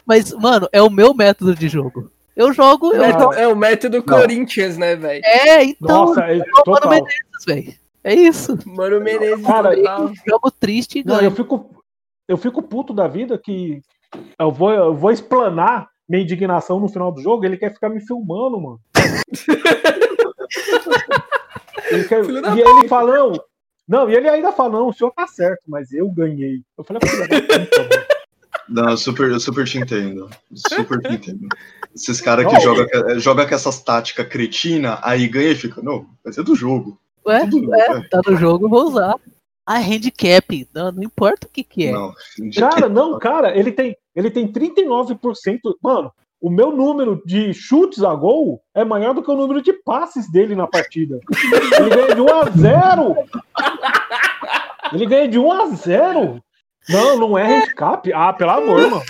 Mas, 0.05 0.33
mano, 0.33 0.69
é 0.73 0.83
o 0.83 0.91
meu 0.91 1.15
método 1.15 1.55
de 1.55 1.69
jogo. 1.69 2.11
Eu 2.37 2.53
jogo, 2.53 2.93
eu 2.93 3.03
É, 3.03 3.13
jogo. 3.19 3.33
é 3.35 3.49
o 3.49 3.57
método 3.57 4.03
Corinthians, 4.03 4.77
né, 4.77 4.95
velho? 4.95 5.23
É, 5.25 5.65
então. 5.65 6.07
Nossa, 6.07 6.21
é 6.21 6.35
o 6.37 6.39
Mano 6.41 6.63
total. 6.65 6.91
Menezes, 6.91 7.45
velho. 7.47 7.75
É 8.05 8.15
isso. 8.15 8.59
Mano 8.67 9.01
Menezes 9.01 9.45
Cara, 9.47 9.75
total. 9.75 10.13
Jogo 10.29 10.51
triste 10.51 10.99
e 11.01 11.05
Não, 11.05 11.17
ganho. 11.17 11.29
eu 11.29 11.31
fico, 11.33 11.83
eu 12.29 12.37
fico 12.37 12.63
puto 12.63 12.93
da 12.93 13.09
vida 13.09 13.39
que 13.39 13.81
eu 14.39 14.51
vou, 14.53 14.71
eu 14.71 14.95
vou 14.95 15.11
explanar 15.11 15.89
minha 16.09 16.23
indignação 16.23 16.79
no 16.79 16.89
final 16.89 17.11
do 17.11 17.21
jogo, 17.23 17.45
ele 17.45 17.57
quer 17.57 17.73
ficar 17.73 17.89
me 17.89 18.01
filmando, 18.01 18.61
mano. 18.61 18.81
Ele 21.91 22.05
quer- 22.05 22.25
e 22.25 22.61
ele 22.61 22.89
fala, 22.89 23.17
não, 23.17 23.33
não, 23.87 24.11
e 24.11 24.15
ele 24.17 24.29
ainda 24.29 24.51
fala, 24.53 24.71
não, 24.71 24.89
o 24.89 24.93
senhor 24.93 25.11
tá 25.13 25.27
certo, 25.27 25.63
mas 25.69 25.93
eu 25.93 26.09
ganhei. 26.11 26.63
Eu 26.77 26.83
falei, 26.85 27.01
puta, 27.01 27.17
mano. 27.17 28.07
Não, 28.69 28.91
eu 28.91 28.97
super, 28.97 29.31
eu 29.31 29.41
super 29.41 29.67
te 29.67 29.79
entendo. 29.79 30.29
Super 30.55 31.01
te 31.01 31.15
entendo. 31.15 31.49
Esses 31.95 32.21
caras 32.21 32.47
que 32.47 32.61
jogam 32.61 32.87
joga 33.19 33.47
com 33.47 33.55
essas 33.55 33.83
táticas 33.83 34.29
cretina, 34.29 34.99
aí 35.03 35.27
ganha 35.29 35.53
e 35.53 35.57
fica, 35.57 35.81
não, 35.83 36.07
mas 36.25 36.37
é 36.37 36.43
do 36.43 36.55
jogo. 36.55 36.99
Ué, 37.27 37.43
é, 37.43 37.93
é. 37.93 38.09
tá 38.09 38.21
no 38.27 38.37
jogo, 38.37 38.67
eu 38.67 38.71
vou 38.71 38.85
usar. 38.87 39.15
Ah, 39.67 39.79
handicap. 39.79 40.69
Não, 40.73 40.93
não 40.93 41.03
importa 41.03 41.47
o 41.47 41.51
que 41.51 41.65
que 41.65 41.87
é. 41.87 41.93
Não, 41.93 42.15
Cara, 42.57 42.89
não, 42.89 43.19
cara, 43.19 43.57
ele 43.59 43.73
tem, 43.73 43.97
ele 44.15 44.31
tem 44.31 44.47
39%. 44.47 45.19
Mano, 45.83 46.13
o 46.41 46.49
meu 46.49 46.71
número 46.71 47.21
de 47.27 47.53
chutes 47.53 48.05
a 48.05 48.15
gol 48.15 48.63
é 48.73 48.85
maior 48.85 49.13
do 49.13 49.23
que 49.23 49.31
o 49.31 49.37
número 49.37 49.61
de 49.61 49.73
passes 49.73 50.31
dele 50.31 50.55
na 50.55 50.69
partida. 50.69 51.19
Ele 51.81 51.91
ganha 51.91 52.15
de 52.15 52.21
1 52.21 52.29
a 52.29 52.51
0. 52.51 53.17
Ele 54.93 55.07
ganha 55.07 55.29
de 55.29 55.39
1 55.39 55.53
a 55.53 55.67
0. 55.71 56.43
Não, 56.89 57.17
não 57.19 57.39
é 57.39 57.45
handicap. 57.45 58.13
Ah, 58.13 58.33
pelo 58.33 58.51
amor, 58.51 58.91
mano. 58.91 59.03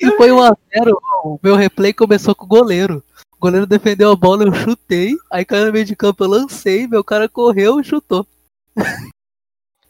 E 0.00 0.10
foi 0.16 0.30
1x0. 0.30 0.96
O 1.24 1.38
meu 1.42 1.54
replay 1.54 1.92
começou 1.92 2.34
com 2.34 2.44
o 2.44 2.48
goleiro. 2.48 3.02
O 3.32 3.38
goleiro 3.38 3.66
defendeu 3.66 4.10
a 4.10 4.16
bola, 4.16 4.44
eu 4.44 4.52
chutei. 4.52 5.14
Aí 5.30 5.44
caiu 5.44 5.66
no 5.66 5.72
meio 5.72 5.84
de 5.84 5.94
campo, 5.94 6.24
eu 6.24 6.28
lancei, 6.28 6.86
meu 6.86 7.04
cara 7.04 7.28
correu 7.28 7.80
e 7.80 7.84
chutou. 7.84 8.26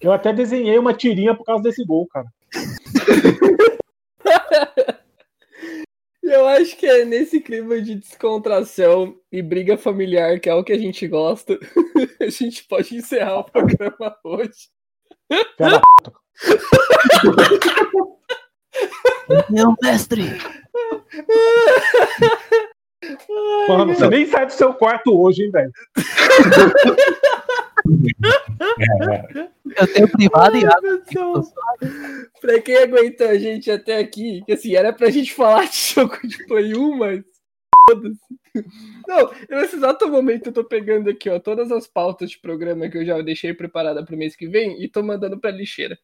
Eu 0.00 0.12
até 0.12 0.32
desenhei 0.32 0.78
uma 0.78 0.92
tirinha 0.92 1.34
por 1.34 1.44
causa 1.44 1.62
desse 1.62 1.84
gol, 1.84 2.06
cara. 2.08 2.26
Eu 6.22 6.46
acho 6.46 6.76
que 6.76 6.86
é 6.86 7.04
nesse 7.04 7.40
clima 7.40 7.80
de 7.80 7.96
descontração 7.96 9.16
e 9.30 9.42
briga 9.42 9.76
familiar, 9.76 10.38
que 10.40 10.48
é 10.48 10.54
o 10.54 10.64
que 10.64 10.72
a 10.72 10.78
gente 10.78 11.06
gosta, 11.06 11.58
a 12.20 12.28
gente 12.28 12.64
pode 12.64 12.96
encerrar 12.96 13.40
o 13.40 13.44
programa 13.44 14.16
hoje. 14.24 14.68
Pera, 15.56 15.80
Meu 19.48 19.74
mestre! 19.82 20.24
mano, 23.68 23.94
você 23.94 24.08
nem 24.08 24.26
sai 24.26 24.46
do 24.46 24.52
seu 24.52 24.74
quarto 24.74 25.18
hoje, 25.18 25.44
hein, 25.44 25.50
velho? 25.50 25.72
Eu 29.76 29.92
tenho 29.92 30.08
privado 30.08 30.56
e 30.56 30.64
água. 30.64 31.02
Pra 32.40 32.60
quem 32.60 32.76
aguentou 32.76 33.28
a 33.28 33.38
gente 33.38 33.70
até 33.70 33.98
aqui, 33.98 34.42
que 34.44 34.52
assim, 34.52 34.74
era 34.74 34.92
pra 34.92 35.10
gente 35.10 35.32
falar 35.32 35.64
de 35.66 35.76
jogo 35.94 36.18
de 36.26 36.46
Play 36.46 36.76
1, 36.76 36.98
mas. 36.98 37.31
Não, 39.06 39.30
nesse 39.48 39.76
exato 39.76 40.08
momento 40.08 40.46
eu 40.48 40.52
tô 40.52 40.64
pegando 40.64 41.10
aqui, 41.10 41.28
ó, 41.28 41.38
todas 41.38 41.70
as 41.72 41.86
pautas 41.86 42.30
de 42.30 42.38
programa 42.38 42.88
que 42.88 42.98
eu 42.98 43.04
já 43.04 43.20
deixei 43.20 43.52
preparada 43.52 44.04
pro 44.04 44.16
mês 44.16 44.36
que 44.36 44.48
vem 44.48 44.82
e 44.82 44.88
tô 44.88 45.02
mandando 45.02 45.38
pra 45.38 45.50
lixeira. 45.50 45.98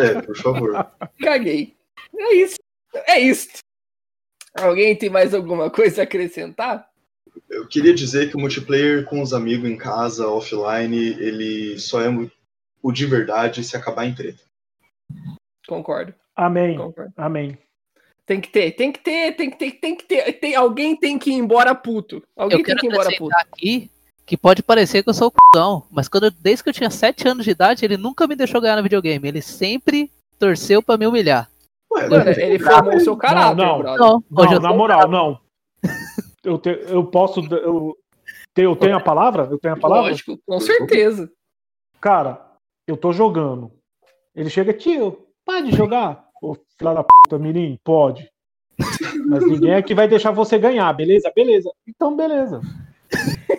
É, 0.00 0.20
por 0.22 0.36
favor. 0.36 0.72
Caguei. 1.20 1.76
É 2.16 2.34
isso. 2.34 2.56
É 3.06 3.18
isso. 3.18 3.58
Alguém 4.54 4.96
tem 4.96 5.10
mais 5.10 5.34
alguma 5.34 5.70
coisa 5.70 6.02
a 6.02 6.04
acrescentar? 6.04 6.88
Eu 7.48 7.66
queria 7.66 7.94
dizer 7.94 8.30
que 8.30 8.36
o 8.36 8.40
multiplayer 8.40 9.04
com 9.04 9.22
os 9.22 9.32
amigos 9.32 9.68
em 9.68 9.76
casa, 9.76 10.28
offline, 10.28 10.96
ele 10.96 11.78
só 11.78 12.00
é 12.00 12.08
o 12.82 12.92
de 12.92 13.06
verdade 13.06 13.64
se 13.64 13.76
acabar 13.76 14.06
em 14.06 14.14
treta. 14.14 14.42
Concordo. 15.66 16.14
Amém. 16.34 16.76
Concordo. 16.76 17.12
Amém. 17.16 17.58
Tem 18.26 18.40
que 18.40 18.48
ter, 18.48 18.70
tem 18.72 18.92
que 18.92 19.00
ter, 19.00 19.32
tem 19.36 19.50
que 19.50 19.56
ter, 19.56 19.70
tem 19.72 19.96
que 19.96 20.04
ter. 20.04 20.32
Tem, 20.34 20.54
alguém 20.54 20.94
tem 20.96 21.18
que 21.18 21.30
ir 21.30 21.34
embora 21.34 21.74
puto. 21.74 22.22
Alguém 22.36 22.58
Eu 22.60 22.64
tem 22.64 22.76
que 22.76 22.86
ir 22.86 22.90
embora 22.90 23.10
puto. 23.16 23.34
aqui 23.36 23.90
que 24.24 24.36
pode 24.36 24.62
parecer 24.62 25.02
que 25.02 25.10
eu 25.10 25.14
sou 25.14 25.28
o 25.28 25.32
cuzão, 25.32 25.84
mas 25.90 26.08
quando 26.08 26.24
eu- 26.24 26.30
desde 26.30 26.62
que 26.62 26.68
eu 26.68 26.72
tinha 26.72 26.88
7 26.90 27.26
anos 27.26 27.44
de 27.44 27.50
idade, 27.50 27.84
ele 27.84 27.96
nunca 27.96 28.26
me 28.26 28.36
deixou 28.36 28.60
ganhar 28.60 28.76
no 28.76 28.82
videogame. 28.82 29.26
Ele 29.28 29.42
sempre 29.42 30.10
torceu 30.38 30.80
pra 30.82 30.96
me 30.96 31.06
humilhar. 31.06 31.50
Ué, 31.92 32.08
Mano, 32.08 32.30
ele 32.30 32.58
formou 32.60 32.94
o 32.96 33.00
seu 33.00 33.16
caráter, 33.16 33.56
não. 33.56 33.78
brother. 33.80 34.00
Não, 34.00 34.24
Não, 34.30 34.52
eu 34.52 34.60
na 34.60 34.72
moral, 34.72 35.08
não. 35.08 35.40
Eu, 36.44 36.58
te- 36.58 36.84
eu 36.88 37.04
posso. 37.04 37.40
Eu, 37.40 37.96
te- 38.54 38.62
eu 38.62 38.76
tenho 38.76 38.96
a 38.96 39.00
palavra? 39.00 39.48
Eu 39.50 39.58
tenho 39.58 39.74
a 39.74 39.78
palavra? 39.78 40.10
Lógico, 40.10 40.38
com 40.46 40.60
certeza. 40.60 41.30
Cara, 42.00 42.40
eu 42.86 42.96
tô 42.96 43.12
jogando. 43.12 43.70
Ele 44.34 44.48
chega, 44.48 44.72
tio, 44.72 45.26
pode 45.44 45.70
jogar? 45.76 46.24
Ô, 46.42 46.54
filha 46.78 46.92
da 46.94 47.04
puta, 47.04 47.38
mirim, 47.38 47.78
pode. 47.84 48.28
Mas 49.28 49.46
ninguém 49.46 49.74
aqui 49.74 49.94
vai 49.94 50.08
deixar 50.08 50.32
você 50.32 50.58
ganhar, 50.58 50.92
beleza? 50.92 51.30
Beleza. 51.34 51.70
Então, 51.86 52.16
beleza. 52.16 52.60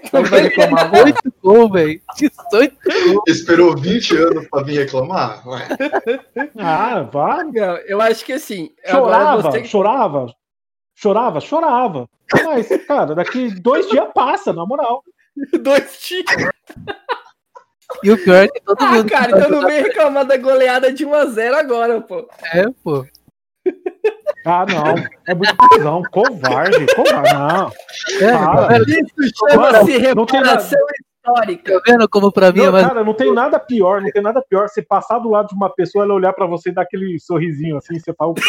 Então 0.04 0.24
vai 0.26 0.42
reclamar 0.42 0.86
agora? 0.86 1.06
18 1.06 1.34
gol, 1.42 1.72
velho. 1.72 2.02
18 2.18 2.76
gol. 3.14 3.24
Esperou 3.28 3.78
20 3.78 4.18
anos 4.18 4.48
pra 4.50 4.64
vir 4.64 4.80
reclamar? 4.80 5.48
Ué. 5.48 5.68
Ah, 6.58 7.04
vá. 7.04 7.44
Não, 7.44 7.78
eu 7.88 8.02
acho 8.02 8.26
que 8.26 8.34
assim. 8.34 8.72
agora 8.86 9.16
Chorava, 9.16 9.42
você- 9.42 9.66
chorava. 9.66 10.34
Chorava, 10.96 11.40
chorava. 11.40 12.10
Mas, 12.46 12.68
cara, 12.86 13.16
daqui 13.16 13.50
dois 13.62 13.88
dias 13.90 14.08
passa, 14.14 14.52
na 14.54 14.66
moral. 14.66 15.04
Dois 15.64 16.00
tiros. 16.00 16.32
E 18.04 18.12
o 18.12 18.18
pior 18.24 18.44
é 18.44 18.48
que 18.48 18.60
todo 18.62 18.78
Ah, 18.82 18.92
mundo. 18.92 19.10
cara, 19.10 19.32
então 19.32 19.50
não 19.50 19.68
vem 19.68 19.82
reclamar 19.84 20.26
da 20.26 20.38
goleada 20.38 20.92
de 20.92 21.06
1x0 21.06 21.54
agora, 21.54 22.02
pô. 22.02 22.28
É, 22.54 22.66
pô. 22.84 23.06
Ah, 24.46 24.66
não. 24.66 24.96
É 25.28 25.34
muito 25.34 25.56
cuzão. 25.56 26.02
Covarde. 26.12 26.86
Covarde. 26.96 27.34
Não. 27.34 27.72
É, 28.70 28.80
vendo? 28.80 29.08
Isso 29.20 29.32
chama-se 29.52 30.00
Mano, 30.00 30.16
não 30.16 30.26
tem 30.26 30.42
nada- 30.42 30.52
reparação 30.62 30.80
histórica. 31.26 31.74
Tá 31.74 31.82
vendo 31.92 32.10
como 32.10 32.32
pra 32.32 32.52
mim 32.52 32.62
é 32.62 32.66
Não, 32.66 32.72
mais. 32.74 32.88
cara, 32.88 33.04
não 33.06 33.14
tem 33.14 33.34
nada 33.34 33.58
pior, 33.60 34.02
não 34.02 34.12
tem 34.12 34.22
nada 34.22 34.42
pior. 34.42 34.68
Você 34.68 34.82
passar 34.82 35.20
do 35.20 35.30
lado 35.30 35.48
de 35.48 35.56
uma 35.56 35.70
pessoa, 35.70 36.04
ela 36.04 36.14
olhar 36.14 36.34
pra 36.34 36.46
você 36.46 36.70
e 36.70 36.74
dar 36.74 36.82
aquele 36.82 37.18
sorrisinho 37.20 37.78
assim, 37.78 37.98
você 38.00 38.14
fala 38.14 38.32
o 38.32 38.34
quê? 38.34 38.42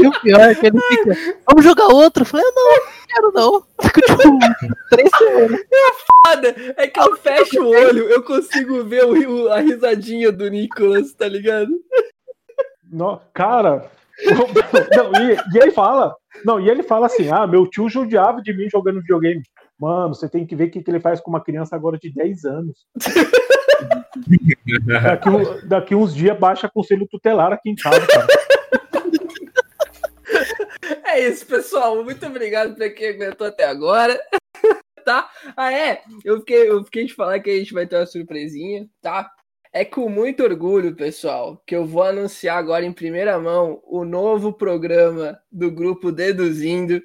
E 0.00 0.06
o 0.06 0.20
pior 0.20 0.40
é 0.40 0.54
que 0.54 0.66
ele 0.66 0.80
fica. 0.80 1.14
Vamos 1.48 1.64
jogar 1.64 1.86
outro. 1.88 2.22
Eu 2.22 2.26
falei, 2.26 2.44
não, 2.46 2.64
não 2.64 2.80
quero 3.18 3.32
não. 3.32 3.62
Fico 3.82 4.00
tipo, 4.00 4.38
três 4.90 5.10
semanas. 5.16 5.60
Foda 6.26 6.54
é 6.76 6.86
que 6.86 7.00
eu 7.00 7.16
fecho 7.16 7.62
o 7.62 7.68
olho, 7.68 8.08
eu 8.08 8.22
consigo 8.22 8.84
ver 8.84 9.04
o, 9.04 9.48
a 9.48 9.60
risadinha 9.60 10.30
do 10.32 10.48
Nicolas, 10.48 11.12
tá 11.12 11.28
ligado? 11.28 11.70
Não, 12.90 13.20
cara. 13.34 13.90
Não, 14.24 15.12
e, 15.22 15.36
e 15.54 15.58
ele 15.62 15.70
fala. 15.70 16.16
Não, 16.42 16.58
e 16.58 16.70
ele 16.70 16.82
fala 16.82 17.04
assim: 17.04 17.30
ah, 17.30 17.46
meu 17.46 17.66
tio 17.66 17.86
judiava 17.86 18.40
de 18.40 18.50
mim 18.56 18.66
jogando 18.70 19.02
videogame. 19.02 19.42
Mano, 19.78 20.14
você 20.14 20.26
tem 20.26 20.46
que 20.46 20.56
ver 20.56 20.64
o 20.64 20.70
que, 20.70 20.82
que 20.82 20.90
ele 20.90 20.98
faz 20.98 21.20
com 21.20 21.28
uma 21.28 21.44
criança 21.44 21.76
agora 21.76 21.98
de 21.98 22.10
10 22.10 22.44
anos. 22.46 22.86
Daqui, 25.02 25.66
daqui 25.66 25.94
uns 25.94 26.12
dias 26.12 26.36
baixa 26.36 26.68
conselho 26.68 27.06
tutelar 27.08 27.52
aqui 27.52 27.70
em 27.70 27.76
casa, 27.76 28.04
cara. 28.06 28.26
É 31.18 31.28
isso, 31.30 31.44
pessoal. 31.46 32.04
Muito 32.04 32.24
obrigado 32.24 32.76
pra 32.76 32.88
quem 32.88 33.08
aguentou 33.08 33.48
até 33.48 33.64
agora. 33.64 34.20
tá? 35.04 35.28
Ah, 35.56 35.72
é. 35.72 36.00
Eu 36.24 36.38
fiquei, 36.38 36.70
eu 36.70 36.84
fiquei 36.84 37.06
de 37.06 37.14
falar 37.14 37.40
que 37.40 37.50
a 37.50 37.58
gente 37.58 37.74
vai 37.74 37.88
ter 37.88 37.96
uma 37.96 38.06
surpresinha, 38.06 38.88
tá? 39.02 39.28
É 39.72 39.84
com 39.84 40.08
muito 40.08 40.44
orgulho, 40.44 40.94
pessoal, 40.94 41.60
que 41.66 41.74
eu 41.74 41.84
vou 41.84 42.04
anunciar 42.04 42.56
agora 42.56 42.84
em 42.84 42.92
primeira 42.92 43.36
mão 43.36 43.82
o 43.84 44.04
novo 44.04 44.52
programa 44.52 45.36
do 45.50 45.72
grupo 45.72 46.12
Deduzindo, 46.12 47.02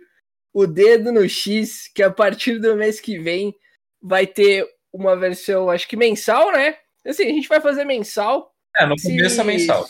o 0.54 0.68
Dedo 0.68 1.12
no 1.12 1.28
X, 1.28 1.88
que 1.88 2.04
a 2.04 2.12
partir 2.12 2.60
do 2.60 2.76
mês 2.76 3.00
que 3.00 3.18
vem 3.18 3.56
vai 4.00 4.28
ter 4.28 4.68
uma 4.94 5.16
versão, 5.16 5.72
acho 5.72 5.88
que 5.88 5.98
mensal, 5.98 6.52
né? 6.52 6.78
Assim, 7.04 7.24
a 7.24 7.34
gente 7.34 7.50
vai 7.50 7.60
fazer 7.60 7.84
mensal, 7.84 8.54
É, 8.78 8.86
no 8.86 8.96
começo 8.96 9.42
é 9.42 9.44
mensal. 9.44 9.88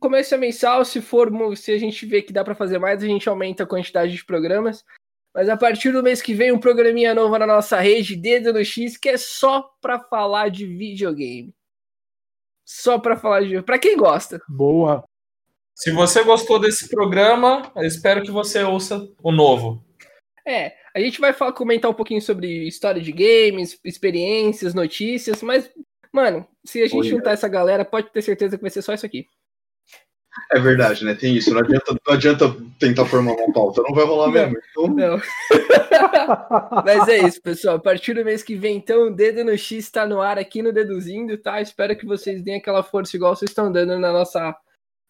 Começo 0.00 0.34
é 0.34 0.38
mensal, 0.38 0.84
se 0.84 1.00
for, 1.00 1.30
se 1.56 1.72
a 1.72 1.78
gente 1.78 2.04
vê 2.06 2.22
que 2.22 2.32
dá 2.32 2.44
pra 2.44 2.54
fazer 2.54 2.78
mais, 2.78 3.02
a 3.02 3.06
gente 3.06 3.28
aumenta 3.28 3.62
a 3.62 3.66
quantidade 3.66 4.12
de 4.12 4.24
programas. 4.24 4.84
Mas 5.34 5.48
a 5.48 5.56
partir 5.56 5.92
do 5.92 6.02
mês 6.02 6.20
que 6.20 6.34
vem, 6.34 6.52
um 6.52 6.58
programinha 6.58 7.14
novo 7.14 7.38
na 7.38 7.46
nossa 7.46 7.80
rede, 7.80 8.16
Dedo 8.16 8.52
no 8.52 8.64
X, 8.64 8.98
que 8.98 9.08
é 9.08 9.16
só 9.16 9.62
pra 9.80 9.98
falar 9.98 10.50
de 10.50 10.66
videogame. 10.66 11.54
Só 12.64 12.98
pra 12.98 13.16
falar 13.16 13.42
de. 13.42 13.62
Pra 13.62 13.78
quem 13.78 13.96
gosta. 13.96 14.40
Boa. 14.48 15.04
Se 15.74 15.90
você 15.90 16.22
gostou 16.22 16.58
desse 16.58 16.88
programa, 16.88 17.72
eu 17.74 17.84
espero 17.84 18.22
que 18.22 18.30
você 18.30 18.62
ouça 18.62 19.08
o 19.22 19.32
novo. 19.32 19.82
É, 20.46 20.74
a 20.94 21.00
gente 21.00 21.20
vai 21.20 21.32
falar, 21.32 21.52
comentar 21.52 21.90
um 21.90 21.94
pouquinho 21.94 22.20
sobre 22.20 22.66
história 22.66 23.00
de 23.00 23.10
games, 23.10 23.78
experiências, 23.84 24.74
notícias, 24.74 25.42
mas, 25.42 25.70
mano, 26.12 26.46
se 26.64 26.82
a 26.82 26.86
gente 26.86 26.98
Olha. 26.98 27.10
juntar 27.10 27.32
essa 27.32 27.48
galera, 27.48 27.84
pode 27.84 28.10
ter 28.10 28.22
certeza 28.22 28.56
que 28.56 28.62
vai 28.62 28.70
ser 28.70 28.82
só 28.82 28.92
isso 28.92 29.06
aqui. 29.06 29.26
É 30.50 30.58
verdade, 30.58 31.04
né? 31.04 31.14
Tem 31.14 31.36
isso. 31.36 31.52
Não 31.52 31.60
adianta, 31.60 31.96
não 32.06 32.14
adianta 32.14 32.56
tentar 32.78 33.06
formar 33.06 33.32
uma 33.32 33.52
pauta, 33.52 33.82
não 33.82 33.94
vai 33.94 34.04
rolar 34.04 34.26
Não. 34.26 34.32
mesmo. 34.32 34.58
Então, 34.70 34.88
Não. 34.88 35.20
Mas 36.84 37.08
é 37.08 37.18
isso, 37.26 37.40
pessoal. 37.40 37.76
A 37.76 37.80
partir 37.80 38.14
do 38.14 38.24
mês 38.24 38.42
que 38.42 38.54
vem, 38.54 38.76
então, 38.76 39.08
o 39.08 39.14
Dedo 39.14 39.44
no 39.44 39.56
X 39.56 39.84
está 39.84 40.06
no 40.06 40.20
ar 40.20 40.38
aqui 40.38 40.62
no 40.62 40.72
Deduzindo, 40.72 41.36
tá? 41.38 41.60
Espero 41.60 41.96
que 41.96 42.06
vocês 42.06 42.42
deem 42.42 42.56
aquela 42.56 42.82
força 42.82 43.16
igual 43.16 43.34
vocês 43.36 43.50
estão 43.50 43.70
dando 43.70 43.98
na 43.98 44.12
nossa, 44.12 44.54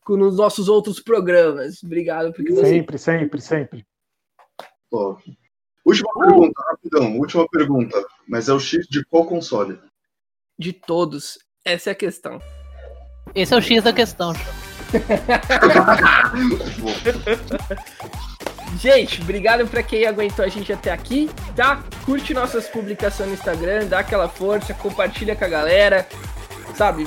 nos 0.09 0.37
nossos 0.37 0.69
outros 0.69 1.01
programas. 1.01 1.83
Obrigado 1.83 2.33
porque 2.33 2.53
vocês. 2.53 2.69
Sempre, 2.69 2.99
sempre, 2.99 3.41
sempre. 3.41 3.87
top. 4.91 5.23
Última 5.85 6.13
pergunta, 6.19 6.63
rapidão. 6.71 7.19
Última 7.19 7.49
pergunta. 7.49 8.07
Mas 8.29 8.49
é 8.49 8.53
o 8.53 8.61
X 8.61 8.87
de 8.89 9.05
qual 9.05 9.27
console? 9.27 9.79
De 10.59 10.73
todos. 10.73 11.39
Essa 11.65 11.91
é 11.91 11.93
a 11.93 11.97
questão. 11.97 12.41
Esse 13.35 13.55
é 13.55 13.57
o 13.57 13.63
X 13.63 13.83
da 13.83 13.93
questão. 13.93 14.33
Gente, 18.81 19.21
obrigado 19.21 19.67
pra 19.67 19.83
quem 19.83 20.07
aguentou 20.07 20.45
a 20.45 20.49
gente 20.49 20.73
até 20.73 20.91
aqui, 20.91 21.31
tá? 21.55 21.81
Curte 22.05 22.33
nossas 22.33 22.67
publicações 22.69 23.29
no 23.29 23.35
Instagram, 23.35 23.87
dá 23.87 23.99
aquela 23.99 24.29
força, 24.29 24.73
compartilha 24.75 25.37
com 25.37 25.45
a 25.45 25.49
galera, 25.49 26.07
sabe? 26.75 27.07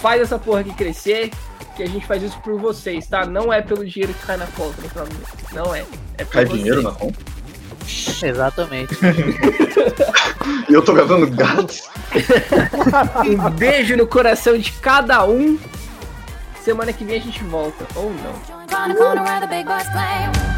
Faz 0.00 0.22
essa 0.22 0.38
porra 0.38 0.60
aqui 0.60 0.72
crescer, 0.72 1.30
que 1.76 1.82
a 1.82 1.86
gente 1.86 2.06
faz 2.06 2.22
isso 2.22 2.38
por 2.40 2.58
vocês, 2.60 3.06
tá? 3.06 3.26
Não 3.26 3.52
é 3.52 3.60
pelo 3.60 3.84
dinheiro 3.84 4.14
que 4.14 4.26
cai 4.26 4.36
na 4.36 4.46
conta, 4.46 4.76
não, 4.94 5.64
não 5.64 5.74
é. 5.74 5.84
É 6.16 6.24
por 6.24 6.32
Cai 6.32 6.46
vocês. 6.46 6.58
dinheiro 6.58 6.82
na 6.82 6.92
conta? 6.92 7.18
Exatamente. 8.22 8.96
E 10.68 10.72
eu 10.72 10.82
tô 10.82 10.94
gravando 10.94 11.26
grátis? 11.26 11.82
Um 13.26 13.50
beijo 13.50 13.96
no 13.96 14.06
coração 14.06 14.56
de 14.56 14.70
cada 14.72 15.24
um. 15.26 15.58
Semana 16.62 16.92
que 16.92 17.04
vem 17.04 17.16
a 17.16 17.20
gente 17.20 17.42
volta, 17.44 17.86
ou 17.96 18.10
não. 18.10 18.32
Round 18.70 18.94
the 18.94 18.98
corner 18.98 19.22
where 19.22 19.40
the 19.40 19.46
big 19.46 19.66
boys 19.66 19.88
play. 19.88 20.50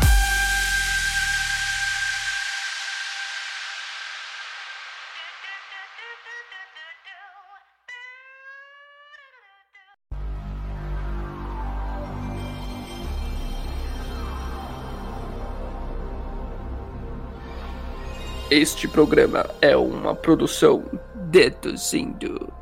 Este 18.50 18.86
programa 18.86 19.46
é 19.62 19.74
uma 19.76 20.14
produção 20.14 20.84
deduzindo. 21.30 22.61